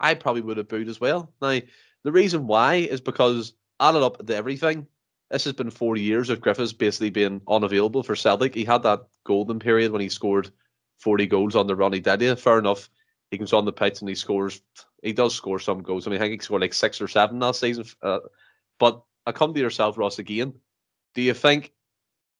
I 0.00 0.14
probably 0.14 0.42
would 0.42 0.58
have 0.58 0.68
booed 0.68 0.88
as 0.88 1.00
well. 1.00 1.32
Now, 1.40 1.60
the 2.04 2.12
reason 2.12 2.46
why 2.46 2.74
is 2.76 3.00
because 3.00 3.52
added 3.80 4.02
up 4.02 4.24
to 4.24 4.36
everything, 4.36 4.86
this 5.30 5.44
has 5.44 5.54
been 5.54 5.70
four 5.70 5.96
years 5.96 6.28
of 6.28 6.40
Griffiths 6.40 6.72
basically 6.72 7.10
being 7.10 7.40
unavailable 7.48 8.02
for 8.02 8.14
Celtic. 8.14 8.54
He 8.54 8.64
had 8.64 8.82
that 8.82 9.06
golden 9.24 9.58
period 9.58 9.90
when 9.90 10.02
he 10.02 10.08
scored 10.08 10.50
40 10.98 11.26
goals 11.26 11.56
on 11.56 11.62
under 11.62 11.74
Ronny 11.74 12.00
Deila. 12.00 12.38
Fair 12.38 12.58
enough. 12.58 12.90
He 13.30 13.38
comes 13.38 13.52
on 13.52 13.64
the 13.64 13.72
pitch 13.72 14.00
and 14.00 14.08
he 14.08 14.14
scores. 14.14 14.60
He 15.02 15.12
does 15.12 15.34
score 15.34 15.58
some 15.58 15.82
goals. 15.82 16.06
I 16.06 16.10
mean, 16.10 16.20
I 16.20 16.24
think 16.24 16.40
he 16.40 16.44
scored 16.44 16.62
like 16.62 16.74
six 16.74 17.00
or 17.00 17.08
seven 17.08 17.40
last 17.40 17.60
season. 17.60 17.84
Uh, 18.00 18.20
but 18.78 19.02
I 19.26 19.32
come 19.32 19.52
to 19.52 19.60
yourself, 19.60 19.98
Ross, 19.98 20.18
again 20.18 20.54
do 21.14 21.22
you 21.22 21.34
think 21.34 21.72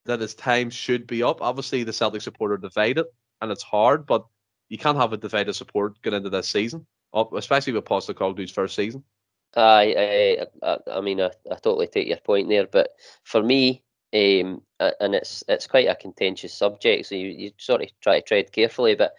that 0.07 0.21
his 0.21 0.35
time 0.35 0.71
should 0.71 1.07
be 1.07 1.23
up? 1.23 1.43
Obviously, 1.43 1.85
the 1.85 1.93
Celtic 1.93 2.23
supporter 2.23 2.57
divided, 2.57 3.07
and 3.41 3.51
it's 3.51 3.63
hard, 3.63 4.07
but 4.07 4.27
you 4.69 4.79
can't 4.79 4.99
have 4.99 5.13
a 5.13 5.17
divided 5.17 5.55
support 5.55 6.01
going 6.03 6.17
into 6.17 6.31
this 6.31 6.49
season, 6.49 6.87
especially 7.37 7.73
with 7.73 7.85
Postecoglou's 7.85 8.51
first 8.51 8.75
season. 8.75 9.05
I, 9.55 10.47
I, 10.63 10.79
I 10.91 11.01
mean, 11.03 11.21
I, 11.21 11.31
I 11.51 11.57
totally 11.57 11.87
take 11.87 12.09
your 12.09 12.17
point 12.17 12.49
there, 12.49 12.67
but 12.67 12.91
for 13.25 13.43
me, 13.43 13.83
um, 14.15 14.63
and 14.79 15.15
it's 15.15 15.45
it's 15.49 15.67
quite 15.67 15.89
a 15.89 15.95
contentious 15.95 16.55
subject, 16.55 17.07
so 17.07 17.15
you, 17.15 17.29
you 17.29 17.53
sort 17.59 17.83
of 17.83 17.89
try 18.01 18.21
to 18.21 18.27
tread 18.27 18.53
carefully. 18.53 18.95
But 18.95 19.15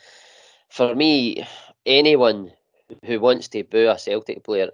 for 0.70 0.94
me, 0.96 1.48
anyone 1.86 2.52
who 3.06 3.20
wants 3.20 3.48
to 3.50 3.64
boo 3.64 3.90
a 3.90 3.98
Celtic 3.98 4.44
player 4.44 4.70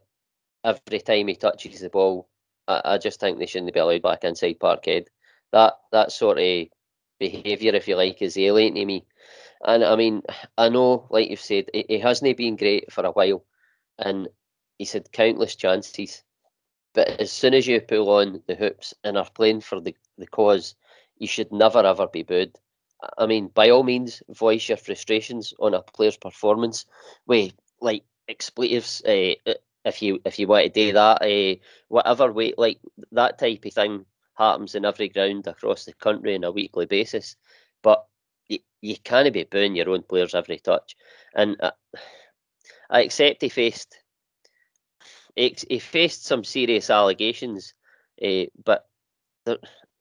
every 0.64 1.00
time 1.00 1.28
he 1.28 1.36
touches 1.36 1.80
the 1.80 1.90
ball 1.90 2.30
I, 2.70 2.82
I 2.86 2.98
just 2.98 3.20
think 3.20 3.40
they 3.40 3.48
shouldn't 3.48 3.74
be 3.74 3.80
allowed 3.80 4.04
back 4.04 4.24
inside 4.24 4.60
Parkhead. 4.60 5.08
That 5.52 5.74
that 5.92 6.12
sort 6.12 6.38
of 6.38 6.68
behaviour, 7.20 7.74
if 7.76 7.88
you 7.88 7.98
like, 7.98 8.22
is 8.22 8.38
alien 8.38 8.76
to 8.76 8.86
me. 8.86 9.06
And 9.66 9.84
I 9.84 9.96
mean, 9.98 10.22
I 10.58 10.70
know, 10.70 11.08
like 11.10 11.30
you've 11.30 11.42
said, 11.42 11.66
he, 11.74 11.86
he 11.90 12.00
hasn't 12.00 12.38
been 12.38 12.56
great 12.56 12.94
for 12.94 13.06
a 13.06 13.12
while, 13.12 13.44
and 13.98 14.30
he's 14.78 14.94
had 14.94 15.12
countless 15.12 15.56
chances. 15.56 16.24
But 16.94 17.20
as 17.20 17.32
soon 17.32 17.54
as 17.54 17.68
you 17.68 17.82
pull 17.82 18.10
on 18.10 18.42
the 18.48 18.56
hoops 18.56 18.94
and 19.04 19.18
are 19.18 19.30
playing 19.30 19.62
for 19.62 19.82
the, 19.82 19.96
the 20.18 20.28
cause, 20.28 20.76
you 21.18 21.28
should 21.28 21.52
never 21.52 21.80
ever 21.80 22.08
be 22.08 22.24
booed. 22.24 22.56
I 23.18 23.26
mean, 23.26 23.48
by 23.48 23.70
all 23.70 23.84
means, 23.84 24.22
voice 24.30 24.70
your 24.70 24.78
frustrations 24.78 25.54
on 25.60 25.74
a 25.74 25.82
player's 25.82 26.18
performance 26.18 26.86
with 27.26 27.54
like 27.82 28.04
expletives. 28.28 29.04
Uh, 29.04 29.34
if 29.86 30.02
you 30.02 30.20
if 30.26 30.40
you 30.40 30.48
want 30.48 30.66
to 30.66 30.70
do 30.70 30.94
that, 30.94 31.22
uh, 31.22 31.60
whatever 31.88 32.32
way, 32.32 32.54
like 32.58 32.80
that 33.12 33.40
type 33.40 33.66
of 33.66 33.74
thing 33.74 34.06
happens 34.36 34.76
in 34.76 34.86
every 34.86 35.10
ground 35.10 35.48
across 35.48 35.86
the 35.86 35.94
country 35.94 36.36
on 36.36 36.44
a 36.44 36.52
weekly 36.52 36.86
basis. 36.86 37.36
But 37.82 38.06
you, 38.48 38.60
you 38.82 38.96
can't 39.04 39.34
be 39.34 39.44
booing 39.44 39.76
your 39.76 39.90
own 39.90 40.04
players 40.04 40.36
every 40.36 40.60
touch. 40.60 40.96
And 41.34 41.56
uh, 41.62 41.72
I 42.90 43.04
accept 43.04 43.42
he 43.42 43.50
faced 43.50 44.00
he, 45.36 45.80
faced 45.80 46.26
some 46.26 46.44
serious 46.44 46.90
allegations, 46.90 47.74
uh, 48.24 48.46
but 48.66 48.88
there, 49.46 49.58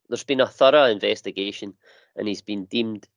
there's 0.09 0.23
been 0.23 0.41
a 0.41 0.47
thorough 0.47 0.85
investigation, 0.85 1.73
and 2.15 2.27
he's 2.27 2.41
been 2.41 2.65
deemed 2.65 3.07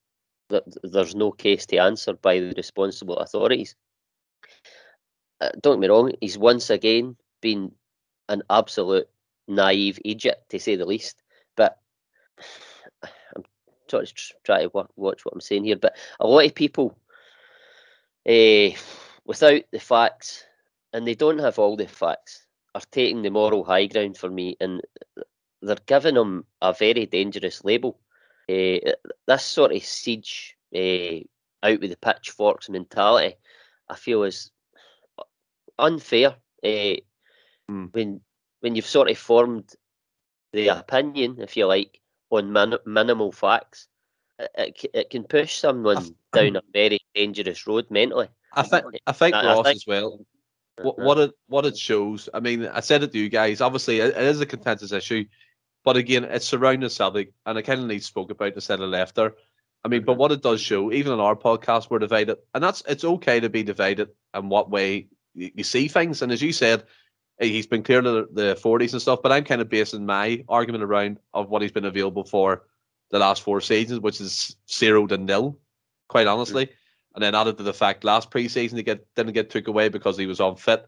that 0.48 0.64
there's 0.82 1.14
no 1.14 1.32
case 1.32 1.66
to 1.66 1.78
answer 1.78 2.12
by 2.14 2.38
the 2.38 2.54
responsible 2.56 3.16
authorities. 3.16 3.74
Uh, 5.40 5.50
don't 5.60 5.80
get 5.80 5.80
me 5.80 5.88
wrong, 5.88 6.12
he's 6.20 6.38
once 6.38 6.70
again 6.70 7.16
been 7.40 7.72
an 8.28 8.42
absolute 8.48 9.08
naive 9.48 9.98
idiot, 10.04 10.42
to 10.48 10.58
say 10.58 10.76
the 10.76 10.86
least. 10.86 11.20
But 11.56 11.78
I'm 13.02 13.44
trying 13.88 14.06
to 14.06 14.14
try 14.44 14.62
to 14.62 14.70
watch 14.96 15.24
what 15.24 15.34
I'm 15.34 15.40
saying 15.40 15.64
here. 15.64 15.76
But 15.76 15.96
a 16.20 16.26
lot 16.26 16.46
of 16.46 16.54
people, 16.54 16.96
uh, 18.28 18.70
without 19.24 19.62
the 19.72 19.80
facts, 19.80 20.44
and 20.92 21.06
they 21.06 21.14
don't 21.14 21.40
have 21.40 21.58
all 21.58 21.76
the 21.76 21.88
facts, 21.88 22.46
are 22.74 22.82
taking 22.90 23.22
the 23.22 23.30
moral 23.30 23.64
high 23.64 23.86
ground 23.86 24.16
for 24.16 24.30
me, 24.30 24.56
and 24.60 24.80
they're 25.60 25.76
giving 25.86 26.16
him 26.16 26.44
a 26.60 26.72
very 26.72 27.06
dangerous 27.06 27.64
label. 27.64 27.98
Uh, 28.48 28.92
this 29.26 29.44
sort 29.44 29.72
of 29.72 29.84
siege 29.84 30.56
uh, 30.74 31.18
out 31.62 31.80
with 31.80 31.90
the 31.90 31.96
pitchforks 32.00 32.68
mentality, 32.68 33.36
I 33.92 33.96
feel 33.96 34.22
is 34.22 34.50
unfair. 35.78 36.36
Uh, 36.64 36.96
mm. 37.70 37.92
When 37.92 38.20
when 38.60 38.74
you've 38.74 38.86
sort 38.86 39.10
of 39.10 39.18
formed 39.18 39.70
the 40.52 40.68
opinion, 40.68 41.36
if 41.40 41.56
you 41.56 41.66
like, 41.66 42.00
on 42.30 42.52
min- 42.52 42.78
minimal 42.86 43.32
facts, 43.32 43.88
it, 44.38 44.50
it, 44.56 44.90
it, 44.94 45.10
can 45.10 45.24
push 45.24 45.56
someone 45.56 46.14
down 46.32 46.56
a 46.56 46.62
very 46.72 47.00
dangerous 47.14 47.66
road 47.66 47.86
mentally. 47.90 48.28
I 48.54 48.62
think 48.62 48.84
I 49.06 49.12
think 49.12 49.34
I, 49.34 49.44
Ross 49.44 49.58
I 49.58 49.62
think, 49.64 49.76
as 49.76 49.86
well. 49.86 50.24
What, 50.80 50.94
uh-huh. 50.94 51.04
what 51.06 51.18
it 51.18 51.32
what 51.48 51.66
it 51.66 51.76
shows. 51.76 52.28
I 52.32 52.40
mean, 52.40 52.66
I 52.66 52.80
said 52.80 53.02
it 53.02 53.12
to 53.12 53.18
you 53.18 53.28
guys. 53.28 53.60
Obviously, 53.60 54.00
it, 54.00 54.16
it 54.16 54.22
is 54.22 54.40
a 54.40 54.46
contentious 54.46 54.92
issue, 54.92 55.24
but 55.84 55.96
again, 55.96 56.24
it's 56.24 56.46
surrounding 56.46 56.88
Celtic, 56.88 57.32
and 57.44 57.58
I 57.58 57.62
kind 57.62 57.80
of 57.80 57.86
need 57.86 58.02
spoke 58.02 58.30
about 58.30 58.54
instead 58.54 58.80
of 58.80 58.88
left 58.88 59.16
there. 59.16 59.34
I 59.84 59.88
mean, 59.88 60.04
but 60.04 60.16
what 60.16 60.32
it 60.32 60.42
does 60.42 60.60
show, 60.60 60.92
even 60.92 61.12
on 61.12 61.20
our 61.20 61.34
podcast, 61.34 61.90
we're 61.90 61.98
divided, 61.98 62.38
and 62.54 62.62
that's 62.62 62.82
it's 62.88 63.04
okay 63.04 63.40
to 63.40 63.48
be 63.48 63.62
divided 63.62 64.10
and 64.32 64.48
what 64.48 64.70
way 64.70 65.08
you, 65.34 65.50
you 65.54 65.64
see 65.64 65.88
things. 65.88 66.22
And 66.22 66.30
as 66.30 66.40
you 66.40 66.52
said, 66.52 66.84
he's 67.40 67.66
been 67.66 67.82
clear 67.82 68.00
to 68.00 68.28
the, 68.32 68.54
40s 68.62 68.92
and 68.92 69.02
stuff, 69.02 69.20
but 69.22 69.32
I'm 69.32 69.44
kind 69.44 69.60
of 69.60 69.68
basing 69.68 70.06
my 70.06 70.44
argument 70.48 70.84
around 70.84 71.18
of 71.34 71.48
what 71.48 71.62
he's 71.62 71.72
been 71.72 71.84
available 71.84 72.24
for 72.24 72.64
the 73.10 73.18
last 73.18 73.42
four 73.42 73.60
seasons, 73.60 74.00
which 74.00 74.20
is 74.20 74.56
zero 74.70 75.06
to 75.06 75.18
nil, 75.18 75.58
quite 76.08 76.26
honestly. 76.26 76.66
Mm-hmm. 76.66 76.74
And 77.14 77.22
then 77.22 77.34
added 77.34 77.58
to 77.58 77.62
the 77.62 77.74
fact 77.74 78.04
last 78.04 78.30
preseason 78.30 78.76
he 78.76 78.82
get 78.82 79.04
didn't 79.16 79.34
get 79.34 79.50
took 79.50 79.68
away 79.68 79.90
because 79.90 80.16
he 80.16 80.26
was 80.26 80.40
unfit. 80.40 80.86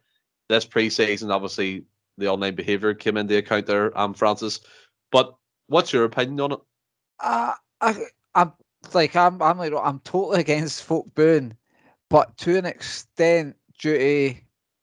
This 0.48 0.64
preseason, 0.64 1.30
obviously, 1.30 1.84
the 2.16 2.28
online 2.28 2.54
behaviour 2.54 2.94
came 2.94 3.18
into 3.18 3.36
account 3.36 3.66
there, 3.66 3.96
um, 3.98 4.14
Francis. 4.14 4.60
But 5.12 5.34
what's 5.66 5.92
your 5.92 6.04
opinion 6.04 6.40
on 6.40 6.52
it? 6.52 6.58
Uh, 7.20 7.52
I, 7.80 7.94
I'm 8.34 8.52
like 8.92 9.14
I'm 9.16 9.40
I'm 9.40 9.58
like 9.58 9.72
I'm 9.80 10.00
totally 10.00 10.40
against 10.40 10.82
folk 10.82 11.06
booing, 11.14 11.56
but 12.10 12.36
to 12.38 12.58
an 12.58 12.66
extent, 12.66 13.56
due 13.78 13.98
to 13.98 14.34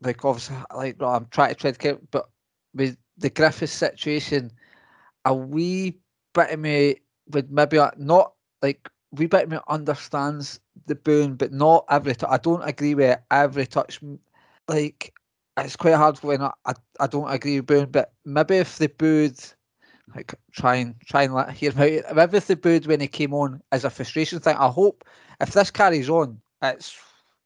like 0.01 0.23
obviously 0.23 0.55
like 0.75 1.01
I'm 1.01 1.27
trying 1.31 1.49
to 1.49 1.55
tread 1.55 1.79
careful, 1.79 2.07
but 2.11 2.29
with 2.73 2.97
the 3.17 3.29
Griffith 3.29 3.69
situation, 3.69 4.51
a 5.25 5.33
wee 5.33 5.99
bit 6.33 6.51
of 6.51 6.59
me 6.59 6.95
would 7.31 7.51
maybe 7.51 7.79
not 7.97 8.33
like 8.61 8.89
wee 9.11 9.27
bit 9.27 9.43
of 9.43 9.51
me 9.51 9.57
understands 9.67 10.59
the 10.87 10.95
boon, 10.95 11.35
but 11.35 11.51
not 11.51 11.85
every 11.89 12.15
touch. 12.15 12.29
I 12.31 12.37
don't 12.37 12.67
agree 12.67 12.95
with 12.95 13.19
every 13.29 13.67
touch. 13.67 13.99
Like 14.67 15.13
it's 15.57 15.75
quite 15.75 15.95
hard 15.95 16.17
when 16.23 16.41
I, 16.41 16.51
I, 16.65 16.73
I 16.99 17.07
don't 17.07 17.29
agree 17.29 17.59
with 17.59 17.67
boon, 17.67 17.89
but 17.91 18.13
maybe 18.25 18.57
if 18.57 18.77
they 18.77 18.87
booed 18.87 19.37
like 20.16 20.34
try 20.51 20.76
and 20.76 20.95
try 21.05 21.24
and 21.24 21.34
let 21.34 21.51
hear 21.51 21.74
me 21.74 22.01
out. 22.03 22.34
If 22.34 22.47
they 22.47 22.55
booed 22.55 22.86
when 22.86 22.99
he 22.99 23.07
came 23.07 23.34
on 23.34 23.62
as 23.72 23.86
a 23.86 23.89
frustration 23.89 24.39
thing, 24.39 24.57
I 24.57 24.68
hope 24.68 25.03
if 25.39 25.51
this 25.51 25.72
carries 25.72 26.09
on, 26.09 26.41
it's 26.62 26.97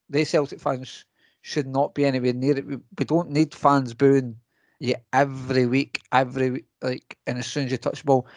they 0.10 0.24
Celtic 0.24 0.60
fans 0.60 1.06
should 1.42 1.68
not 1.68 1.94
be 1.94 2.06
anywhere 2.06 2.34
near 2.34 2.58
it. 2.58 2.66
We, 2.66 2.78
we 2.98 3.06
don't 3.06 3.30
need 3.30 3.54
fans 3.54 3.94
booing 3.94 4.36
you 4.80 4.96
every 5.14 5.66
week, 5.66 6.02
every 6.12 6.52
week, 6.52 6.66
like, 6.82 7.18
and 7.28 7.38
as 7.38 7.48
soon 7.48 7.66
as 7.66 7.72
you 7.72 7.78
touch 7.78 8.00
the 8.00 8.06
ball. 8.06 8.28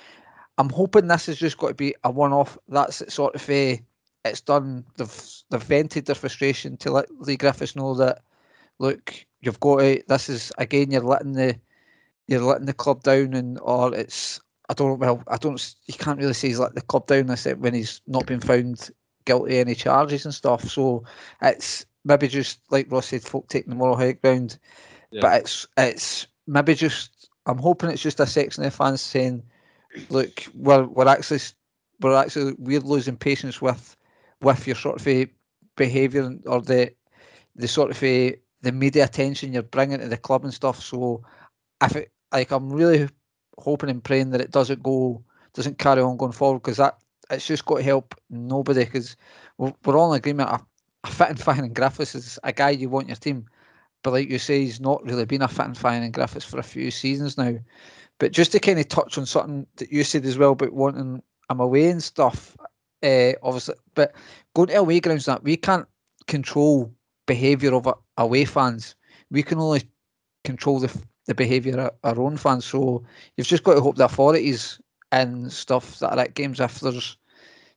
I'm 0.58 0.70
hoping 0.70 1.06
this 1.06 1.26
has 1.26 1.38
just 1.38 1.58
got 1.58 1.68
to 1.68 1.74
be 1.74 1.94
a 2.04 2.10
one-off. 2.10 2.58
That's 2.68 3.00
it 3.00 3.12
sort 3.12 3.34
of 3.34 3.48
a, 3.48 3.80
it's 4.24 4.40
done. 4.40 4.84
They've 4.96 5.24
they've 5.50 5.62
vented 5.62 6.06
their 6.06 6.14
frustration 6.14 6.76
to 6.78 6.90
let 6.90 7.06
Leigh 7.20 7.36
Griffiths 7.36 7.76
know 7.76 7.94
that 7.94 8.22
look, 8.78 9.14
you've 9.40 9.60
got 9.60 9.82
it. 9.82 10.08
This 10.08 10.28
is 10.28 10.52
again, 10.58 10.90
you're 10.90 11.02
letting 11.02 11.32
the 11.32 11.58
you're 12.28 12.40
letting 12.40 12.66
the 12.66 12.74
club 12.74 13.02
down, 13.02 13.34
and 13.34 13.58
or 13.62 13.94
it's 13.94 14.40
I 14.68 14.74
don't 14.74 14.98
well, 14.98 15.22
I 15.28 15.38
don't. 15.38 15.74
You 15.86 15.94
can't 15.94 16.18
really 16.18 16.34
say 16.34 16.48
he's 16.48 16.58
let 16.58 16.74
the 16.74 16.82
club 16.82 17.06
down. 17.06 17.30
I 17.30 17.34
said 17.34 17.60
when 17.60 17.74
he's 17.74 18.00
not 18.06 18.26
been 18.26 18.40
found 18.40 18.90
guilty 19.24 19.58
of 19.58 19.66
any 19.66 19.74
charges 19.74 20.24
and 20.24 20.34
stuff. 20.34 20.68
So 20.68 21.04
it's 21.42 21.84
maybe 22.04 22.28
just 22.28 22.60
like 22.70 22.90
Ross 22.90 23.06
said, 23.06 23.22
folk 23.22 23.48
taking 23.48 23.70
the 23.70 23.76
moral 23.76 23.96
high 23.96 24.12
ground. 24.12 24.58
Yeah. 25.10 25.22
But 25.22 25.40
it's 25.42 25.66
it's 25.78 26.26
maybe 26.46 26.74
just 26.74 27.30
I'm 27.46 27.58
hoping 27.58 27.90
it's 27.90 28.02
just 28.02 28.20
a 28.20 28.26
section 28.26 28.62
of 28.64 28.74
fans 28.74 29.00
saying, 29.00 29.42
look, 30.10 30.46
we're 30.54 30.84
we're 30.84 31.08
actually 31.08 31.40
we're 32.00 32.14
actually 32.14 32.54
we're 32.58 32.80
losing 32.80 33.16
patience 33.16 33.62
with 33.62 33.96
with 34.42 34.66
your 34.66 34.76
sort 34.76 35.00
of 35.00 35.08
a 35.08 35.26
behaviour 35.76 36.30
or 36.46 36.60
the 36.60 36.92
the 37.56 37.68
sort 37.68 37.90
of 37.90 38.02
a 38.02 38.36
the 38.60 38.72
media 38.72 39.04
attention 39.04 39.52
you're 39.52 39.62
bringing 39.62 40.00
to 40.00 40.08
the 40.08 40.16
club 40.16 40.44
and 40.44 40.52
stuff. 40.52 40.82
So 40.82 41.22
if 41.82 41.96
it 41.96 42.12
like 42.32 42.50
I'm 42.50 42.70
really 42.70 43.08
hoping 43.58 43.90
and 43.90 44.02
praying 44.04 44.30
that 44.30 44.40
it 44.40 44.50
doesn't 44.50 44.82
go 44.82 45.22
doesn't 45.54 45.78
carry 45.78 46.02
on 46.02 46.16
going 46.16 46.32
forward 46.32 46.60
because 46.60 46.76
that 46.76 46.98
it's 47.30 47.46
just 47.46 47.64
got 47.66 47.78
to 47.78 47.82
help 47.82 48.14
nobody 48.30 48.84
because 48.84 49.16
we're, 49.58 49.72
we're 49.84 49.98
all 49.98 50.12
in 50.12 50.18
agreement. 50.18 50.50
A, 50.50 50.60
a 51.04 51.10
fit 51.10 51.30
and 51.30 51.40
fine 51.40 51.60
and 51.60 51.74
Griffiths 51.74 52.14
is 52.14 52.38
a 52.44 52.52
guy 52.52 52.70
you 52.70 52.88
want 52.88 53.08
your 53.08 53.16
team, 53.16 53.46
but 54.02 54.12
like 54.12 54.28
you 54.28 54.38
say, 54.38 54.60
he's 54.60 54.80
not 54.80 55.04
really 55.04 55.24
been 55.24 55.42
a 55.42 55.48
fit 55.48 55.66
and 55.66 55.78
fine 55.78 56.02
and 56.02 56.14
Griffiths 56.14 56.44
for 56.44 56.58
a 56.58 56.62
few 56.62 56.90
seasons 56.90 57.36
now. 57.36 57.54
But 58.18 58.32
just 58.32 58.52
to 58.52 58.58
kind 58.58 58.78
of 58.78 58.88
touch 58.88 59.16
on 59.16 59.26
something 59.26 59.66
that 59.76 59.92
you 59.92 60.04
said 60.04 60.24
as 60.24 60.38
well 60.38 60.52
about 60.52 60.72
wanting 60.72 61.22
him 61.50 61.60
away 61.60 61.88
and 61.88 62.02
stuff, 62.02 62.56
uh, 63.02 63.32
obviously, 63.42 63.76
but 63.94 64.14
going 64.54 64.68
to 64.68 64.78
away 64.78 65.00
grounds 65.00 65.26
that 65.26 65.44
we 65.44 65.56
can't 65.56 65.86
control 66.26 66.92
behaviour 67.26 67.74
of 67.74 67.86
away 68.16 68.44
fans. 68.44 68.96
We 69.30 69.42
can 69.42 69.58
only 69.58 69.82
control 70.44 70.80
the 70.80 70.88
the 71.28 71.34
behaviour 71.34 71.78
of 71.78 71.92
our 72.02 72.20
own 72.24 72.36
fans. 72.36 72.64
So 72.64 73.04
you've 73.36 73.46
just 73.46 73.62
got 73.62 73.74
to 73.74 73.80
hope 73.80 73.96
the 73.96 74.06
authorities 74.06 74.80
and 75.12 75.52
stuff 75.52 75.98
that 76.00 76.12
are 76.12 76.18
at 76.18 76.34
games, 76.34 76.58
if 76.58 76.80
there's 76.80 77.16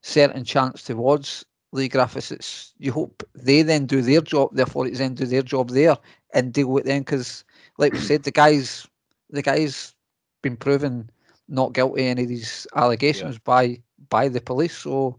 certain 0.02 0.44
chance 0.44 0.84
towards 0.84 1.46
Leigh 1.74 1.90
Griffiths, 1.90 2.32
it's 2.32 2.74
you 2.80 2.92
hope 2.92 3.24
they 3.36 3.62
then 3.62 3.86
do 3.86 4.02
their 4.02 4.22
job, 4.22 4.56
the 4.56 4.64
authorities 4.64 5.00
then 5.00 5.14
do 5.14 5.26
their 5.26 5.42
job 5.42 5.70
there 5.70 5.98
and 6.34 6.54
deal 6.54 6.68
with 6.68 6.86
them 6.86 7.00
because, 7.00 7.44
like 7.78 7.94
we 7.94 8.00
said, 8.00 8.24
the 8.24 8.32
guys, 8.32 8.88
the 9.30 9.42
guys 9.42 9.94
been 10.42 10.58
proven 10.58 11.10
not 11.48 11.74
guilty 11.74 12.04
of 12.04 12.08
any 12.08 12.24
of 12.24 12.30
these 12.30 12.66
allegations 12.76 13.36
yeah. 13.36 13.42
by 13.44 13.82
by 14.10 14.30
the 14.30 14.42
police. 14.42 14.78
So 14.78 15.18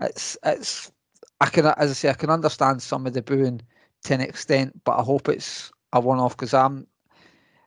it's 0.00 0.36
it's 0.44 0.92
I 1.40 1.46
can 1.46 1.66
as 1.66 1.90
I 1.90 1.94
say 1.94 2.10
I 2.10 2.14
can 2.14 2.30
understand 2.30 2.82
some 2.82 3.06
of 3.06 3.14
the 3.14 3.22
booing 3.22 3.62
to 4.04 4.14
an 4.14 4.20
extent, 4.20 4.84
but 4.84 4.98
I 4.98 5.02
hope 5.02 5.28
it's 5.28 5.72
a 5.94 6.00
one 6.00 6.18
off 6.18 6.36
because 6.36 6.52
I'm 6.54 6.86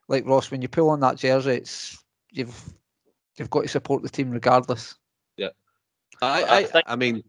like 0.08 0.26
Ross, 0.26 0.52
when 0.52 0.62
you 0.62 0.68
pull 0.68 0.90
on 0.90 1.00
that 1.02 1.18
jersey, 1.18 1.52
it's 1.52 2.04
you've 2.32 2.74
you've 3.38 3.50
got 3.50 3.64
to 3.64 3.68
support 3.68 4.04
the 4.04 4.10
team 4.10 4.32
regardless. 4.32 4.96
Yeah, 5.38 5.50
I 6.22 6.44
I, 6.44 6.58
I, 6.58 6.64
think, 6.64 6.86
I 6.88 6.96
mean, 6.96 7.24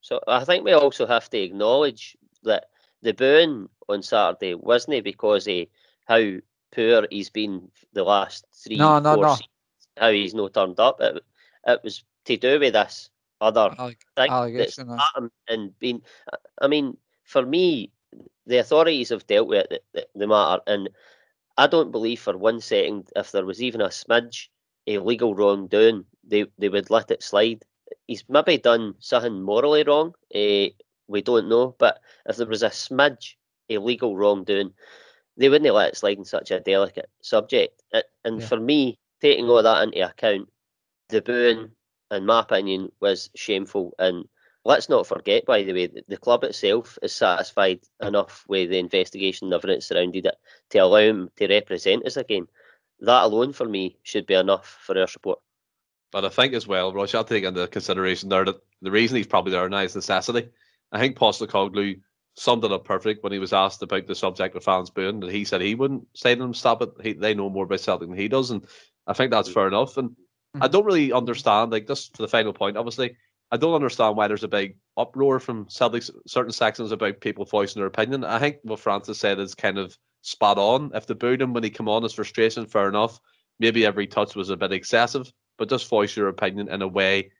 so 0.00 0.20
I 0.26 0.44
think 0.44 0.64
we 0.64 0.72
also 0.72 1.06
have 1.06 1.28
to 1.30 1.38
acknowledge 1.38 2.16
that 2.44 2.66
the 3.02 3.12
booing 3.12 3.68
on 3.88 4.02
Saturday 4.02 4.54
wasn't 4.54 5.04
because 5.04 5.46
of 5.48 5.66
how 6.06 6.20
poor 6.72 7.06
he's 7.10 7.30
been 7.30 7.68
the 7.92 8.04
last 8.04 8.44
three, 8.52 8.76
no, 8.76 8.98
no, 8.98 9.16
no. 9.16 9.34
Seasons, 9.34 9.48
how 9.96 10.10
he's 10.10 10.34
not 10.34 10.54
turned 10.54 10.78
up. 10.78 11.00
It, 11.00 11.22
it 11.66 11.80
was 11.82 12.04
to 12.26 12.36
do 12.36 12.60
with 12.60 12.74
this 12.74 13.10
other 13.40 13.70
Alleg- 13.70 13.96
thing 14.16 14.56
that's 14.56 14.78
allegation, 14.78 15.30
and 15.48 15.78
been. 15.78 16.02
I 16.60 16.68
mean, 16.68 16.96
for 17.24 17.44
me, 17.44 17.90
the 18.46 18.58
authorities 18.58 19.10
have 19.10 19.26
dealt 19.26 19.48
with 19.48 19.68
the, 19.68 19.80
the, 19.92 20.06
the 20.14 20.26
matter, 20.26 20.62
and 20.66 20.88
I 21.56 21.66
don't 21.66 21.90
believe 21.92 22.20
for 22.20 22.36
one 22.36 22.60
second 22.60 23.10
if 23.16 23.30
there 23.32 23.44
was 23.44 23.62
even 23.62 23.80
a 23.80 23.88
smidge 23.88 24.48
of 24.88 25.04
legal 25.04 25.34
wrongdoing, 25.34 26.06
they 26.24 26.46
they 26.58 26.68
would 26.68 26.90
let 26.90 27.10
it 27.10 27.22
slide. 27.22 27.64
He's 28.06 28.28
maybe 28.28 28.58
done 28.58 28.94
something 29.00 29.42
morally 29.42 29.82
wrong. 29.84 30.14
Uh, 30.34 30.68
we 31.08 31.22
don't 31.22 31.48
know, 31.48 31.74
but 31.78 32.00
if 32.26 32.36
there 32.36 32.46
was 32.46 32.62
a 32.62 32.70
smidge 32.70 33.36
of 33.70 33.82
legal 33.84 34.16
wrongdoing, 34.16 34.74
they 35.36 35.48
wouldn't 35.48 35.74
let 35.74 35.90
it 35.90 35.96
slide 35.96 36.18
in 36.18 36.24
such 36.24 36.50
a 36.50 36.60
delicate 36.60 37.10
subject. 37.22 37.82
A- 37.92 38.04
And 38.24 38.42
Yeah. 38.42 38.44
for 38.44 38.58
me, 38.58 38.98
taking 39.20 39.48
all 39.48 39.62
that 39.62 39.82
into 39.82 40.00
account, 40.08 40.50
the 41.08 41.20
booing, 41.22 41.76
in 42.10 42.26
my 42.26 42.40
opinion, 42.40 42.92
was 43.00 43.30
shameful. 43.34 43.94
And 43.98 44.28
let's 44.66 44.88
not 44.88 45.06
forget, 45.06 45.46
by 45.46 45.62
the 45.62 45.72
way, 45.72 45.86
that 45.86 46.08
the 46.08 46.16
club 46.16 46.42
itself 46.42 46.98
is 47.00 47.14
satisfied 47.14 47.80
enough 48.02 48.44
with 48.48 48.70
the 48.70 48.78
investigation 48.78 49.46
and 49.46 49.54
everything 49.54 49.76
that 49.76 49.82
surrounded 49.82 50.26
it 50.26 50.34
to 50.70 50.78
allow 50.78 50.98
him 50.98 51.30
to 51.36 51.46
represent 51.46 52.04
us 52.04 52.16
again. 52.16 52.48
That 53.00 53.24
alone, 53.24 53.52
for 53.52 53.66
me, 53.66 53.96
should 54.02 54.26
be 54.26 54.34
enough 54.34 54.78
for 54.82 54.98
our 54.98 55.06
support. 55.06 55.38
But 56.10 56.24
I 56.24 56.30
think 56.30 56.52
as 56.52 56.66
well, 56.66 56.92
Ross, 56.92 57.12
you 57.12 57.18
have 57.18 57.26
to 57.26 57.34
take 57.34 57.44
into 57.44 57.66
consideration 57.68 58.28
there 58.28 58.44
that 58.44 58.60
the 58.82 58.90
reason 58.90 59.16
he's 59.16 59.26
probably 59.28 59.52
there 59.52 59.68
now 59.68 59.78
is 59.78 59.94
necessity. 59.94 60.48
I 60.90 60.98
think 60.98 61.16
Postecoglou 61.16 62.00
summed 62.34 62.64
it 62.64 62.72
up 62.72 62.84
perfect 62.84 63.22
when 63.22 63.32
he 63.32 63.38
was 63.38 63.52
asked 63.52 63.82
about 63.82 64.08
the 64.08 64.14
subject 64.14 64.56
of 64.56 64.64
fans 64.64 64.90
booing, 64.90 65.20
that 65.20 65.30
he 65.30 65.44
said 65.44 65.60
he 65.60 65.76
wouldn't 65.76 66.06
say 66.14 66.34
to 66.34 66.40
them, 66.40 66.54
stop 66.54 66.82
it. 66.82 66.90
He, 67.02 67.12
they 67.12 67.34
know 67.34 67.50
more 67.50 67.64
about 67.64 67.80
Celtic 67.80 68.08
than 68.08 68.18
he 68.18 68.28
does. 68.28 68.50
And 68.50 68.66
I 69.06 69.12
think 69.12 69.30
that's 69.30 69.48
mm. 69.48 69.54
fair 69.54 69.68
enough. 69.68 69.96
And 69.96 70.10
mm. 70.10 70.14
I 70.60 70.66
don't 70.66 70.84
really 70.84 71.12
understand, 71.12 71.70
like, 71.70 71.86
just 71.86 72.14
to 72.14 72.22
the 72.22 72.28
final 72.28 72.52
point, 72.52 72.76
obviously, 72.76 73.16
I 73.52 73.56
don't 73.56 73.74
understand 73.74 74.16
why 74.16 74.26
there's 74.28 74.44
a 74.44 74.48
big 74.48 74.76
uproar 74.96 75.38
from 75.38 75.68
Celtic 75.68 76.02
certain 76.26 76.52
sections 76.52 76.90
about 76.90 77.20
people 77.20 77.44
voicing 77.44 77.80
their 77.80 77.86
opinion. 77.86 78.24
I 78.24 78.38
think 78.38 78.58
what 78.62 78.80
Francis 78.80 79.18
said 79.18 79.38
is 79.38 79.54
kind 79.54 79.78
of 79.78 79.96
spot 80.22 80.58
on. 80.58 80.90
If 80.94 81.06
the 81.06 81.14
booed 81.14 81.40
him 81.40 81.52
when 81.52 81.62
he 81.62 81.70
came 81.70 81.88
on 81.88 82.04
as 82.04 82.12
frustration, 82.12 82.66
fair 82.66 82.88
enough. 82.88 83.20
Maybe 83.60 83.86
every 83.86 84.06
touch 84.06 84.34
was 84.34 84.50
a 84.50 84.56
bit 84.56 84.72
excessive, 84.72 85.32
but 85.58 85.68
just 85.68 85.88
voice 85.88 86.16
your 86.16 86.28
opinion 86.28 86.68
in 86.68 86.82
a 86.82 86.88
way 86.88 87.30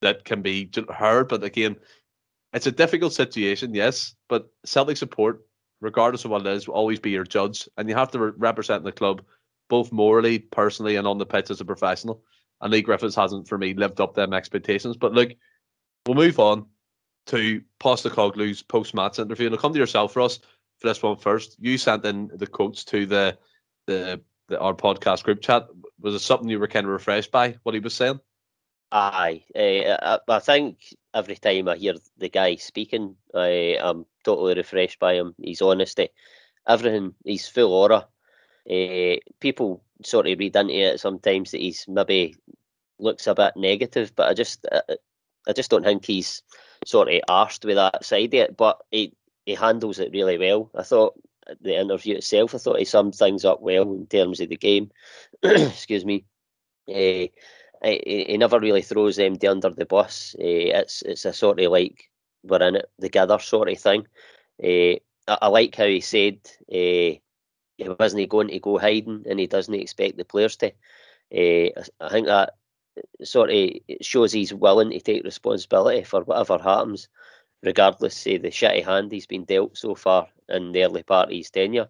that 0.00 0.24
can 0.24 0.42
be 0.42 0.70
heard. 0.90 1.28
But 1.28 1.44
again, 1.44 1.76
it's 2.52 2.66
a 2.66 2.72
difficult 2.72 3.12
situation, 3.12 3.74
yes, 3.74 4.14
but 4.28 4.50
Celtic 4.64 4.96
support, 4.96 5.46
regardless 5.80 6.24
of 6.24 6.32
what 6.32 6.46
it 6.46 6.52
is, 6.52 6.68
will 6.68 6.74
always 6.74 7.00
be 7.00 7.10
your 7.10 7.24
judge, 7.24 7.68
and 7.78 7.88
you 7.88 7.94
have 7.94 8.10
to 8.10 8.18
re- 8.18 8.32
represent 8.36 8.84
the 8.84 8.92
club 8.92 9.22
both 9.70 9.90
morally, 9.90 10.40
personally, 10.40 10.96
and 10.96 11.06
on 11.06 11.16
the 11.16 11.24
pitch 11.24 11.50
as 11.50 11.60
a 11.62 11.64
professional. 11.64 12.22
And 12.60 12.70
Leigh 12.70 12.82
Griffiths 12.82 13.16
hasn't, 13.16 13.48
for 13.48 13.56
me, 13.56 13.72
lived 13.72 14.00
up 14.00 14.14
to 14.14 14.20
them 14.20 14.34
expectations. 14.34 14.96
But 14.96 15.12
look, 15.12 15.30
we'll 16.06 16.16
move 16.16 16.38
on 16.38 16.66
to 17.26 17.62
Postecoglou's 17.80 18.62
post-match 18.62 19.18
interview. 19.18 19.46
And 19.46 19.54
I'll 19.54 19.60
come 19.60 19.72
to 19.72 19.78
yourself, 19.78 20.16
Ross, 20.16 20.38
for 20.78 20.88
this 20.88 21.02
one 21.02 21.16
first. 21.16 21.56
You 21.60 21.78
sent 21.78 22.04
in 22.04 22.30
the 22.34 22.46
quotes 22.46 22.84
to 22.84 23.06
the 23.06 23.38
the, 23.86 24.20
the 24.48 24.58
our 24.58 24.74
podcast 24.74 25.24
group 25.24 25.40
chat. 25.40 25.66
Was 26.00 26.14
it 26.14 26.20
something 26.20 26.48
you 26.48 26.58
were 26.58 26.68
kind 26.68 26.86
of 26.86 26.92
refreshed 26.92 27.30
by 27.30 27.56
what 27.62 27.74
he 27.74 27.80
was 27.80 27.94
saying? 27.94 28.20
Aye, 28.94 29.42
uh, 29.56 30.18
I, 30.28 30.36
I 30.36 30.38
think 30.38 30.78
every 31.14 31.36
time 31.36 31.68
I 31.68 31.76
hear 31.76 31.94
the 32.18 32.28
guy 32.28 32.56
speaking, 32.56 33.16
I, 33.34 33.78
I'm 33.80 34.04
totally 34.22 34.54
refreshed 34.54 34.98
by 34.98 35.14
him. 35.14 35.34
His 35.42 35.62
honesty, 35.62 36.10
everything. 36.68 37.14
He's 37.24 37.48
full 37.48 37.72
aura. 37.72 38.06
Uh, 38.70 39.16
people 39.40 39.82
sort 40.04 40.26
of 40.26 40.38
read 40.38 40.56
into 40.56 40.74
it 40.74 41.00
sometimes 41.00 41.52
that 41.52 41.60
he's 41.60 41.86
maybe 41.88 42.36
looks 42.98 43.26
a 43.26 43.34
bit 43.34 43.54
negative, 43.56 44.12
but 44.14 44.28
I 44.28 44.34
just, 44.34 44.66
I, 44.70 44.82
I 45.46 45.52
just 45.52 45.70
don't 45.70 45.84
think 45.84 46.04
he's 46.04 46.42
sort 46.86 47.08
of 47.08 47.20
arsed 47.28 47.64
with 47.64 47.76
that 47.76 48.04
side 48.04 48.34
it. 48.34 48.56
But 48.56 48.80
he 48.90 49.14
he 49.46 49.54
handles 49.54 49.98
it 49.98 50.12
really 50.12 50.38
well. 50.38 50.70
I 50.74 50.82
thought 50.82 51.14
the 51.60 51.78
interview 51.78 52.16
itself, 52.16 52.54
I 52.54 52.58
thought 52.58 52.78
he 52.78 52.84
summed 52.84 53.14
things 53.14 53.44
up 53.44 53.60
well 53.60 53.82
in 53.94 54.06
terms 54.06 54.40
of 54.40 54.48
the 54.48 54.56
game. 54.56 54.90
Excuse 55.42 56.04
me. 56.04 56.24
Uh, 56.88 57.26
he, 57.84 58.24
he 58.28 58.36
never 58.36 58.60
really 58.60 58.82
throws 58.82 59.18
MD 59.18 59.50
under 59.50 59.70
the 59.70 59.86
bus. 59.86 60.36
Uh, 60.38 60.42
it's 60.78 61.02
it's 61.02 61.24
a 61.24 61.32
sort 61.32 61.60
of 61.60 61.72
like 61.72 62.10
we're 62.44 62.62
in 62.62 62.76
it 62.76 62.90
together 63.00 63.38
sort 63.38 63.70
of 63.70 63.78
thing. 63.78 64.06
Uh, 64.62 64.98
I, 65.28 65.38
I 65.42 65.48
like 65.48 65.74
how 65.74 65.86
he 65.86 66.00
said 66.00 66.38
uh, 66.70 67.18
he 67.76 67.88
wasn't 67.98 68.28
going 68.28 68.48
to 68.48 68.58
go 68.60 68.78
hiding 68.78 69.24
and 69.28 69.40
he 69.40 69.46
doesn't 69.46 69.74
expect 69.74 70.16
the 70.16 70.24
players 70.24 70.56
to. 70.56 70.72
I 71.32 72.08
think 72.10 72.26
that 72.26 72.54
sort 73.22 73.50
of 73.50 73.70
shows 74.00 74.32
he's 74.32 74.52
willing 74.54 74.90
to 74.90 75.00
take 75.00 75.24
responsibility 75.24 76.04
for 76.04 76.22
whatever 76.22 76.58
happens, 76.58 77.08
regardless 77.62 78.26
of 78.26 78.42
the 78.42 78.48
shitty 78.48 78.84
hand 78.84 79.12
he's 79.12 79.26
been 79.26 79.44
dealt 79.44 79.76
so 79.76 79.94
far 79.94 80.28
in 80.48 80.72
the 80.72 80.84
early 80.84 81.02
part 81.02 81.28
of 81.28 81.34
his 81.34 81.50
tenure. 81.50 81.88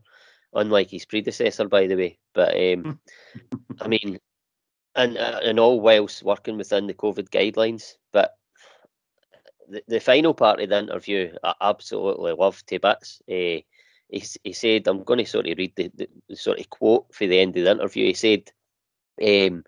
Unlike 0.55 0.91
his 0.91 1.07
predecessor, 1.07 1.67
by 1.67 1.87
the 1.87 1.97
way. 1.97 2.19
But 2.35 2.55
um, 2.57 3.01
I 3.81 3.89
mean, 3.89 4.19
and 4.95 5.17
uh, 5.17 5.41
and 5.43 5.59
all 5.59 5.81
whilst 5.81 6.23
working 6.23 6.59
within 6.59 6.87
the 6.87 6.95
COVID 6.95 7.31
guidelines. 7.31 7.95
But 8.13 8.37
the, 9.69 9.83
the 9.89 10.01
final 10.01 10.35
part 10.35 10.61
of 10.61 10.69
the 10.69 10.79
interview, 10.79 11.33
I 11.43 11.55
absolutely 11.61 12.33
loved 12.33 12.67
to 12.69 12.79
bits. 12.79 13.23
Uh, 13.29 13.65
he, 14.09 14.23
he 14.45 14.53
said, 14.53 14.87
I'm 14.87 15.05
going 15.05 15.19
to 15.19 15.27
sort 15.27 15.49
of 15.49 15.57
read 15.57 15.73
the, 15.75 15.91
the, 15.95 16.09
the 16.29 16.37
sort 16.37 16.61
of 16.61 16.69
quote 16.69 17.15
for 17.15 17.27
the 17.27 17.41
end 17.41 17.57
of 17.57 17.65
the 17.65 17.71
interview. 17.71 18.07
He 18.07 18.15
said, 18.15 18.51
um, 19.23 19.65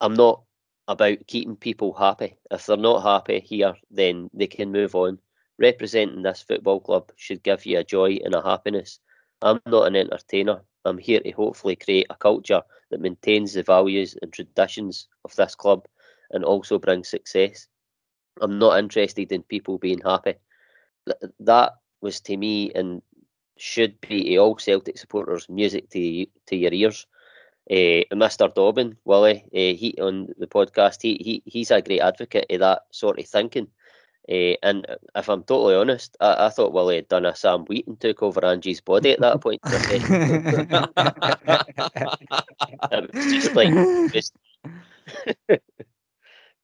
I'm 0.00 0.14
not 0.14 0.42
about 0.88 1.26
keeping 1.26 1.56
people 1.56 1.92
happy. 1.92 2.36
If 2.50 2.66
they're 2.66 2.76
not 2.76 3.02
happy 3.02 3.40
here, 3.40 3.74
then 3.90 4.30
they 4.32 4.46
can 4.46 4.72
move 4.72 4.94
on. 4.94 5.18
Representing 5.58 6.22
this 6.22 6.42
football 6.42 6.80
club 6.80 7.10
should 7.16 7.42
give 7.42 7.64
you 7.66 7.78
a 7.78 7.84
joy 7.84 8.18
and 8.24 8.34
a 8.34 8.42
happiness. 8.42 9.00
I'm 9.42 9.60
not 9.66 9.86
an 9.86 9.96
entertainer. 9.96 10.60
I'm 10.84 10.98
here 10.98 11.20
to 11.20 11.30
hopefully 11.32 11.76
create 11.76 12.06
a 12.10 12.14
culture 12.14 12.62
that 12.90 13.00
maintains 13.00 13.54
the 13.54 13.62
values 13.62 14.16
and 14.22 14.32
traditions 14.32 15.08
of 15.24 15.34
this 15.34 15.54
club 15.54 15.86
and 16.30 16.44
also 16.44 16.78
brings 16.78 17.08
success. 17.08 17.66
I'm 18.40 18.58
not 18.58 18.78
interested 18.78 19.32
in 19.32 19.42
people 19.42 19.78
being 19.78 20.00
happy. 20.00 20.34
That 21.40 21.72
was 22.00 22.20
to 22.22 22.36
me 22.36 22.72
and 22.74 23.02
should 23.56 24.00
be 24.00 24.24
to 24.24 24.36
all 24.36 24.56
Celtic 24.56 24.98
supporters 24.98 25.48
music 25.48 25.88
to 25.90 26.26
to 26.46 26.56
your 26.56 26.72
ears. 26.72 27.06
Uh, 27.68 28.06
Mr. 28.14 28.52
Dobbin, 28.52 28.96
Willie, 29.04 29.44
uh, 29.46 29.76
he 29.76 29.96
on 30.00 30.28
the 30.38 30.46
podcast, 30.46 31.02
he, 31.02 31.16
he 31.20 31.42
he's 31.46 31.70
a 31.70 31.82
great 31.82 32.00
advocate 32.00 32.46
of 32.50 32.60
that 32.60 32.82
sort 32.90 33.18
of 33.18 33.26
thinking. 33.26 33.68
Uh, 34.28 34.54
and 34.62 34.86
if 35.14 35.28
I'm 35.28 35.42
totally 35.44 35.76
honest, 35.76 36.16
I, 36.20 36.46
I 36.46 36.48
thought 36.48 36.72
Willie 36.72 36.96
had 36.96 37.08
done 37.08 37.26
a 37.26 37.34
Sam 37.34 37.64
Wheaton 37.64 37.96
took 37.96 38.22
over 38.22 38.44
Ange's 38.44 38.80
body 38.80 39.12
at 39.12 39.20
that 39.20 39.40
point. 39.40 39.60
it 42.92 43.14
was 43.14 43.24
just 43.32 43.54
like 43.54 44.12
just 44.12 44.32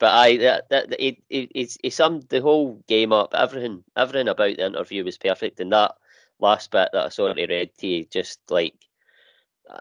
but 0.03 0.11
I 0.11 0.36
that, 0.38 0.68
that 0.70 1.05
it, 1.05 1.18
it 1.30 1.76
he 1.82 1.90
summed 1.90 2.24
the 2.28 2.40
whole 2.40 2.82
game 2.88 3.12
up. 3.12 3.34
Everything 3.34 3.84
everything 3.96 4.28
about 4.28 4.57
the 4.57 4.66
interview 4.66 5.05
was 5.05 5.18
perfect, 5.18 5.61
and 5.61 5.72
that 5.72 5.94
last 6.40 6.70
bit 6.72 6.90
that 6.92 7.07
I 7.07 7.09
sort 7.09 7.30
of 7.30 7.36
read 7.36 7.70
to 7.78 7.86
you, 7.86 8.05
just 8.05 8.40
like 8.50 8.74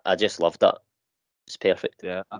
I 0.06 0.16
just 0.16 0.40
loved 0.40 0.60
that. 0.62 0.78
It's 1.48 1.58
perfect. 1.58 2.02
Yeah. 2.04 2.24
I- 2.32 2.40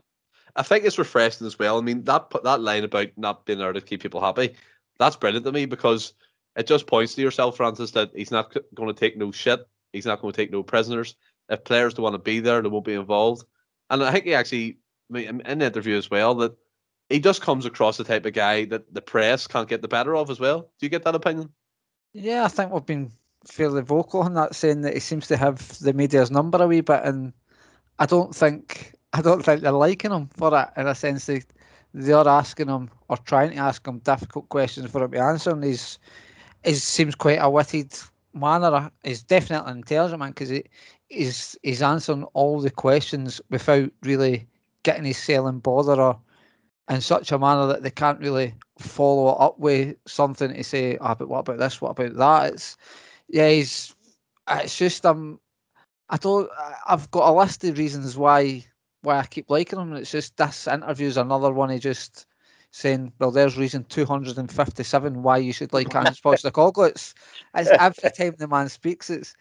I 0.54 0.64
think 0.64 0.84
it's 0.84 0.98
refreshing 0.98 1.48
as 1.48 1.58
well. 1.58 1.78
I 1.78 1.82
mean, 1.82 2.04
that 2.04 2.30
that 2.44 2.60
line 2.60 2.84
about 2.84 3.08
not 3.16 3.46
being 3.46 3.60
there 3.60 3.72
to 3.72 3.80
keep 3.80 4.02
people 4.02 4.20
happy, 4.20 4.54
that's 5.00 5.16
brilliant 5.16 5.46
to 5.46 5.52
me 5.54 5.66
because 5.66 6.14
it 6.58 6.68
just 6.68 6.88
points 6.88 7.16
to 7.16 7.22
yourself, 7.22 7.56
Francis, 7.56 7.92
that 7.92 8.12
he's 8.14 8.32
not 8.32 8.54
going 8.76 8.94
to 8.94 9.00
take 9.00 9.16
no 9.16 9.32
shit. 9.32 9.62
He's 9.94 10.06
not 10.06 10.22
going 10.22 10.34
to 10.34 10.36
take 10.36 10.52
no 10.52 10.62
prisoners. 10.62 11.16
If 11.48 11.64
players 11.64 11.94
don't 11.94 12.04
want 12.04 12.16
to 12.16 12.20
be 12.20 12.42
there, 12.42 12.62
they 12.62 12.68
won't 12.68 12.84
be 12.84 12.96
involved. 12.96 13.46
And 13.90 14.04
I 14.04 14.12
think 14.12 14.26
he 14.26 14.34
actually, 14.34 14.78
I 15.10 15.14
mean, 15.14 15.42
in 15.46 15.60
the 15.60 15.66
interview 15.68 15.96
as 15.98 16.12
well, 16.12 16.36
that 16.36 16.54
he 17.10 17.20
just 17.20 17.42
comes 17.42 17.66
across 17.66 17.96
the 17.96 18.04
type 18.04 18.26
of 18.26 18.34
guy 18.34 18.66
that 18.66 18.94
the 18.94 19.02
press 19.02 19.48
can't 19.48 19.70
get 19.70 19.82
the 19.82 19.88
better 19.88 20.16
of 20.18 20.30
as 20.30 20.40
well. 20.42 20.62
Do 20.62 20.86
you 20.86 20.90
get 20.90 21.04
that 21.04 21.16
opinion? 21.16 21.50
Yeah, 22.14 22.44
I 22.44 22.50
think 22.50 22.74
we've 22.74 22.86
been 22.86 23.14
fairly 23.46 23.82
vocal 23.82 24.22
on 24.22 24.34
that, 24.34 24.56
saying 24.56 24.82
that 24.82 24.94
he 24.94 25.00
seems 25.00 25.28
to 25.28 25.38
have 25.38 25.80
the 25.80 25.94
media's 25.94 26.30
number 26.32 26.62
a 26.62 26.68
wee 26.68 26.82
bit, 26.82 27.04
and 27.04 27.32
I 28.02 28.08
don't 28.08 28.36
think 28.36 28.96
I 29.14 29.22
don't 29.22 29.46
think 29.46 29.62
they're 29.62 29.72
liking 29.72 30.12
him 30.12 30.28
for 30.36 30.60
it. 30.60 30.70
In 30.76 30.88
a 30.88 30.96
sense, 30.96 31.28
they 31.28 31.44
they 31.94 32.14
are 32.14 32.28
asking 32.28 32.68
him 32.68 32.90
or 33.10 33.18
trying 33.18 33.52
to 33.52 33.58
ask 33.58 33.88
him 33.88 34.00
difficult 34.00 34.50
questions 34.50 34.90
for 34.90 35.04
him 35.04 35.12
to 35.12 35.20
answer, 35.20 35.52
and 35.52 35.64
he's 35.64 36.00
he 36.64 36.74
seems 36.74 37.14
quite 37.14 37.38
a 37.40 37.48
witted 37.50 37.94
manner. 38.34 38.92
He's 39.04 39.22
definitely 39.22 39.72
an 39.72 39.78
intelligent 39.78 40.20
man 40.20 40.32
because 40.32 40.50
he 40.50 40.64
he's 41.10 41.56
he's 41.62 41.84
answering 41.84 42.24
all 42.34 42.60
the 42.60 42.72
questions 42.72 43.40
without 43.52 43.92
really 44.02 44.48
getting 44.82 45.06
his 45.06 45.20
selling 45.20 45.60
bother 45.60 46.02
or 46.02 46.20
in 46.90 47.02
such 47.02 47.32
a 47.32 47.38
manner 47.38 47.68
that 47.68 47.84
they 47.84 47.92
can't 47.92 48.20
really 48.20 48.56
follow 48.80 49.30
it 49.30 49.38
up 49.40 49.60
with 49.60 49.96
something 50.08 50.52
to 50.52 50.64
say, 50.64 50.98
ah, 51.02 51.14
but 51.14 51.30
what 51.30 51.40
about 51.42 51.60
this? 51.60 51.80
What 51.80 51.92
about 51.92 52.16
that? 52.16 52.54
It's 52.54 52.78
yeah, 53.30 53.50
he's 53.50 53.96
it's 54.50 54.76
just 54.76 55.06
um 55.06 55.40
I 56.12 56.18
don't 56.18 56.50
I- 56.58 56.76
I've 56.88 57.10
got 57.10 57.30
a 57.30 57.34
list 57.34 57.64
of 57.64 57.78
reasons 57.78 58.18
why 58.18 58.66
why 59.02 59.18
I 59.18 59.26
keep 59.26 59.50
liking 59.50 59.80
him 59.80 59.94
and 59.94 60.00
it's 60.02 60.12
just 60.12 60.38
this 60.38 60.68
interview 60.68 61.08
is 61.08 61.18
another 61.18 61.52
one 61.52 61.72
he 61.72 61.80
just 61.80 62.28
saying, 62.72 63.12
"Well, 63.20 63.32
there's 63.32 63.58
reason 63.58 63.84
257 63.86 65.24
why 65.24 65.38
you 65.38 65.54
should 65.54 65.74
like 65.74 65.96
Ange 65.96 66.22
Postecoglou." 66.24 66.90
It's, 66.90 67.14
it's 67.56 67.72
every 67.72 68.12
time 68.12 68.36
the 68.38 68.48
man 68.48 68.70
speaks, 68.70 69.10
it's 69.10 69.36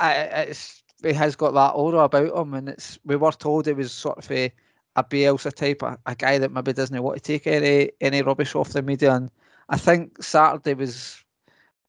it's 0.00 0.82
he 1.02 1.12
has 1.12 1.36
got 1.36 1.54
that 1.54 1.72
aura 1.74 2.00
about 2.00 2.36
him, 2.36 2.54
and 2.54 2.68
it's 2.68 2.98
we 3.04 3.16
were 3.16 3.32
told 3.32 3.66
he 3.66 3.72
was 3.72 3.92
sort 3.92 4.18
of 4.18 4.30
a, 4.30 4.52
a 4.96 5.04
Bielsa 5.04 5.52
type, 5.52 5.82
a, 5.82 5.98
a 6.06 6.14
guy 6.14 6.38
that 6.38 6.52
maybe 6.52 6.72
doesn't 6.72 7.02
want 7.02 7.16
to 7.16 7.22
take 7.22 7.46
any 7.46 7.92
any 8.00 8.22
rubbish 8.22 8.54
off 8.54 8.70
the 8.70 8.82
media, 8.82 9.14
and 9.14 9.30
I 9.68 9.76
think 9.76 10.22
Saturday 10.22 10.74
was 10.74 11.22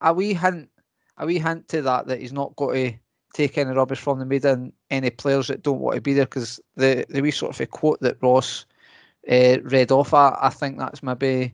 a 0.02 0.14
wee 0.14 0.34
hint, 0.34 0.70
a 1.18 1.26
wee 1.26 1.40
hint 1.40 1.68
to 1.70 1.82
that 1.84 2.08
that 2.08 2.20
he's 2.20 2.34
not 2.34 2.56
got 2.56 2.74
to 2.74 2.94
take 3.34 3.58
any 3.58 3.72
rubbish 3.72 4.00
from 4.00 4.20
the 4.20 4.26
media 4.26 4.54
and 4.54 4.74
any 4.90 5.10
players 5.10 5.48
that 5.48 5.64
don't 5.64 5.80
want 5.80 5.96
to 5.96 6.02
be 6.02 6.14
there 6.14 6.26
because 6.26 6.60
the 6.76 7.06
the 7.10 7.22
wee 7.22 7.32
sort 7.32 7.54
of 7.54 7.62
a 7.62 7.66
quote 7.66 8.00
that 8.02 8.22
Ross 8.22 8.66
uh, 9.30 9.58
read 9.64 9.92
off, 9.92 10.14
I, 10.14 10.38
I 10.42 10.50
think 10.50 10.78
that's 10.78 11.04
maybe 11.04 11.54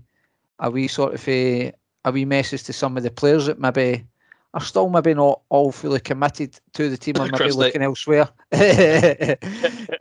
a 0.59 0.69
wee 0.69 0.87
sort 0.87 1.13
of 1.13 1.27
a 1.27 1.73
a 2.05 2.11
wee 2.11 2.25
message 2.25 2.63
to 2.63 2.73
some 2.73 2.97
of 2.97 3.03
the 3.03 3.11
players 3.11 3.47
that 3.47 3.59
maybe 3.59 4.05
are 4.53 4.61
still 4.61 4.89
maybe 4.89 5.13
not 5.13 5.41
all 5.49 5.71
fully 5.71 5.99
committed 5.99 6.57
to 6.73 6.89
the 6.89 6.97
team 6.97 7.15
and 7.17 7.31
maybe 7.39 7.51
looking 7.51 7.81
elsewhere. 7.81 8.29
and 8.51 9.35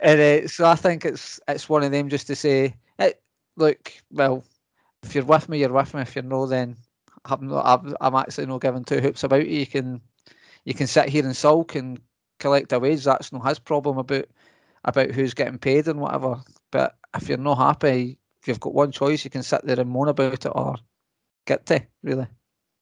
uh, 0.01 0.47
so 0.47 0.65
I 0.65 0.75
think 0.75 1.03
it's 1.05 1.39
it's 1.47 1.67
one 1.67 1.83
of 1.83 1.91
them 1.91 2.09
just 2.09 2.27
to 2.27 2.35
say, 2.35 2.75
hey, 2.97 3.15
look, 3.57 3.91
well, 4.11 4.43
if 5.03 5.13
you're 5.13 5.25
with 5.25 5.49
me, 5.49 5.59
you're 5.59 5.73
with 5.73 5.93
me. 5.93 6.01
If 6.01 6.15
you're 6.15 6.23
no, 6.23 6.45
then 6.45 6.77
I'm 7.25 7.47
not. 7.47 7.65
I'm, 7.65 7.95
I'm 7.99 8.15
actually 8.15 8.45
not 8.45 8.61
giving 8.61 8.85
two 8.85 9.01
hoops 9.01 9.23
about 9.23 9.47
you. 9.47 9.59
You 9.59 9.67
can 9.67 10.01
you 10.65 10.73
can 10.73 10.87
sit 10.87 11.09
here 11.09 11.23
and 11.23 11.35
sulk 11.35 11.75
and 11.75 12.01
collect 12.39 12.73
a 12.73 12.79
wage. 12.79 13.03
That's 13.03 13.31
not 13.31 13.47
his 13.47 13.59
problem 13.59 13.97
about 13.97 14.25
about 14.83 15.11
who's 15.11 15.33
getting 15.33 15.57
paid 15.57 15.87
and 15.87 15.99
whatever. 15.99 16.41
But 16.71 16.95
if 17.15 17.29
you're 17.29 17.37
not 17.37 17.57
happy, 17.57 18.19
you've 18.45 18.59
got 18.59 18.73
one 18.73 18.91
choice, 18.91 19.23
you 19.23 19.31
can 19.31 19.43
sit 19.43 19.65
there 19.65 19.79
and 19.79 19.89
moan 19.89 20.09
about 20.09 20.45
it 20.45 20.51
or 20.53 20.75
get 21.47 21.65
to 21.67 21.85
really. 22.03 22.27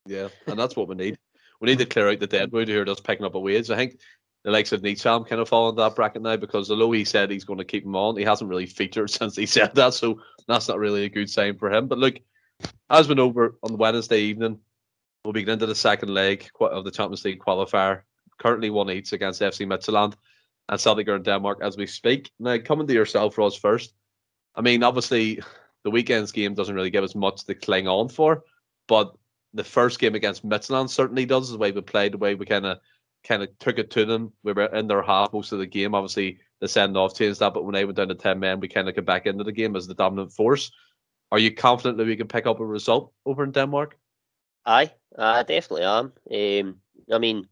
Yeah, 0.05 0.29
and 0.47 0.59
that's 0.59 0.75
what 0.75 0.87
we 0.87 0.95
need. 0.95 1.17
We 1.61 1.67
need 1.67 1.79
to 1.79 1.85
clear 1.85 2.09
out 2.09 2.19
the 2.19 2.27
deadwood 2.27 2.67
here 2.67 2.83
that's 2.83 2.99
picking 2.99 3.25
up 3.25 3.35
a 3.35 3.39
wage. 3.39 3.69
I 3.69 3.77
think 3.77 3.99
the 4.43 4.51
likes 4.51 4.73
of 4.73 4.81
Ntcham 4.81 5.27
kind 5.27 5.41
of 5.41 5.47
fall 5.47 5.69
into 5.69 5.81
that 5.81 5.95
bracket 5.95 6.21
now 6.21 6.35
because 6.35 6.69
although 6.69 6.91
he 6.91 7.05
said 7.05 7.31
he's 7.31 7.45
going 7.45 7.59
to 7.59 7.65
keep 7.65 7.85
him 7.85 7.95
on, 7.95 8.17
he 8.17 8.23
hasn't 8.23 8.49
really 8.49 8.65
featured 8.65 9.09
since 9.09 9.35
he 9.35 9.45
said 9.45 9.75
that. 9.75 9.93
So 9.93 10.19
that's 10.47 10.67
not 10.67 10.79
really 10.79 11.05
a 11.05 11.09
good 11.09 11.29
sign 11.29 11.57
for 11.57 11.71
him. 11.71 11.87
But 11.87 11.99
look, 11.99 12.15
as 12.89 13.07
we 13.07 13.15
know, 13.15 13.25
over 13.25 13.57
on 13.63 13.77
Wednesday 13.77 14.19
evening, 14.19 14.59
we'll 15.23 15.33
be 15.33 15.41
getting 15.41 15.53
into 15.53 15.65
the 15.65 15.75
second 15.75 16.09
leg 16.09 16.49
of 16.59 16.83
the 16.83 16.91
Champions 16.91 17.23
League 17.25 17.39
qualifier. 17.39 18.01
Currently 18.39 18.69
one 18.69 18.89
each 18.89 19.13
against 19.13 19.41
FC 19.41 19.65
Midtjylland 19.65 20.15
and 20.69 20.79
Celtic 20.79 21.07
are 21.07 21.15
in 21.15 21.23
Denmark 21.23 21.59
as 21.61 21.77
we 21.77 21.85
speak. 21.85 22.31
Now, 22.39 22.57
coming 22.57 22.87
to 22.87 22.93
yourself, 22.93 23.37
Ross, 23.37 23.55
first. 23.55 23.93
I 24.55 24.61
mean, 24.61 24.83
obviously, 24.83 25.41
the 25.83 25.91
weekend's 25.91 26.31
game 26.31 26.53
doesn't 26.53 26.75
really 26.75 26.89
give 26.89 27.03
us 27.03 27.15
much 27.15 27.45
to 27.45 27.55
cling 27.55 27.87
on 27.87 28.09
for, 28.09 28.43
but 28.87 29.15
the 29.53 29.63
first 29.63 29.99
game 29.99 30.15
against 30.15 30.47
Midtjylland 30.47 30.89
certainly 30.89 31.25
does. 31.25 31.51
The 31.51 31.57
way 31.57 31.71
we 31.71 31.81
played, 31.81 32.13
the 32.13 32.17
way 32.17 32.35
we 32.35 32.45
kind 32.45 32.65
of 32.65 32.79
kind 33.23 33.43
of 33.43 33.57
took 33.59 33.77
it 33.79 33.89
to 33.91 34.05
them. 34.05 34.33
We 34.43 34.53
were 34.53 34.65
in 34.65 34.87
their 34.87 35.01
half 35.01 35.33
most 35.33 35.51
of 35.51 35.59
the 35.59 35.65
game. 35.65 35.95
Obviously, 35.95 36.39
the 36.59 36.67
send 36.67 36.97
off 36.97 37.15
changed 37.15 37.39
that, 37.39 37.53
but 37.53 37.63
when 37.63 37.73
they 37.73 37.85
went 37.85 37.97
down 37.97 38.09
to 38.09 38.15
ten 38.15 38.39
men, 38.39 38.59
we 38.59 38.67
kind 38.67 38.89
of 38.89 38.95
got 38.95 39.05
back 39.05 39.25
into 39.25 39.43
the 39.43 39.51
game 39.51 39.75
as 39.75 39.87
the 39.87 39.93
dominant 39.93 40.33
force. 40.33 40.71
Are 41.31 41.39
you 41.39 41.53
confident 41.53 41.97
that 41.97 42.07
we 42.07 42.15
can 42.15 42.27
pick 42.27 42.45
up 42.45 42.59
a 42.59 42.65
result 42.65 43.13
over 43.25 43.43
in 43.43 43.51
Denmark? 43.51 43.97
Aye, 44.65 44.93
I 45.17 45.43
definitely 45.43 45.83
am. 45.83 46.13
Um, 46.31 46.79
I 47.11 47.17
mean, 47.17 47.47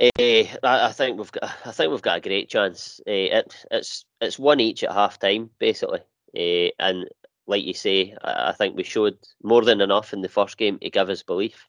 uh, 0.00 0.10
I, 0.18 0.88
I, 0.88 0.92
think 0.92 1.18
we've 1.18 1.32
got 1.32 1.44
I 1.64 1.72
think 1.72 1.90
we've 1.90 2.02
got 2.02 2.18
a 2.18 2.28
great 2.28 2.48
chance. 2.48 3.00
Uh, 3.06 3.40
it, 3.40 3.66
it's 3.70 4.04
it's 4.20 4.38
one 4.38 4.60
each 4.60 4.84
at 4.84 4.92
half 4.92 5.18
time 5.18 5.50
basically, 5.58 6.00
uh, 6.36 6.70
and 6.78 7.08
like 7.46 7.64
you 7.64 7.74
say, 7.74 8.14
I, 8.22 8.50
I, 8.50 8.52
think 8.52 8.76
we 8.76 8.84
showed 8.84 9.18
more 9.42 9.64
than 9.64 9.80
enough 9.80 10.12
in 10.12 10.22
the 10.22 10.28
first 10.28 10.56
game 10.56 10.78
to 10.78 10.90
give 10.90 11.10
us 11.10 11.22
belief. 11.22 11.68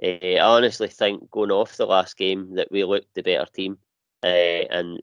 I 0.00 0.38
honestly 0.40 0.86
think 0.86 1.28
going 1.32 1.50
off 1.50 1.76
the 1.76 1.86
last 1.86 2.16
game 2.16 2.54
that 2.54 2.70
we 2.70 2.84
looked 2.84 3.14
the 3.14 3.22
better 3.22 3.46
team, 3.46 3.78
and 4.22 5.02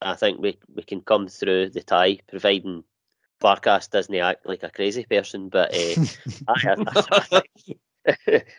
I 0.00 0.14
think 0.14 0.40
we 0.40 0.58
we 0.74 0.82
can 0.82 1.02
come 1.02 1.28
through 1.28 1.70
the 1.70 1.82
tie, 1.82 2.20
providing 2.26 2.84
Barkas 3.40 3.90
doesn't 3.90 4.14
act 4.14 4.46
like 4.46 4.62
a 4.62 4.70
crazy 4.70 5.04
person. 5.04 5.48
But 5.48 5.70
eh, 5.72 5.94
I, 6.48 6.76
I, 6.76 7.42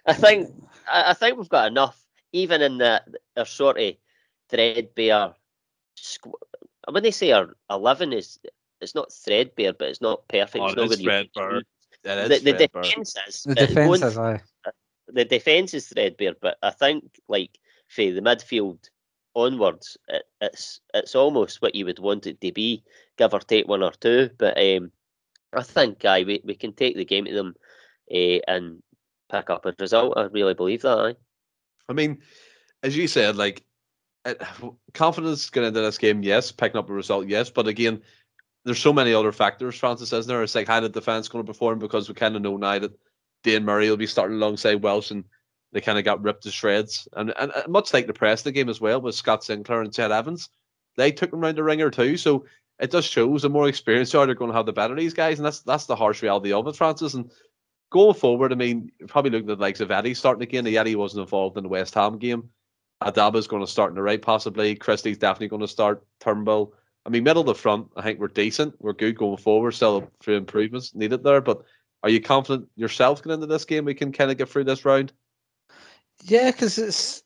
I, 0.06 0.14
think 0.14 0.50
I 0.92 1.14
think 1.14 1.38
we've 1.38 1.50
got 1.50 1.68
enough 1.68 2.00
even 2.32 2.62
in 2.62 2.78
the 2.78 3.02
our 3.36 3.46
sort 3.46 3.80
of 3.80 3.94
threadbare. 4.50 5.34
I 5.34 6.92
When 6.92 7.04
they 7.04 7.12
say 7.12 7.32
our 7.32 7.56
eleven 7.70 8.14
is, 8.14 8.40
it's 8.82 8.96
not 8.96 9.12
threadbare, 9.12 9.74
but 9.74 9.90
it's 9.90 10.02
not 10.02 10.28
perfect. 10.28 10.64
Oh, 10.64 10.68
it's 10.68 10.76
not 10.76 11.00
threadbare. 11.00 11.64
The, 12.04 12.42
the 12.44 12.54
defense 12.54 13.16
is 13.28 13.44
the 13.44 13.56
defense 13.56 14.04
is 14.04 14.18
aye. 14.18 14.42
Uh, 14.66 14.72
the 15.08 15.26
defense 15.26 15.74
is 15.74 15.88
threadbare, 15.88 16.36
but 16.40 16.58
I 16.62 16.70
think 16.70 17.04
like 17.28 17.58
for 17.88 18.04
the 18.04 18.22
midfield 18.22 18.90
onwards, 19.36 19.98
it, 20.08 20.24
it's 20.42 20.80
it's 20.94 21.16
almost 21.16 21.62
what 21.62 21.76
you 21.76 21.86
would 21.86 22.00
want 22.00 22.28
it 22.28 22.40
to 22.42 22.52
be, 22.52 22.84
give 23.18 23.34
or 23.34 23.40
take 23.40 23.68
one 23.68 23.84
or 23.84 23.92
two. 23.92 24.30
But 24.38 24.58
um, 24.58 24.92
I 25.54 25.64
think 25.64 26.04
aye, 26.06 26.24
we, 26.24 26.42
we 26.44 26.56
can 26.56 26.74
take 26.74 26.96
the 26.96 27.06
game 27.06 27.26
to 27.26 27.34
them 27.34 27.56
uh, 28.12 28.40
and 28.48 28.82
pick 29.32 29.50
up 29.50 29.66
a 29.66 29.74
result. 29.80 30.18
I 30.18 30.24
really 30.24 30.54
believe 30.54 30.82
that. 30.84 30.98
Aye. 30.98 31.16
I 31.90 31.94
mean, 31.94 32.20
as 32.84 32.96
you 32.96 33.08
said, 33.08 33.36
like 33.36 33.64
confidence 34.94 35.50
going 35.50 35.68
into 35.68 35.82
this 35.82 35.98
game, 35.98 36.24
yes. 36.24 36.52
Picking 36.52 36.78
up 36.78 36.90
a 36.90 36.94
result, 36.94 37.28
yes. 37.28 37.50
But 37.50 37.68
again, 37.68 38.02
there's 38.66 38.80
so 38.80 38.94
many 38.94 39.14
other 39.14 39.32
factors. 39.32 39.76
Francis 39.76 40.10
says 40.10 40.28
there. 40.28 40.44
It's 40.44 40.56
like 40.56 40.68
how 40.68 40.80
the 40.80 40.90
defense 40.90 41.28
going 41.28 41.46
to 41.46 41.52
perform 41.52 41.80
because 41.80 42.10
we 42.10 42.16
kind 42.16 42.36
of 42.36 42.42
know 42.42 42.58
now 42.58 42.80
that 42.80 42.98
Dane 43.44 43.64
Murray 43.64 43.90
will 43.90 43.98
be 43.98 44.08
starting 44.08 44.38
alongside 44.38 44.84
Welsh, 44.84 45.12
and 45.12 45.24
they 45.72 45.82
kind 45.82 45.98
of 45.98 46.06
got 46.06 46.22
ripped 46.22 46.44
to 46.44 46.52
shreds. 46.52 47.08
And, 47.14 47.34
and, 47.40 47.52
and 47.52 47.68
much 47.72 47.94
like 47.94 48.08
the 48.08 48.14
press 48.14 48.42
the 48.42 48.52
game 48.52 48.70
as 48.70 48.82
well 48.82 49.00
with 49.00 49.16
Scott 49.16 49.44
Sinclair 49.44 49.82
and 49.82 49.94
Ted 49.94 50.12
Evans, 50.12 50.50
they 50.98 51.12
took 51.12 51.32
them 51.32 51.40
round 51.40 51.58
the 51.58 51.64
ringer 51.64 51.90
too. 51.90 52.18
So 52.18 52.46
it 52.80 52.92
just 52.92 53.10
shows 53.10 53.42
the 53.42 53.50
more 53.50 53.68
experienced 53.68 54.14
you 54.14 54.20
are, 54.20 54.26
they're 54.26 54.36
going 54.36 54.52
to 54.52 54.58
have 54.58 54.66
the 54.66 54.74
better 54.74 54.94
of 54.94 55.00
these 55.00 55.14
guys, 55.14 55.40
and 55.40 55.46
that's 55.46 55.62
that's 55.62 55.86
the 55.86 55.96
harsh 55.96 56.22
reality 56.22 56.54
of 56.54 56.68
it, 56.68 56.76
Francis. 56.76 57.14
And 57.14 57.32
going 57.90 58.14
forward, 58.14 58.52
I 58.52 58.56
mean, 58.56 58.92
probably 59.08 59.32
looking 59.32 59.50
at 59.50 59.58
the 59.58 59.62
likes 59.62 59.80
of 59.80 59.92
Eddie 59.92 60.14
starting 60.14 60.44
again. 60.44 60.68
Eddie 60.68 60.96
wasn't 60.96 61.22
involved 61.22 61.58
in 61.58 61.64
the 61.64 61.70
West 61.70 61.94
Ham 61.96 62.18
game. 62.18 62.50
Abada's 63.04 63.48
going 63.48 63.64
to 63.64 63.72
start 63.72 63.92
in 63.92 63.96
the 63.96 64.02
right, 64.02 64.22
possibly. 64.22 64.76
Christie's 64.76 65.18
definitely 65.18 65.50
going 65.50 65.62
to 65.62 65.68
start. 65.68 66.06
Turnbull. 66.20 66.74
I 67.06 67.10
mean, 67.10 67.24
middle 67.24 67.42
of 67.42 67.48
the 67.48 67.56
front, 67.56 67.88
I 67.96 68.02
think 68.02 68.20
we're 68.20 68.28
decent. 68.28 68.76
We're 68.80 68.94
good 68.94 69.18
going 69.18 69.38
forward. 69.38 69.72
Still 69.72 69.98
a 69.98 70.24
few 70.24 70.34
improvements 70.34 70.94
needed 70.94 71.24
there. 71.24 71.42
But 71.42 71.64
are 72.04 72.10
you 72.10 72.20
confident 72.20 72.68
yourself 72.76 73.22
going 73.22 73.36
into 73.36 73.48
this 73.48 73.66
game? 73.66 73.86
We 73.86 73.94
can 73.94 74.12
kind 74.12 74.32
of 74.32 74.38
get 74.38 74.50
through 74.50 74.66
this 74.66 74.84
round? 74.84 75.14
Yeah, 76.24 76.52
because 76.52 76.78
it's 76.78 77.24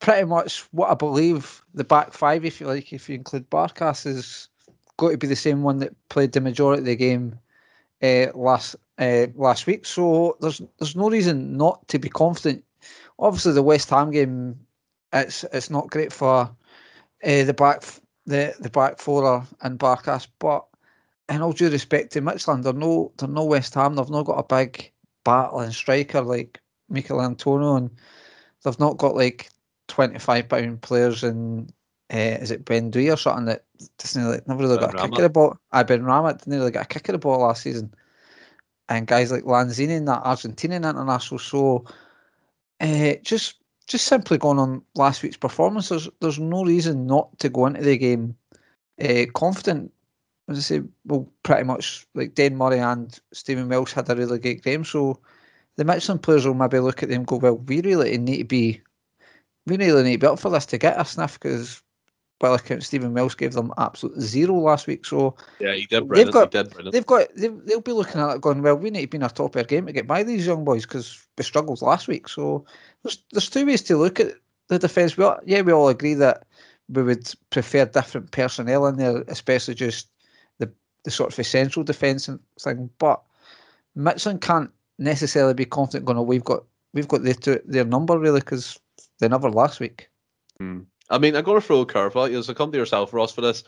pretty 0.00 0.24
much 0.24 0.60
what 0.72 0.90
I 0.90 0.94
believe 0.94 1.62
the 1.72 1.84
back 1.84 2.12
five, 2.12 2.44
if 2.44 2.60
you 2.60 2.66
like, 2.66 2.92
if 2.92 3.08
you 3.08 3.14
include 3.14 3.48
Barkas, 3.48 4.06
is 4.06 4.48
going 4.98 5.12
to 5.12 5.18
be 5.18 5.26
the 5.26 5.36
same 5.36 5.62
one 5.62 5.78
that 5.78 5.94
played 6.08 6.32
the 6.32 6.40
majority 6.40 6.80
of 6.80 6.86
the 6.86 6.96
game 6.96 7.38
uh, 8.02 8.26
last 8.34 8.76
uh, 8.98 9.26
last 9.34 9.66
week. 9.66 9.86
So 9.86 10.36
there's 10.40 10.60
there's 10.78 10.96
no 10.96 11.10
reason 11.10 11.56
not 11.56 11.86
to 11.88 11.98
be 11.98 12.08
confident. 12.08 12.64
Obviously, 13.18 13.52
the 13.52 13.62
West 13.62 13.90
Ham 13.90 14.10
game, 14.10 14.58
it's 15.12 15.44
it's 15.52 15.70
not 15.70 15.90
great 15.90 16.12
for 16.12 16.50
uh, 17.24 17.44
the 17.44 17.54
back 17.54 17.84
the 18.26 18.54
the 18.60 18.70
back 18.70 18.98
four 18.98 19.46
and 19.62 19.78
Barkas, 19.78 20.26
but 20.38 20.64
in 21.28 21.40
all 21.40 21.52
due 21.52 21.70
respect 21.70 22.12
to 22.12 22.20
Midtjylland, 22.20 22.64
they're 22.64 22.72
no 22.72 23.12
they're 23.18 23.28
no 23.28 23.44
West 23.44 23.74
Ham. 23.74 23.94
They've 23.94 24.10
not 24.10 24.26
got 24.26 24.38
a 24.38 24.56
big 24.56 24.92
battling 25.24 25.70
striker 25.70 26.20
like 26.20 26.60
Michail 26.88 27.22
Antonio, 27.22 27.76
and 27.76 27.90
they've 28.64 28.78
not 28.78 28.98
got 28.98 29.14
like 29.14 29.48
twenty 29.88 30.18
five 30.18 30.48
pound 30.48 30.82
players 30.82 31.22
and 31.22 31.72
uh, 32.12 32.38
is 32.40 32.50
it 32.50 32.64
Buendía 32.64 33.14
or 33.14 33.16
something 33.16 33.46
that 33.46 33.64
doesn't 33.98 34.22
really, 34.22 34.40
never 34.46 34.62
really 34.62 34.78
ben 34.78 34.90
got 34.90 34.98
a 34.98 35.08
kick 35.08 35.18
of 35.18 35.22
the 35.22 35.30
ball. 35.30 35.56
I 35.72 35.82
Benrahma 35.82 36.38
didn't 36.38 36.58
really 36.58 36.70
get 36.70 36.84
a 36.84 36.88
kick 36.88 37.08
of 37.08 37.14
the 37.14 37.18
ball 37.18 37.40
last 37.40 37.62
season 37.62 37.94
and 38.88 39.06
guys 39.06 39.32
like 39.32 39.44
Lanzini 39.44 39.96
and 39.96 40.08
that 40.08 40.24
Argentinian 40.24 40.88
international. 40.88 41.38
So 41.38 41.84
uh, 42.80 43.14
just 43.22 43.56
just 43.86 44.06
simply 44.06 44.38
going 44.38 44.58
on 44.58 44.82
last 44.94 45.22
week's 45.22 45.36
performance, 45.36 45.88
there's 45.88 46.08
there's 46.20 46.38
no 46.38 46.64
reason 46.64 47.06
not 47.06 47.36
to 47.38 47.48
go 47.48 47.66
into 47.66 47.82
the 47.82 47.96
game 47.96 48.36
uh, 49.02 49.24
confident. 49.34 49.92
As 50.48 50.58
I 50.58 50.60
say, 50.60 50.82
well, 51.04 51.28
pretty 51.44 51.64
much 51.64 52.06
like 52.14 52.34
Dan 52.34 52.56
Murray 52.56 52.80
and 52.80 53.18
Stephen 53.32 53.68
Welsh 53.68 53.92
had 53.92 54.10
a 54.10 54.16
really 54.16 54.38
great 54.38 54.62
game. 54.62 54.84
So 54.84 55.20
the 55.76 55.84
Midtjylland 55.84 56.22
players 56.22 56.44
will 56.44 56.54
maybe 56.54 56.80
look 56.80 57.02
at 57.02 57.08
them 57.08 57.18
and 57.18 57.26
go, 57.26 57.36
well, 57.36 57.56
we 57.56 57.80
really 57.80 58.18
need 58.18 58.38
to 58.38 58.44
be, 58.44 58.80
we 59.66 59.76
really 59.76 60.02
need 60.02 60.14
to 60.14 60.18
be 60.18 60.26
up 60.26 60.40
for 60.40 60.50
this 60.50 60.66
to 60.66 60.78
get 60.78 61.00
a 61.00 61.04
sniff 61.04 61.38
because 61.40 61.80
well 62.42 62.54
account, 62.54 62.82
Stephen 62.82 63.14
Welsh 63.14 63.36
gave 63.36 63.52
them 63.52 63.72
absolute 63.78 64.20
zero 64.20 64.54
last 64.54 64.86
week. 64.86 65.06
So 65.06 65.36
yeah, 65.60 65.74
he 65.74 65.86
did. 65.86 66.08
They've 66.08 66.30
got, 66.30 66.50
did, 66.50 66.74
they've 66.92 67.06
got, 67.06 67.28
they've, 67.36 67.64
they'll 67.64 67.80
be 67.80 67.92
looking 67.92 68.20
at 68.20 68.34
it 68.34 68.40
going, 68.40 68.62
well, 68.62 68.76
we 68.76 68.90
need 68.90 69.02
to 69.02 69.06
be 69.06 69.16
in 69.16 69.22
a 69.22 69.28
top 69.28 69.56
air 69.56 69.64
game 69.64 69.86
to 69.86 69.92
get 69.92 70.06
by 70.06 70.22
these 70.22 70.46
young 70.46 70.64
boys 70.64 70.84
because 70.84 71.24
we 71.38 71.44
struggled 71.44 71.80
last 71.80 72.08
week. 72.08 72.28
So 72.28 72.64
there's 73.02 73.22
there's 73.32 73.48
two 73.48 73.64
ways 73.64 73.82
to 73.82 73.96
look 73.96 74.20
at 74.20 74.34
the 74.68 74.78
defence. 74.78 75.16
Well, 75.16 75.40
yeah, 75.46 75.62
we 75.62 75.72
all 75.72 75.88
agree 75.88 76.14
that 76.14 76.44
we 76.88 77.02
would 77.02 77.32
prefer 77.50 77.84
different 77.84 78.32
personnel 78.32 78.86
in 78.86 78.96
there, 78.96 79.22
especially 79.28 79.74
just 79.74 80.08
the 80.58 80.70
the 81.04 81.10
sort 81.10 81.32
of 81.32 81.38
essential 81.38 81.84
defence 81.84 82.28
thing. 82.60 82.90
But 82.98 83.22
Midtjylland 83.96 84.40
can't 84.40 84.70
necessarily 84.98 85.54
be 85.54 85.64
confident 85.64 86.06
going, 86.06 86.18
oh, 86.18 86.22
we've 86.22 86.44
got 86.44 86.64
we've 86.92 87.08
got 87.08 87.22
their, 87.22 87.60
their 87.64 87.84
number 87.84 88.18
really 88.18 88.40
because 88.40 88.78
they 89.20 89.28
never 89.28 89.50
last 89.50 89.80
week. 89.80 90.08
Hmm. 90.58 90.80
I 91.12 91.18
mean, 91.18 91.36
I'm 91.36 91.44
going 91.44 91.60
to 91.60 91.66
throw 91.66 91.82
a 91.82 91.86
curveball. 91.86 92.30
You 92.30 92.42
so 92.42 92.54
come 92.54 92.72
to 92.72 92.78
yourself, 92.78 93.12
Ross, 93.12 93.32
for 93.32 93.42
this. 93.42 93.64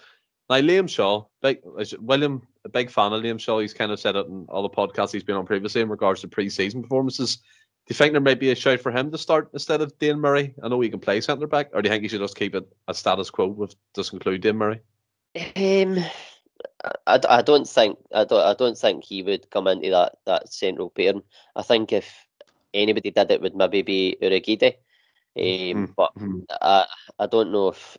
Now, 0.48 0.56
Liam 0.56 0.88
Shaw, 0.88 1.24
big 1.42 1.60
William, 2.00 2.46
a 2.64 2.70
big 2.70 2.90
fan 2.90 3.12
of 3.12 3.22
Liam 3.22 3.38
Shaw. 3.38 3.58
He's 3.58 3.74
kind 3.74 3.92
of 3.92 4.00
said 4.00 4.16
it 4.16 4.26
in 4.26 4.46
all 4.48 4.62
the 4.62 4.70
podcasts 4.70 5.12
he's 5.12 5.22
been 5.22 5.36
on 5.36 5.46
previously 5.46 5.82
in 5.82 5.90
regards 5.90 6.22
to 6.22 6.28
pre-season 6.28 6.82
performances. 6.82 7.36
Do 7.36 7.92
you 7.92 7.96
think 7.96 8.12
there 8.12 8.20
might 8.22 8.40
be 8.40 8.50
a 8.50 8.54
shout 8.54 8.80
for 8.80 8.90
him 8.90 9.10
to 9.10 9.18
start 9.18 9.50
instead 9.52 9.82
of 9.82 9.98
Dane 9.98 10.18
Murray? 10.18 10.54
I 10.62 10.68
know 10.68 10.80
he 10.80 10.88
can 10.88 11.00
play 11.00 11.20
centre 11.20 11.46
back, 11.46 11.68
or 11.74 11.82
do 11.82 11.88
you 11.88 11.92
think 11.92 12.02
he 12.02 12.08
should 12.08 12.20
just 12.20 12.36
keep 12.36 12.54
it 12.54 12.66
a 12.88 12.94
status 12.94 13.28
quo 13.28 13.46
with 13.46 13.74
just 13.94 14.14
include 14.14 14.40
Dane 14.40 14.56
Murray? 14.56 14.80
Um, 15.56 16.02
I, 17.06 17.20
I 17.28 17.42
don't 17.42 17.68
think 17.68 17.98
I 18.14 18.24
don't 18.24 18.40
I 18.40 18.54
don't 18.54 18.78
think 18.78 19.04
he 19.04 19.22
would 19.22 19.50
come 19.50 19.66
into 19.66 19.90
that 19.90 20.16
that 20.24 20.50
central 20.50 20.88
pairing. 20.88 21.22
I 21.56 21.62
think 21.62 21.92
if 21.92 22.26
anybody 22.72 23.10
did 23.10 23.30
it 23.30 23.42
would 23.42 23.54
maybe 23.54 23.82
be 23.82 24.16
Urhoghide. 24.22 24.76
Um, 25.36 25.42
mm-hmm. 25.42 25.84
But 25.96 26.14
mm-hmm. 26.16 26.40
I 26.60 26.86
I 27.18 27.26
don't 27.26 27.52
know 27.52 27.68
if 27.68 27.98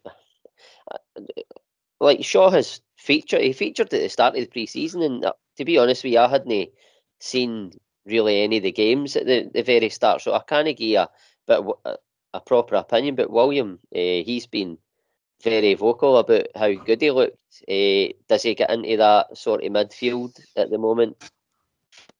like 1.99 2.23
Shaw 2.23 2.49
has 2.49 2.81
featured 2.97 3.41
he 3.41 3.53
featured 3.53 3.93
at 3.93 4.01
the 4.01 4.09
start 4.09 4.35
of 4.35 4.41
the 4.41 4.47
pre-season, 4.47 5.01
and 5.01 5.25
uh, 5.25 5.33
to 5.57 5.65
be 5.65 5.77
honest 5.77 6.03
with 6.03 6.13
you, 6.13 6.19
I 6.19 6.27
hadn't 6.27 6.69
seen 7.19 7.71
really 8.05 8.41
any 8.41 8.57
of 8.57 8.63
the 8.63 8.71
games 8.71 9.15
at 9.15 9.25
the, 9.25 9.49
the 9.53 9.63
very 9.63 9.89
start, 9.89 10.21
so 10.21 10.33
I 10.33 10.41
can't 10.47 10.77
give 10.77 10.79
you 10.79 10.99
a 10.99 11.09
bit 11.47 11.59
a, 11.85 11.95
a 12.33 12.39
proper 12.39 12.75
opinion. 12.75 13.15
But 13.15 13.31
William, 13.31 13.79
uh, 13.93 14.23
he's 14.23 14.47
been 14.47 14.77
very 15.43 15.73
vocal 15.73 16.17
about 16.17 16.47
how 16.55 16.71
good 16.73 17.01
he 17.01 17.11
looked. 17.11 17.37
Uh, 17.67 18.13
does 18.27 18.43
he 18.43 18.55
get 18.55 18.69
into 18.69 18.97
that 18.97 19.37
sort 19.37 19.63
of 19.63 19.71
midfield 19.71 20.39
at 20.55 20.69
the 20.69 20.77
moment? 20.77 21.17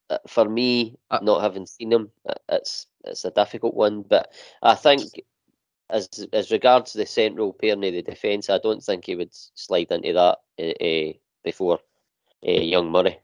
Uh, 0.08 0.18
for 0.28 0.48
me, 0.48 0.96
uh, 1.10 1.18
not 1.22 1.42
having 1.42 1.66
seen 1.66 1.92
him, 1.92 2.10
it's 2.48 2.86
it's 3.06 3.24
a 3.24 3.30
difficult 3.30 3.74
one. 3.74 4.02
But 4.02 4.32
I 4.62 4.74
think, 4.74 5.02
as 5.90 6.08
as 6.32 6.50
regards 6.50 6.92
the 6.92 7.06
central 7.06 7.52
pairing 7.52 7.84
of 7.84 7.92
the 7.92 8.02
defence, 8.02 8.50
I 8.50 8.58
don't 8.58 8.82
think 8.82 9.06
he 9.06 9.16
would 9.16 9.30
slide 9.32 9.90
into 9.90 10.12
that 10.12 10.38
uh, 10.58 11.12
before 11.44 11.78
young 12.42 12.90
Murray. 12.90 13.18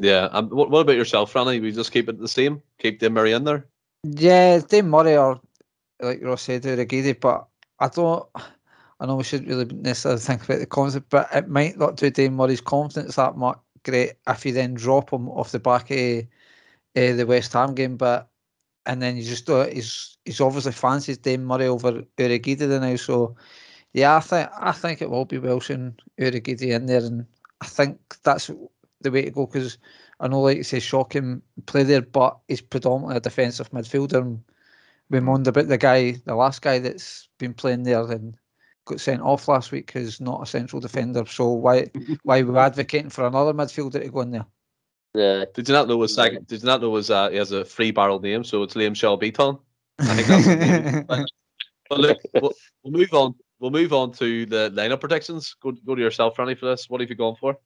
Yeah. 0.00 0.28
Um, 0.32 0.48
what, 0.50 0.70
what 0.70 0.80
about 0.80 0.96
yourself, 0.96 1.32
Franny? 1.32 1.60
We 1.60 1.72
just 1.72 1.92
keep 1.92 2.08
it 2.08 2.18
the 2.18 2.28
same. 2.28 2.62
Keep 2.78 3.00
Dane 3.00 3.14
Murray 3.14 3.32
in 3.32 3.44
there. 3.44 3.66
Yeah, 4.04 4.60
Dane 4.60 4.88
Murray 4.88 5.16
or 5.16 5.40
like 6.00 6.22
Ross 6.22 6.42
said, 6.42 6.62
Urhoghide, 6.62 7.20
but 7.20 7.46
I 7.80 7.88
don't. 7.88 8.26
I 8.98 9.04
know 9.04 9.16
we 9.16 9.24
shouldn't 9.24 9.50
really 9.50 9.66
necessarily 9.66 10.20
think 10.20 10.44
about 10.44 10.58
the 10.58 10.66
concept, 10.66 11.10
but 11.10 11.28
it 11.34 11.48
might 11.48 11.76
not 11.76 11.96
do 11.96 12.08
Dane 12.10 12.34
Murray's 12.34 12.62
confidence 12.62 13.16
that 13.16 13.36
much 13.36 13.58
great 13.84 14.14
if 14.26 14.46
you 14.46 14.52
then 14.52 14.74
drop 14.74 15.12
him 15.12 15.28
off 15.28 15.52
the 15.52 15.58
back 15.58 15.90
of 15.90 16.20
uh, 16.96 17.12
the 17.12 17.26
West 17.26 17.52
Ham 17.52 17.74
game. 17.74 17.96
But 17.96 18.28
and 18.86 19.02
then 19.02 19.16
you 19.16 19.24
just 19.24 19.48
uh, 19.50 19.66
he's 19.66 20.16
he's 20.24 20.40
obviously 20.40 20.72
fancies 20.72 21.18
Dane 21.18 21.44
Murray 21.44 21.66
over 21.66 22.02
Urhoghide 22.18 22.80
now. 22.80 22.96
So 22.96 23.36
yeah, 23.92 24.16
I 24.16 24.20
think 24.20 24.50
I 24.60 24.72
think 24.72 25.02
it 25.02 25.10
will 25.10 25.24
be 25.24 25.38
Wilson 25.38 25.96
Urhoghide 26.18 26.62
in 26.62 26.86
there, 26.86 27.04
and 27.04 27.26
I 27.60 27.66
think 27.66 27.98
that's 28.22 28.50
the 29.00 29.10
way 29.10 29.22
to 29.22 29.30
go 29.30 29.46
because 29.46 29.78
I 30.20 30.28
know, 30.28 30.40
like 30.40 30.56
you 30.56 30.62
say, 30.62 30.80
shocking 30.80 31.42
play 31.66 31.82
there, 31.82 32.02
but 32.02 32.38
he's 32.48 32.60
predominantly 32.60 33.16
a 33.16 33.20
defensive 33.20 33.70
midfielder. 33.70 34.20
And 34.22 34.42
we 35.10 35.20
moaned 35.20 35.46
about 35.46 35.68
the 35.68 35.78
guy, 35.78 36.12
the 36.24 36.34
last 36.34 36.62
guy 36.62 36.78
that's 36.78 37.28
been 37.38 37.54
playing 37.54 37.82
there 37.82 38.10
and 38.10 38.36
got 38.86 39.00
sent 39.00 39.20
off 39.20 39.48
last 39.48 39.72
week 39.72 39.90
who's 39.90 40.20
not 40.20 40.42
a 40.42 40.46
central 40.46 40.80
defender. 40.80 41.24
So 41.26 41.48
why 41.48 41.90
why 42.22 42.42
we 42.42 42.56
advocating 42.58 43.10
for 43.10 43.26
another 43.26 43.52
midfielder 43.52 44.02
to 44.02 44.08
go 44.08 44.20
in 44.22 44.30
there? 44.30 44.46
Yeah. 45.16 45.46
Did 45.54 45.68
you 45.68 45.72
not 45.72 45.88
know 45.88 46.02
his 46.02 46.14
second? 46.14 46.46
Did 46.46 46.60
you 46.60 46.66
not 46.66 46.82
know 46.82 46.94
his 46.94 47.10
uh, 47.10 47.30
he 47.30 47.36
has 47.36 47.50
a 47.50 47.64
free 47.64 47.90
barrel 47.90 48.20
name? 48.20 48.44
So 48.44 48.62
it's 48.62 48.74
Liam 48.74 48.94
Shaw 48.94 49.16
Beaton. 49.16 49.58
I 49.98 50.22
think 50.22 51.08
that's. 51.08 51.32
but 51.88 52.00
look, 52.00 52.18
we'll, 52.34 52.52
we'll, 52.82 52.92
move 52.92 53.14
on. 53.14 53.34
We'll 53.58 53.70
move 53.70 53.94
on 53.94 54.12
to 54.12 54.44
the 54.44 54.70
lineup 54.74 55.00
predictions. 55.00 55.56
Go 55.62 55.72
go 55.86 55.94
to 55.94 56.02
yourself, 56.02 56.36
Franny, 56.36 56.58
for 56.58 56.66
this. 56.66 56.90
What 56.90 57.00
have 57.00 57.08
you 57.08 57.16
gone 57.16 57.36
for? 57.40 57.56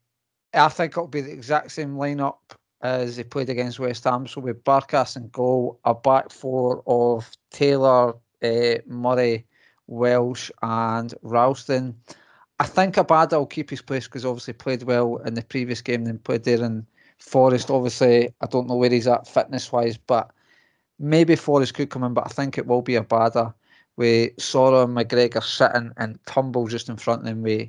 I 0.55 0.69
think 0.69 0.93
it'll 0.93 1.09
be 1.09 1.23
the 1.23 1.33
exact 1.33 1.73
same 1.73 1.97
lineup 1.97 2.39
as 2.83 3.17
they 3.17 3.25
played 3.25 3.51
against 3.51 3.81
West 3.81 4.05
Ham. 4.05 4.29
So 4.29 4.41
with 4.41 4.63
Barkas 4.63 5.17
and 5.17 5.31
goal, 5.33 5.81
a 5.85 5.93
back 5.93 6.31
four 6.31 6.85
of 6.87 7.29
Taylor, 7.51 8.15
uh, 8.43 8.75
Murray, 8.87 9.45
Welsh, 9.89 10.53
and 10.63 11.13
Ralston. 11.23 11.97
I 12.61 12.65
think 12.67 12.95
Abada 12.95 13.33
will 13.33 13.47
keep 13.47 13.71
his 13.71 13.83
place 13.83 14.07
because 14.07 14.25
obviously 14.25 14.53
played 14.53 14.85
well 14.85 15.17
in 15.19 15.35
the 15.35 15.43
previous 15.43 15.81
game 15.81 16.07
and 16.07 16.23
played 16.23 16.45
there 16.45 16.63
in 16.63 16.87
Forrest. 17.21 17.71
Obviously, 17.71 18.35
I 18.41 18.47
don't 18.47 18.69
know 18.69 18.77
where 18.77 18.91
he's 18.91 19.07
at 19.07 19.29
fitness 19.29 19.71
wise, 19.71 19.97
but 19.97 20.31
maybe 20.99 21.37
Forrest 21.37 21.75
could 21.75 21.91
come 21.91 22.05
in, 22.05 22.15
but 22.15 22.27
I 22.27 22.31
think 22.31 22.59
it 22.59 22.67
will 22.67 22.83
be 22.83 22.95
Abada 22.95 23.55
with 23.97 24.37
Soro 24.37 24.85
and 24.85 24.97
McGregor 24.97 25.43
sitting 25.43 25.93
and 25.97 26.19
Turnbull 26.27 26.69
just 26.69 26.89
in 26.89 26.97
front 26.97 27.21
of 27.21 27.27
them 27.27 27.43
with 27.43 27.69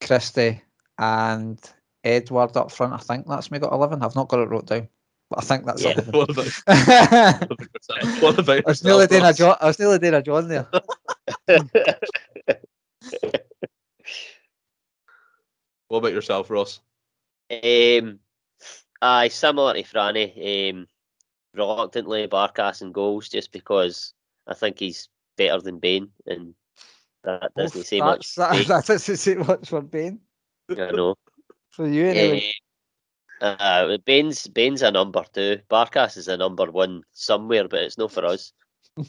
Christie 0.00 0.60
and 0.98 1.60
Edouard 2.04 2.56
up 2.56 2.72
front. 2.72 2.92
I 2.92 2.98
think 2.98 3.26
that's 3.26 3.50
me 3.50 3.58
got 3.58 3.72
11. 3.72 4.02
I've 4.02 4.16
not 4.16 4.28
got 4.28 4.40
it 4.40 4.48
wrote 4.48 4.66
down. 4.66 4.88
But 5.28 5.38
I 5.38 5.42
think 5.42 5.64
that's 5.64 5.84
yeah. 5.84 5.94
it. 5.96 6.06
what 6.08 6.28
about, 6.28 6.46
what 8.20 8.38
about 8.38 8.64
I 8.66 8.70
was 8.70 8.82
nearly 8.82 9.06
doing 9.06 9.22
a 9.22 9.32
John. 9.32 9.56
I 9.60 9.66
was 9.66 9.78
nearly 9.78 10.00
doing 10.00 10.14
a 10.14 10.22
John 10.22 10.48
there. 10.48 10.66
what 15.86 15.98
about 15.98 16.12
yourself, 16.12 16.50
Ross? 16.50 16.80
Um, 17.50 18.18
I 19.02 19.28
similar 19.28 19.74
to 19.74 19.82
Franny. 19.82 20.70
Um, 20.70 20.86
reluctantly 21.54 22.26
Barkas 22.28 22.82
and 22.82 22.94
goals 22.94 23.28
just 23.28 23.52
because 23.52 24.14
I 24.46 24.54
think 24.54 24.78
he's 24.78 25.08
better 25.36 25.60
than 25.60 25.78
Bain, 25.78 26.10
and 26.26 26.54
that 27.24 27.52
doesn't 27.56 27.84
say 27.84 28.00
much. 28.00 28.34
That, 28.36 28.66
that 28.66 28.86
doesn't 28.86 29.16
say 29.16 29.34
much 29.34 29.68
for 29.68 29.80
Bain. 29.80 30.20
I 30.70 30.90
know. 30.90 31.16
For 31.70 31.86
you 31.86 32.06
anyway. 32.06 32.52
Uh, 33.40 33.56
uh, 33.58 33.98
Bain's 34.04 34.46
Bain's 34.48 34.82
a 34.82 34.90
number 34.90 35.24
two. 35.32 35.60
Barkas 35.70 36.16
is 36.16 36.28
a 36.28 36.36
number 36.36 36.70
one 36.70 37.02
somewhere, 37.12 37.68
but 37.68 37.82
it's 37.82 37.98
not 37.98 38.12
for 38.12 38.26
us. 38.26 38.52
uh, 38.98 39.04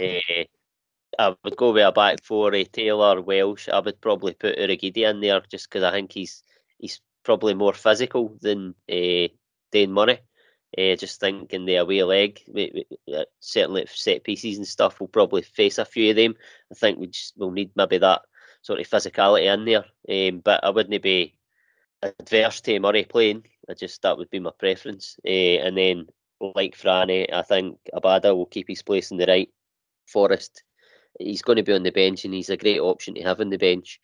I 1.18 1.34
would 1.44 1.56
go 1.56 1.72
with 1.72 1.86
a 1.86 1.92
back 1.92 2.22
four, 2.22 2.54
a 2.54 2.64
Taylor, 2.64 3.22
Welsh. 3.22 3.68
I 3.68 3.78
would 3.78 4.00
probably 4.00 4.34
put 4.34 4.58
Urhoghide 4.58 4.96
in 4.96 5.20
there 5.20 5.40
just 5.50 5.70
because 5.70 5.82
I 5.82 5.92
think 5.92 6.12
he's 6.12 6.42
he's 6.78 7.00
probably 7.26 7.54
more 7.54 7.74
physical 7.74 8.38
than 8.40 8.74
uh, 8.90 9.26
Dane 9.72 9.92
Murray. 9.92 10.20
Uh, 10.78 10.94
just 10.94 11.20
thinking 11.20 11.64
the 11.64 11.76
away 11.76 12.02
leg, 12.02 12.40
we, 12.48 12.86
we, 13.06 13.14
uh, 13.14 13.24
certainly 13.40 13.86
set 13.88 14.24
pieces 14.24 14.58
and 14.58 14.66
stuff, 14.66 15.00
we'll 15.00 15.08
probably 15.08 15.42
face 15.42 15.78
a 15.78 15.84
few 15.84 16.10
of 16.10 16.16
them. 16.16 16.34
I 16.70 16.74
think 16.74 16.98
we 16.98 17.08
just 17.08 17.36
will 17.36 17.50
need 17.50 17.70
maybe 17.74 17.98
that 17.98 18.22
sort 18.62 18.80
of 18.80 18.88
physicality 18.88 19.52
in 19.52 19.64
there. 19.64 19.84
Um, 20.08 20.40
but 20.40 20.62
I 20.62 20.70
wouldn't 20.70 21.02
be 21.02 21.34
adverse 22.02 22.60
to 22.62 22.78
Murray 22.78 23.04
playing. 23.04 23.44
I 23.68 23.74
just 23.74 24.02
that 24.02 24.18
would 24.18 24.30
be 24.30 24.38
my 24.38 24.52
preference. 24.56 25.16
Uh, 25.26 25.58
and 25.66 25.76
then, 25.76 26.06
like 26.40 26.76
Franny, 26.76 27.32
I 27.32 27.42
think 27.42 27.78
Abada 27.92 28.36
will 28.36 28.46
keep 28.46 28.68
his 28.68 28.82
place 28.82 29.10
in 29.10 29.16
the 29.16 29.26
right. 29.26 29.50
Forrest, 30.06 30.62
he's 31.18 31.42
going 31.42 31.56
to 31.56 31.64
be 31.64 31.72
on 31.72 31.82
the 31.82 31.90
bench, 31.90 32.24
and 32.24 32.32
he's 32.32 32.50
a 32.50 32.56
great 32.56 32.78
option 32.78 33.14
to 33.14 33.22
have 33.22 33.40
on 33.40 33.50
the 33.50 33.58
bench. 33.58 33.98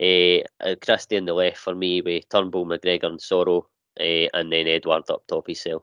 Uh, 0.00 0.74
Christie 0.82 1.16
on 1.16 1.24
the 1.24 1.34
left 1.34 1.58
for 1.58 1.74
me 1.74 2.00
with 2.00 2.28
Turnbull, 2.28 2.66
McGregor, 2.66 3.04
and 3.04 3.18
Soro, 3.18 3.64
uh, 3.98 4.28
and 4.34 4.52
then 4.52 4.66
Edouard 4.66 5.10
up 5.10 5.26
top 5.26 5.46
himself. 5.46 5.82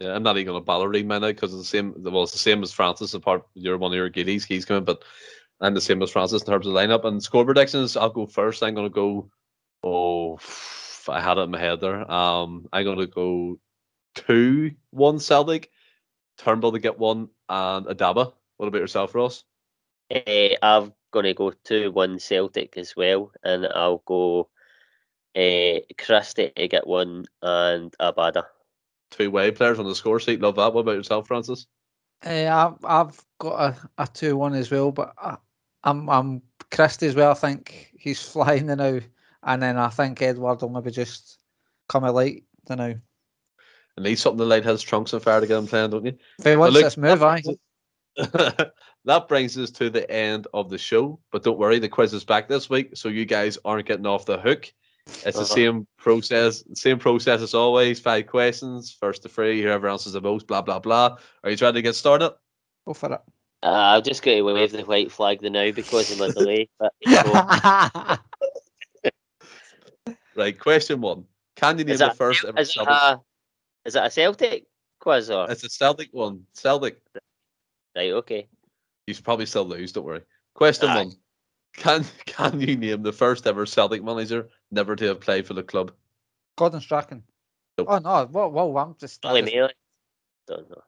Yeah, 0.00 0.14
I'm 0.14 0.22
not 0.22 0.36
even 0.36 0.52
going 0.52 0.64
to 0.64 0.70
Ballerini 0.70 1.04
man 1.04 1.22
now 1.22 1.28
because 1.28 1.52
it's 1.52 1.62
the 1.62 1.78
same. 1.78 1.94
Well, 1.98 2.22
it's 2.22 2.32
the 2.32 2.38
same 2.38 2.62
as 2.62 2.72
Francis. 2.72 3.14
Apart, 3.14 3.46
you're 3.54 3.78
one 3.78 3.92
of 3.92 3.96
your 3.96 4.10
giddies. 4.10 4.44
He's 4.44 4.64
coming, 4.64 4.84
but 4.84 5.02
I'm 5.60 5.74
the 5.74 5.80
same 5.80 6.02
as 6.02 6.10
Francis 6.10 6.42
in 6.42 6.46
terms 6.46 6.66
of 6.66 6.72
lineup 6.72 7.04
and 7.04 7.22
score 7.22 7.44
predictions. 7.44 7.96
I'll 7.96 8.10
go 8.10 8.26
first. 8.26 8.62
I'm 8.62 8.74
going 8.74 8.86
to 8.86 8.94
go. 8.94 9.30
Oh, 9.82 10.38
I 11.08 11.20
had 11.20 11.38
it 11.38 11.42
in 11.42 11.50
my 11.50 11.58
head 11.58 11.80
there. 11.80 12.10
Um, 12.10 12.68
I'm 12.72 12.84
going 12.84 12.98
to 12.98 13.06
go 13.06 13.58
two, 14.14 14.72
one 14.90 15.18
Celtic, 15.18 15.70
Turnbull 16.38 16.72
to 16.72 16.78
get 16.78 16.98
one, 16.98 17.28
and 17.48 17.86
Abada. 17.86 18.32
What 18.58 18.66
about 18.66 18.80
yourself, 18.80 19.14
Ross? 19.14 19.44
Uh, 20.14 20.50
I'm 20.62 20.92
going 21.10 21.24
to 21.24 21.34
go 21.34 21.52
two, 21.64 21.90
one 21.92 22.18
Celtic 22.18 22.76
as 22.76 22.94
well, 22.96 23.32
and 23.42 23.66
I'll 23.74 24.02
go 24.06 24.48
uh, 25.36 25.80
Christie 25.98 26.52
to 26.56 26.68
get 26.68 26.86
one 26.86 27.26
and 27.42 27.94
Abada. 28.00 28.44
Two 29.10 29.30
way 29.30 29.50
players 29.50 29.78
on 29.78 29.86
the 29.86 29.94
score 29.94 30.20
sheet. 30.20 30.40
Love 30.40 30.56
that. 30.56 30.72
What 30.72 30.82
about 30.82 30.96
yourself, 30.96 31.26
Francis? 31.26 31.66
Uh, 32.24 32.46
I've, 32.48 32.84
I've 32.84 33.24
got 33.38 33.74
a, 33.98 34.02
a 34.02 34.06
2 34.06 34.36
1 34.36 34.54
as 34.54 34.70
well, 34.70 34.92
but 34.92 35.14
I, 35.18 35.36
I'm, 35.84 36.08
I'm 36.08 36.42
Christie 36.70 37.06
as 37.06 37.14
well. 37.14 37.30
I 37.30 37.34
think 37.34 37.92
he's 37.98 38.22
flying 38.22 38.66
the 38.66 38.76
now 38.76 39.00
and 39.42 39.62
then 39.62 39.76
I 39.76 39.88
think 39.88 40.20
Edouard 40.20 40.60
will 40.60 40.68
maybe 40.68 40.90
just 40.90 41.38
come 41.88 42.04
a 42.04 42.12
light. 42.12 42.44
Don't 42.66 42.78
know. 42.78 42.94
And 43.96 44.04
need 44.04 44.18
something 44.18 44.38
to 44.38 44.44
light 44.44 44.64
his 44.64 44.82
trunks 44.82 45.14
on 45.14 45.20
fire 45.20 45.40
to 45.40 45.46
get 45.46 45.58
him 45.58 45.66
playing, 45.66 45.90
don't 45.90 46.04
you? 46.04 46.18
If 46.38 46.44
he 46.44 46.56
wants 46.56 46.74
look, 46.74 46.84
this 46.84 46.96
move, 46.96 47.22
I. 47.22 47.42
that 49.04 49.28
brings 49.28 49.56
us 49.58 49.70
to 49.72 49.90
the 49.90 50.08
end 50.10 50.46
of 50.52 50.68
the 50.70 50.78
show. 50.78 51.18
But 51.32 51.42
don't 51.42 51.58
worry, 51.58 51.78
the 51.78 51.88
quiz 51.88 52.12
is 52.12 52.24
back 52.24 52.48
this 52.48 52.68
week, 52.68 52.96
so 52.96 53.08
you 53.08 53.24
guys 53.24 53.58
aren't 53.64 53.86
getting 53.86 54.06
off 54.06 54.26
the 54.26 54.38
hook. 54.38 54.72
It's 55.24 55.36
the 55.36 55.42
Uh-huh. 55.42 55.44
same 55.54 55.86
process, 55.98 56.62
same 56.74 56.98
process 56.98 57.40
as 57.40 57.54
always. 57.54 57.98
Five 57.98 58.26
questions, 58.26 58.92
first 58.92 59.22
to 59.22 59.28
three, 59.28 59.60
whoever 59.62 59.88
answers 59.88 60.12
the 60.12 60.20
most, 60.20 60.46
blah 60.46 60.62
blah 60.62 60.78
blah. 60.78 61.16
Are 61.42 61.50
you 61.50 61.56
trying 61.56 61.74
to 61.74 61.82
get 61.82 61.94
started? 61.94 62.34
Go 62.86 62.94
for 62.94 63.12
it. 63.14 63.20
Uh, 63.62 63.66
I'm 63.96 64.02
just 64.02 64.22
going 64.22 64.38
to 64.38 64.42
wave 64.42 64.72
the 64.72 64.82
white 64.84 65.12
flag 65.12 65.40
the 65.42 65.50
now 65.50 65.70
because 65.70 66.10
of 66.10 66.18
my 66.18 66.30
delay. 66.30 66.68
But, 66.78 66.92
Right. 70.36 70.58
Question 70.58 71.00
one. 71.02 71.24
Can 71.56 71.78
you 71.78 71.84
name 71.84 71.92
is, 71.94 71.98
the 71.98 72.06
that, 72.06 72.16
first 72.16 72.44
ever 72.44 72.58
is, 72.58 72.70
it 72.74 72.86
a, 72.86 73.20
is 73.84 73.96
it 73.96 74.02
a 74.02 74.10
Celtic 74.10 74.64
quiz 75.00 75.28
or? 75.30 75.50
It's 75.50 75.64
a 75.64 75.68
Celtic 75.68 76.08
one. 76.12 76.46
Celtic. 76.54 76.98
Right, 77.94 78.12
okay. 78.12 78.48
You 79.10 79.14
should 79.14 79.24
probably 79.24 79.46
still 79.46 79.64
lose. 79.64 79.90
Don't 79.90 80.04
worry. 80.04 80.20
Question 80.54 80.88
Aye. 80.88 80.96
one. 81.04 81.12
Can 81.76 82.04
can 82.26 82.60
you 82.60 82.76
name 82.76 83.02
the 83.02 83.12
first 83.12 83.44
ever 83.44 83.66
Celtic 83.66 84.04
manager 84.04 84.48
never 84.70 84.94
to 84.94 85.04
have 85.06 85.20
played 85.20 85.48
for 85.48 85.54
the 85.54 85.64
club? 85.64 85.90
Gordon 86.56 86.80
Strachan. 86.80 87.24
Nope. 87.76 87.88
Oh 87.90 87.98
no, 87.98 88.26
Whoa, 88.26 88.48
well 88.48 88.78
I'm 88.78 88.94
just. 89.00 89.26
I 89.26 89.30
Billy 89.30 89.40
just- 89.42 89.52
Mealy? 89.54 89.72
Don't 90.46 90.70
know. 90.70 90.82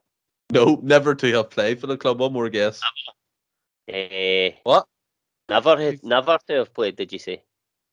No, 0.53 0.79
never 0.83 1.13
to 1.15 1.33
have 1.33 1.49
played 1.49 1.81
for 1.81 1.87
the 1.87 1.97
club. 1.97 2.19
One 2.21 2.31
more 2.31 2.47
guess. 2.47 2.79
Eh, 3.89 4.51
What? 4.63 4.87
never, 5.49 5.75
had, 5.77 6.01
never 6.03 6.37
to 6.47 6.53
have 6.59 6.73
played, 6.73 6.95
did 6.95 7.11
you 7.11 7.19
say? 7.19 7.43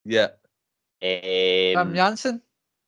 Yeah. 0.05 0.29
Graham 1.01 1.89
Um, 1.89 1.95
Jansen. 1.95 2.43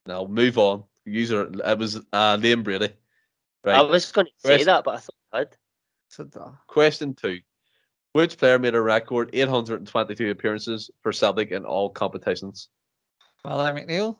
Now 0.06 0.26
move 0.26 0.58
on. 0.58 0.84
User. 1.06 1.50
It 1.52 1.78
was 1.78 1.96
uh, 1.96 2.36
Liam 2.36 2.62
Brady. 2.62 2.90
Right. 3.64 3.76
I 3.76 3.82
was 3.82 4.12
going 4.12 4.26
to 4.26 4.32
say 4.38 4.48
Question- 4.50 4.66
that, 4.66 4.84
but 4.84 4.94
I 4.94 4.98
thought 4.98 5.14
I 5.32 5.38
had. 5.38 5.56
So, 6.12 6.28
Question 6.66 7.14
two. 7.14 7.40
Which 8.12 8.36
player 8.36 8.58
made 8.58 8.74
a 8.74 8.82
record 8.82 9.30
822 9.32 10.30
appearances 10.30 10.90
for 11.00 11.10
Celtic 11.10 11.52
in 11.52 11.64
all 11.64 11.88
competitions? 11.88 12.68
Willie 13.42 13.72
McNeill. 13.72 14.18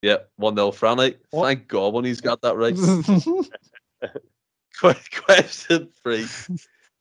Yep, 0.00 0.30
1 0.36 0.56
0 0.56 0.70
Franny. 0.70 1.16
What? 1.30 1.44
Thank 1.44 1.68
God 1.68 1.92
when 1.92 2.06
he's 2.06 2.22
got 2.22 2.40
that 2.40 2.56
right. 2.56 2.74
Question 5.12 5.90
three. 6.02 6.26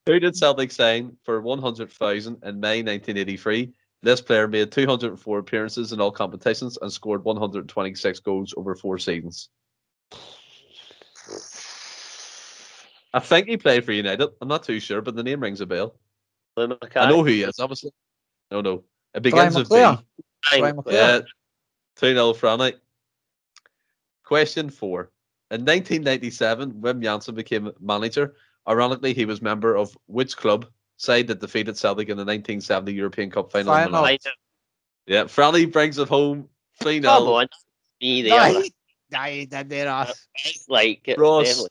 Who 0.05 0.19
did 0.19 0.35
Celtic 0.35 0.71
sign 0.71 1.15
for 1.23 1.41
100,000 1.41 2.43
in 2.43 2.59
May 2.59 2.83
1983? 2.83 3.73
This 4.01 4.19
player 4.19 4.49
made 4.49 4.73
204 4.73 5.39
appearances 5.39 5.93
in 5.93 6.01
all 6.01 6.11
competitions 6.11 6.77
and 6.81 6.91
scored 6.91 7.23
126 7.23 8.19
goals 8.19 8.53
over 8.57 8.75
four 8.75 8.97
seasons. 8.97 9.47
I 13.14 13.20
think 13.20 13.47
he 13.47 13.57
played 13.57 13.86
for 13.86 13.91
United. 13.91 14.30
I'm 14.41 14.47
not 14.47 14.64
too 14.64 14.80
sure, 14.80 15.01
but 15.01 15.16
the 15.16 15.24
name 15.24 15.39
rings 15.39 15.61
a 15.61 15.66
bell. 15.66 15.95
I 16.57 16.66
know 16.66 17.18
who 17.18 17.26
he 17.26 17.43
is, 17.43 17.59
obviously. 17.59 17.91
No, 18.51 18.61
no. 18.61 18.84
It 19.14 19.22
Brian 19.22 19.49
begins 19.49 19.55
with 19.55 19.70
B. 19.70 19.76
McClair. 19.76 20.03
Brian 20.49 20.61
Brian 20.61 20.76
McClair. 20.78 20.91
Yeah, 20.91 21.20
2 21.97 22.14
0 22.14 22.34
Franny. 22.34 22.74
Question 24.24 24.70
four. 24.70 25.11
In 25.51 25.61
1997, 25.61 26.74
Wim 26.74 27.03
Jansen 27.03 27.36
became 27.36 27.72
manager. 27.80 28.36
Ironically, 28.68 29.14
he 29.14 29.26
was 29.26 29.41
member 29.41 29.76
of 29.76 29.95
which 30.07 30.36
club 30.38 30.66
side 30.97 31.28
that 31.28 31.39
defeated 31.41 31.78
Celtic 31.78 32.09
in 32.09 32.18
the 32.18 32.22
1970 32.22 32.93
European 32.93 33.30
Cup 33.30 33.51
final? 33.51 33.74
Final. 33.74 33.91
Milan? 33.91 34.18
Yeah, 35.05 35.24
Franny 35.26 35.72
brings 35.72 35.99
it 35.99 36.07
home 36.07 36.47
3 36.82 37.01
Come 37.01 37.24
0. 37.24 37.34
on. 37.34 37.47
Me 38.01 38.24
No, 38.24 38.30
there. 38.30 38.61
he, 38.64 38.74
nah, 39.11 39.24
he 39.26 39.45
did 39.45 39.70
there, 39.70 39.89
us. 39.89 40.28
It's 40.45 40.68
like, 40.68 41.14
Ross, 41.18 41.45
definitely. 41.45 41.70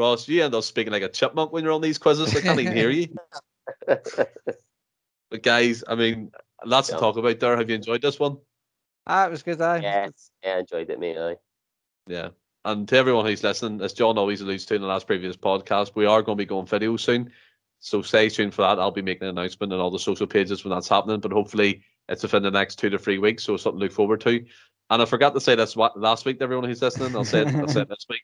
Ross, 0.00 0.26
you 0.26 0.42
end 0.42 0.54
up 0.54 0.64
speaking 0.64 0.92
like 0.92 1.02
a 1.02 1.08
chipmunk 1.08 1.52
when 1.52 1.62
you're 1.62 1.72
on 1.74 1.82
these 1.82 1.98
quizzes. 1.98 2.34
I 2.34 2.40
can't 2.40 2.58
even 2.58 2.74
hear 2.74 2.90
you. 2.90 3.08
But 5.30 5.44
guys, 5.44 5.84
I 5.86 5.94
mean, 5.94 6.32
lots 6.64 6.88
to 6.88 6.96
talk 6.96 7.16
about 7.16 7.38
there. 7.38 7.56
Have 7.56 7.68
you 7.70 7.76
enjoyed 7.76 8.02
this 8.02 8.18
one? 8.18 8.38
Ah, 9.06 9.26
it 9.26 9.30
was 9.30 9.44
good, 9.44 9.60
aye. 9.60 9.78
Yeah. 9.78 10.08
yeah, 10.42 10.56
I 10.56 10.58
enjoyed 10.58 10.90
it, 10.90 10.98
mate. 10.98 11.16
Aye. 11.16 11.36
Yeah. 12.08 12.30
And 12.64 12.88
to 12.88 12.96
everyone 12.96 13.26
who's 13.26 13.44
listening, 13.44 13.80
as 13.80 13.92
John 13.92 14.18
always 14.18 14.40
alludes 14.40 14.66
to 14.66 14.74
in 14.74 14.80
the 14.80 14.88
last 14.88 15.06
previous 15.06 15.36
podcast, 15.36 15.92
we 15.94 16.04
are 16.04 16.22
going 16.22 16.36
to 16.36 16.42
be 16.42 16.46
going 16.46 16.66
video 16.66 16.96
soon. 16.96 17.30
So 17.78 18.02
stay 18.02 18.28
tuned 18.28 18.54
for 18.54 18.62
that. 18.62 18.80
I'll 18.80 18.90
be 18.90 19.02
making 19.02 19.28
an 19.28 19.38
announcement 19.38 19.72
on 19.72 19.78
all 19.78 19.92
the 19.92 20.00
social 20.00 20.26
pages 20.26 20.64
when 20.64 20.72
that's 20.72 20.88
happening, 20.88 21.20
but 21.20 21.30
hopefully 21.32 21.82
it's 22.08 22.24
within 22.24 22.42
the 22.42 22.50
next 22.50 22.80
two 22.80 22.90
to 22.90 22.98
three 22.98 23.18
weeks. 23.18 23.44
So 23.44 23.56
something 23.56 23.78
to 23.78 23.84
look 23.84 23.92
forward 23.92 24.20
to. 24.22 24.44
And 24.90 25.00
I 25.00 25.04
forgot 25.04 25.32
to 25.34 25.40
say 25.40 25.54
this 25.54 25.76
wa- 25.76 25.92
last 25.94 26.24
week 26.24 26.38
to 26.38 26.44
everyone 26.44 26.68
who's 26.68 26.82
listening. 26.82 27.14
I'll 27.14 27.24
say 27.24 27.42
it, 27.42 27.54
I'll 27.54 27.68
say 27.68 27.82
it 27.82 27.88
this 27.88 28.06
week. 28.10 28.22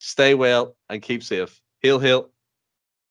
Stay 0.00 0.34
well 0.34 0.76
and 0.88 1.00
keep 1.00 1.22
safe. 1.22 1.62
Hail, 1.80 2.00
hail. 2.00 2.30